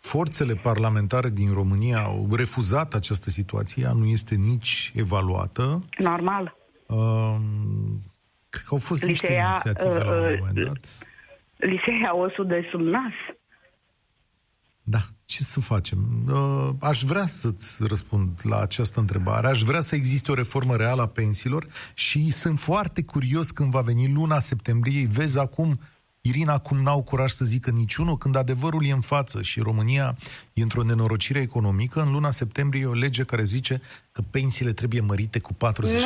Forțele 0.00 0.54
parlamentare 0.54 1.30
din 1.30 1.52
România 1.52 2.02
au 2.02 2.28
refuzat 2.36 2.94
această 2.94 3.30
situație, 3.30 3.82
ea 3.82 3.92
nu 3.92 4.04
este 4.04 4.34
nici 4.34 4.92
evaluată. 4.94 5.84
Normal. 5.98 6.56
Uh, 6.86 7.36
cred 8.48 8.62
că 8.62 8.68
au 8.70 8.78
fost 8.78 9.02
li 9.02 9.08
niște 9.08 9.32
ia, 9.32 9.48
inițiative 9.48 9.98
uh, 9.98 10.04
la 10.04 10.12
un 10.12 10.32
uh, 10.32 10.36
moment 10.38 10.64
dat. 10.64 10.88
Li 11.56 11.80
se 11.84 11.90
ia 12.02 12.14
osul 12.14 12.46
de 12.46 12.68
sub 12.70 12.80
nas. 12.80 13.12
Da, 14.82 14.98
ce 15.24 15.42
să 15.42 15.60
facem? 15.60 15.98
Uh, 16.30 16.68
aș 16.80 17.02
vrea 17.02 17.26
să-ți 17.26 17.84
răspund 17.88 18.40
la 18.42 18.60
această 18.60 19.00
întrebare. 19.00 19.46
Aș 19.46 19.62
vrea 19.62 19.80
să 19.80 19.94
existe 19.94 20.30
o 20.30 20.34
reformă 20.34 20.76
reală 20.76 21.02
a 21.02 21.06
pensiilor 21.06 21.66
și 21.94 22.30
sunt 22.30 22.58
foarte 22.58 23.02
curios 23.04 23.50
când 23.50 23.70
va 23.70 23.80
veni 23.80 24.12
luna 24.12 24.38
septembrie. 24.38 25.06
Vezi 25.10 25.38
acum 25.38 25.78
Irina 26.28 26.58
cum 26.58 26.78
n-au 26.82 27.02
curaj 27.02 27.30
să 27.30 27.44
zică 27.44 27.70
niciunul, 27.70 28.16
când 28.16 28.36
adevărul 28.36 28.82
e 28.84 28.92
în 28.92 29.00
față 29.00 29.42
și 29.42 29.60
România 29.60 30.14
e 30.52 30.62
într-o 30.62 30.82
nenorocire 30.82 31.40
economică, 31.40 32.00
în 32.00 32.12
luna 32.12 32.30
septembrie 32.30 32.82
e 32.82 32.86
o 32.86 32.92
lege 32.92 33.22
care 33.24 33.42
zice 33.42 33.80
că 34.12 34.20
pensiile 34.32 34.72
trebuie 34.72 35.00
mărite 35.00 35.38
cu 35.40 35.52
40%. 35.52 35.56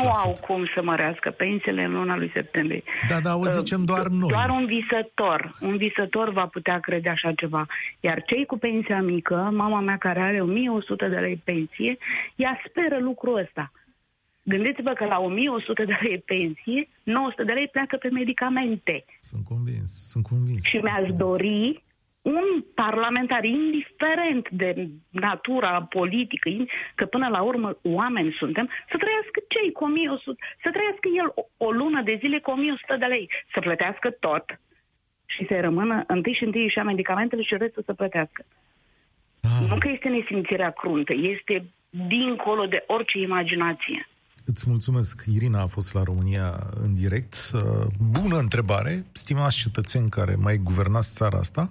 Nu 0.02 0.08
au 0.08 0.38
cum 0.46 0.70
să 0.74 0.82
mărească 0.82 1.30
pensiile 1.30 1.82
în 1.84 1.92
luna 1.92 2.16
lui 2.16 2.30
septembrie. 2.34 2.82
Da, 3.08 3.20
da, 3.20 3.36
o 3.36 3.46
zicem 3.46 3.84
doar 3.84 4.06
noi. 4.06 4.30
Doar 4.30 4.48
un 4.48 4.66
visător. 4.66 5.50
Un 5.60 5.76
visător 5.76 6.32
va 6.32 6.46
putea 6.46 6.78
crede 6.80 7.08
așa 7.08 7.32
ceva. 7.32 7.66
Iar 8.00 8.22
cei 8.26 8.46
cu 8.46 8.58
pensia 8.58 9.00
mică, 9.02 9.52
mama 9.56 9.80
mea 9.80 9.96
care 9.96 10.20
are 10.20 10.40
1100 10.40 11.06
de 11.08 11.16
lei 11.16 11.40
pensie, 11.44 11.98
ea 12.36 12.60
speră 12.68 12.98
lucrul 13.00 13.38
ăsta 13.38 13.72
Gândiți-vă 14.52 14.92
că 14.92 15.04
la 15.04 15.18
1100 15.18 15.84
de 15.84 15.96
lei 16.02 16.18
pensie, 16.18 16.88
900 17.02 17.44
de 17.44 17.52
lei 17.52 17.68
pleacă 17.68 17.96
pe 17.96 18.08
medicamente. 18.08 19.04
Sunt 19.30 19.44
convins, 19.52 19.90
sunt 20.12 20.24
convins. 20.26 20.64
Și 20.64 20.76
mi-aș 20.76 21.06
dori 21.26 21.82
un 22.22 22.48
parlamentar, 22.74 23.44
indiferent 23.44 24.44
de 24.50 24.88
natura 25.08 25.82
politică, 25.82 26.48
că 26.94 27.04
până 27.06 27.28
la 27.28 27.42
urmă 27.42 27.78
oameni 27.82 28.36
suntem, 28.38 28.66
să 28.90 28.96
trăiască 29.02 29.38
cei 29.48 29.72
cu 29.72 29.84
1100, 29.84 30.38
să 30.62 30.68
trăiască 30.76 31.08
el 31.20 31.28
o, 31.34 31.42
o 31.66 31.70
lună 31.70 32.02
de 32.02 32.16
zile 32.22 32.38
cu 32.40 32.50
1100 32.50 32.96
de 32.98 33.04
lei, 33.04 33.30
să 33.52 33.60
plătească 33.60 34.10
tot 34.10 34.44
și 35.26 35.46
să 35.48 35.60
rămână 35.60 36.04
întâi 36.06 36.34
și 36.34 36.44
întâi 36.44 36.68
și 36.68 36.78
a 36.78 36.82
medicamentele 36.82 37.42
și 37.42 37.56
restul 37.56 37.82
să 37.86 37.94
plătească. 37.94 38.44
Ah. 39.42 39.68
Nu 39.68 39.76
că 39.78 39.88
este 39.88 40.08
nesimțirea 40.08 40.70
cruntă, 40.70 41.12
este 41.34 41.54
dincolo 41.90 42.66
de 42.66 42.84
orice 42.86 43.18
imaginație. 43.18 44.08
Îți 44.44 44.68
mulțumesc. 44.68 45.24
Irina 45.32 45.60
a 45.60 45.66
fost 45.66 45.94
la 45.94 46.02
România 46.02 46.66
în 46.82 46.94
direct. 46.94 47.34
Uh, 47.54 47.60
bună 48.20 48.36
întrebare, 48.36 49.04
stimați 49.12 49.56
cetățeni 49.56 50.08
care 50.08 50.34
mai 50.34 50.56
guvernați 50.56 51.14
țara 51.14 51.38
asta. 51.38 51.68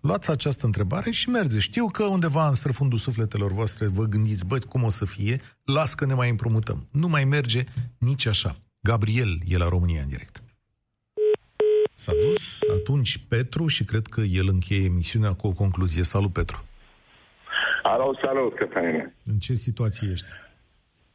Luați 0.00 0.30
această 0.30 0.66
întrebare 0.66 1.10
și 1.10 1.28
merge. 1.28 1.58
Știu 1.58 1.86
că 1.86 2.04
undeva 2.04 2.48
în 2.48 2.54
străfundul 2.54 2.98
sufletelor 2.98 3.52
voastre 3.52 3.86
vă 3.86 4.04
gândiți, 4.04 4.46
băi, 4.46 4.60
cum 4.68 4.82
o 4.82 4.88
să 4.88 5.04
fie? 5.04 5.40
Las 5.64 5.94
că 5.94 6.04
ne 6.04 6.14
mai 6.14 6.30
împrumutăm. 6.30 6.88
Nu 6.90 7.08
mai 7.08 7.24
merge 7.24 7.64
nici 7.98 8.26
așa. 8.26 8.56
Gabriel 8.80 9.38
e 9.46 9.56
la 9.56 9.68
România 9.68 10.02
în 10.02 10.08
direct. 10.08 10.42
S-a 11.94 12.12
dus 12.12 12.60
atunci 12.72 13.18
Petru 13.28 13.66
și 13.66 13.84
cred 13.84 14.06
că 14.06 14.20
el 14.20 14.48
încheie 14.48 14.84
emisiunea 14.84 15.32
cu 15.32 15.46
o 15.46 15.52
concluzie. 15.52 16.02
Salut, 16.02 16.32
Petru! 16.32 16.64
Alo, 17.82 18.14
salut, 18.22 18.54
Cătăline! 18.54 19.14
În 19.24 19.38
ce 19.38 19.54
situație 19.54 20.08
ești? 20.10 20.28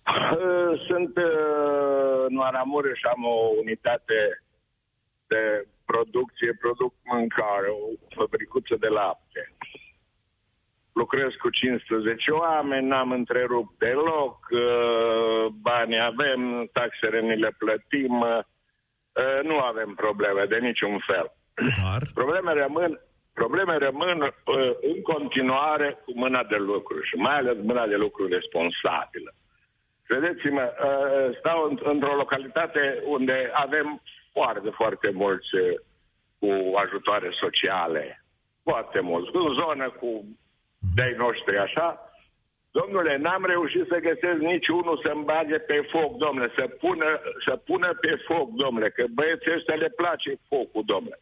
Sunt 0.88 1.18
uh, 1.18 2.26
în 2.28 2.39
Aramură 2.39 2.88
și 2.93 3.06
am 3.16 3.24
o 3.26 3.38
unitate 3.62 4.43
de 5.28 5.68
producție, 5.86 6.58
produc 6.62 6.93
mâncare, 7.03 7.68
o 7.68 8.16
fabricuță 8.16 8.76
de 8.80 8.88
lapte. 8.88 9.53
Lucrez 10.93 11.32
cu 11.39 11.49
15 11.49 12.32
oameni, 12.32 12.88
n-am 12.88 13.12
întrerupt 13.12 13.78
deloc, 13.78 14.38
uh, 14.51 15.45
banii 15.62 15.99
avem, 15.99 16.70
taxele 16.74 17.20
ni 17.22 17.39
le 17.39 17.56
plătim, 17.58 18.22
uh, 18.22 19.39
nu 19.43 19.58
avem 19.60 19.93
probleme 19.93 20.45
de 20.45 20.58
niciun 20.58 20.99
fel. 21.08 21.32
Dar? 21.82 22.01
Probleme 22.20 22.53
rămân, 22.53 22.99
probleme 23.34 23.78
rămân 23.78 24.34
în 24.82 25.01
continuare 25.01 25.97
cu 26.06 26.12
mâna 26.16 26.43
de 26.43 26.56
lucru 26.56 27.01
și 27.01 27.16
mai 27.16 27.36
ales 27.36 27.58
mâna 27.62 27.88
de 27.88 27.95
lucru 27.95 28.28
responsabilă. 28.28 29.34
Vedeți-mă, 30.20 30.66
uh, 30.74 31.38
stau 31.39 31.78
într-o 31.84 32.16
localitate 32.16 33.01
unde 33.05 33.49
avem 33.53 34.01
foarte, 34.32 34.70
foarte 34.70 35.09
mulți 35.13 35.55
uh, 35.55 35.74
cu 36.39 36.78
ajutoare 36.84 37.30
sociale. 37.43 38.24
Foarte 38.63 38.99
mulți. 38.99 39.30
În 39.34 39.53
zonă 39.53 39.89
cu 39.89 40.26
de 40.95 41.16
noștri, 41.18 41.57
așa. 41.57 41.88
Domnule, 42.72 43.18
n-am 43.18 43.45
reușit 43.45 43.86
să 43.88 44.05
găsesc 44.09 44.39
niciunul 44.39 45.01
să-mi 45.03 45.24
bage 45.24 45.57
pe 45.57 45.88
foc, 45.91 46.18
domnule, 46.18 46.51
să 46.55 46.68
pună, 46.68 47.20
să 47.45 47.55
pună 47.55 47.89
pe 48.01 48.16
foc, 48.28 48.49
domnule, 48.63 48.89
că 48.89 49.03
băieții 49.13 49.53
ăștia 49.55 49.76
le 49.76 49.89
place 50.01 50.32
focul, 50.49 50.84
domnule. 50.86 51.20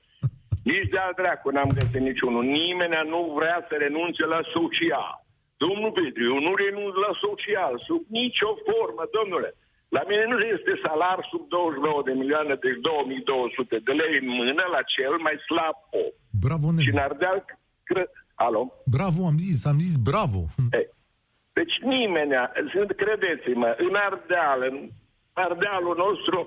Nici 0.63 0.89
de-al 0.89 1.13
dracu 1.15 1.49
n-am 1.49 1.71
găsit 1.79 2.01
niciunul. 2.09 2.43
Nimeni 2.43 3.09
nu 3.09 3.33
vrea 3.37 3.65
să 3.69 3.75
renunțe 3.75 4.25
la 4.25 4.41
social. 4.53 5.22
Domnul 5.65 5.91
Petru, 5.97 6.21
eu 6.31 6.39
nu 6.47 6.53
renunț 6.63 6.93
la 7.05 7.11
social, 7.25 7.73
sub 7.87 8.01
nicio 8.19 8.51
formă, 8.67 9.03
domnule. 9.17 9.49
La 9.95 10.01
mine 10.09 10.25
nu 10.31 10.37
este 10.55 10.71
salar 10.85 11.19
sub 11.31 11.43
29 11.47 12.01
de 12.07 12.13
milioane, 12.21 12.53
deci 12.65 12.79
2200 12.81 13.87
de 13.87 13.93
lei 14.01 14.13
în 14.21 14.27
mână 14.39 14.65
la 14.75 14.81
cel 14.93 15.15
mai 15.25 15.35
slab 15.47 15.77
om. 16.03 16.11
Bravo, 16.45 16.67
nene. 16.69 16.83
Și 16.85 16.93
în 16.95 17.03
Ardeal, 17.07 17.39
cre... 17.89 18.03
Alo? 18.45 18.61
Bravo, 18.97 19.21
am 19.31 19.37
zis, 19.45 19.57
am 19.71 19.79
zis 19.85 19.95
bravo. 20.09 20.41
Ei, 20.79 20.87
deci 21.57 21.75
nimeni, 21.95 22.33
credeți-mă, 23.01 23.69
în 23.85 23.93
Ardeal, 24.07 24.59
în 24.69 24.77
Ardealul 25.45 25.95
nostru, 26.05 26.37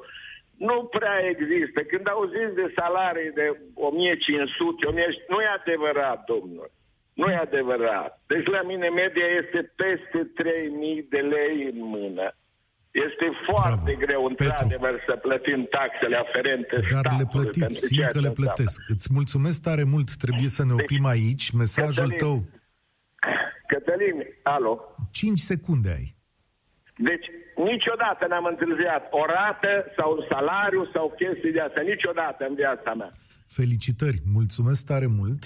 nu 0.68 0.76
prea 0.96 1.16
există. 1.32 1.78
Când 1.90 2.04
auziți 2.08 2.58
de 2.60 2.66
salarii 2.78 3.32
de 3.40 3.46
1500, 3.74 4.86
1000, 4.86 5.24
nu 5.32 5.38
e 5.40 5.58
adevărat, 5.60 6.18
domnule. 6.32 6.70
Nu 7.20 7.26
e 7.30 7.36
adevărat. 7.48 8.10
Deci 8.32 8.46
la 8.56 8.62
mine 8.70 8.88
media 8.88 9.28
este 9.40 9.60
peste 9.82 10.20
3.000 10.38 11.08
de 11.14 11.20
lei 11.34 11.56
în 11.72 11.78
mână. 11.94 12.26
Este 13.06 13.26
foarte 13.48 13.92
Bravo. 13.92 14.04
greu, 14.04 14.22
într-adevăr, 14.30 14.94
să 15.08 15.14
plătim 15.26 15.60
taxele 15.76 16.16
aferente 16.16 16.76
Dar 16.76 16.88
statului, 16.88 17.18
le 17.18 17.28
plătiți, 17.34 17.86
simt 17.86 18.10
că 18.16 18.20
le 18.20 18.32
plătesc. 18.40 18.76
Înseamnă. 18.78 18.94
Îți 18.94 19.08
mulțumesc 19.18 19.58
tare 19.68 19.84
mult, 19.94 20.08
trebuie 20.24 20.50
să 20.58 20.62
ne 20.64 20.74
deci, 20.74 20.80
oprim 20.80 21.04
aici. 21.14 21.44
Mesajul 21.50 22.10
Cătălin, 22.10 22.22
tău... 22.22 22.34
Cătălin, 23.72 24.16
alo? 24.42 24.72
5 25.10 25.38
secunde 25.38 25.90
ai. 25.98 26.06
Deci, 27.08 27.26
niciodată 27.70 28.22
n-am 28.28 28.46
întârziat 28.52 29.02
o 29.20 29.22
rată 29.34 29.72
sau 29.96 30.08
un 30.16 30.22
salariu 30.32 30.82
sau 30.94 31.14
chestii 31.20 31.52
de 31.56 31.60
asta. 31.60 31.80
Niciodată 31.92 32.40
în 32.48 32.54
viața 32.54 32.90
mea. 33.00 33.10
Felicitări, 33.58 34.18
mulțumesc 34.38 34.86
tare 34.86 35.08
mult. 35.20 35.42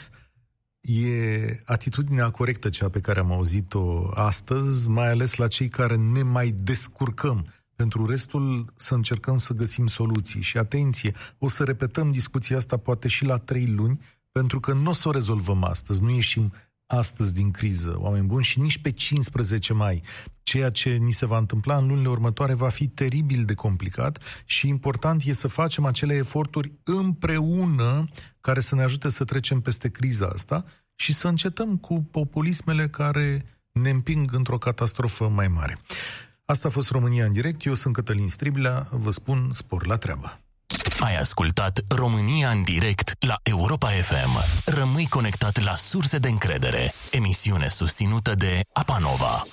E 0.93 1.63
atitudinea 1.65 2.31
corectă 2.31 2.69
cea 2.69 2.89
pe 2.89 3.01
care 3.01 3.19
am 3.19 3.33
auzit-o 3.33 4.11
astăzi, 4.15 4.89
mai 4.89 5.11
ales 5.11 5.37
la 5.37 5.47
cei 5.47 5.69
care 5.69 5.97
ne 5.97 6.23
mai 6.23 6.51
descurcăm. 6.51 7.47
Pentru 7.77 8.07
restul 8.07 8.73
să 8.77 8.95
încercăm 8.95 9.37
să 9.37 9.53
găsim 9.53 9.87
soluții. 9.87 10.41
Și 10.41 10.59
atenție, 10.59 11.13
o 11.39 11.49
să 11.49 11.65
repetăm 11.65 12.11
discuția 12.11 12.57
asta 12.57 12.77
poate 12.77 13.09
și 13.09 13.25
la 13.25 13.37
trei 13.37 13.67
luni, 13.67 14.01
pentru 14.33 14.61
că 14.61 14.73
nu 14.73 14.91
o 14.91 14.93
să 14.93 15.09
o 15.09 15.11
rezolvăm 15.11 15.65
astăzi, 15.65 16.03
nu 16.03 16.11
ieșim 16.11 16.53
astăzi 16.87 17.35
din 17.35 17.51
criză, 17.51 17.97
oameni 17.99 18.27
buni, 18.27 18.45
și 18.45 18.61
nici 18.61 18.79
pe 18.79 18.91
15 18.91 19.73
mai. 19.73 20.03
Ceea 20.43 20.71
ce 20.71 20.91
ni 20.91 21.13
se 21.13 21.27
va 21.27 21.39
întâmpla 21.39 21.77
în 21.77 21.87
lunile 21.87 22.09
următoare 22.09 22.55
va 22.55 22.69
fi 22.69 22.89
teribil 22.89 23.45
de 23.45 23.55
complicat 23.55 24.19
și 24.45 24.69
important 24.69 25.23
e 25.25 25.33
să 25.33 25.49
facem 25.49 25.85
acele 25.85 26.15
eforturi 26.15 26.73
împreună 26.83 28.05
care 28.41 28.61
să 28.61 28.75
ne 28.75 28.83
ajute 28.83 29.09
să 29.09 29.25
trecem 29.25 29.61
peste 29.61 29.89
criza 29.89 30.27
asta 30.27 30.65
și 31.01 31.13
să 31.13 31.29
încetăm 31.29 31.77
cu 31.77 32.03
populismele 32.11 32.89
care 32.89 33.45
ne 33.73 33.91
împing 33.91 34.35
într-o 34.35 34.59
catastrofă 34.59 35.29
mai 35.29 35.49
mare. 35.49 35.79
Asta 36.45 36.69
a 36.69 36.71
fost 36.71 36.91
România 36.91 37.25
în 37.25 37.33
direct, 37.33 37.65
eu 37.65 37.75
sunt 37.75 37.95
Cătălin 37.95 38.29
Striblea, 38.29 38.87
vă 38.91 39.11
spun 39.11 39.49
spor 39.53 39.87
la 39.87 39.97
treabă. 39.97 40.41
Ai 41.01 41.17
ascultat 41.19 41.81
România 41.89 42.51
în 42.51 42.63
direct 42.63 43.15
la 43.19 43.37
Europa 43.43 43.89
FM. 43.89 44.39
Rămâi 44.65 45.07
conectat 45.07 45.63
la 45.63 45.75
surse 45.75 46.19
de 46.19 46.29
încredere. 46.29 46.93
Emisiune 47.11 47.69
susținută 47.69 48.35
de 48.35 48.61
Apanova. 48.73 49.47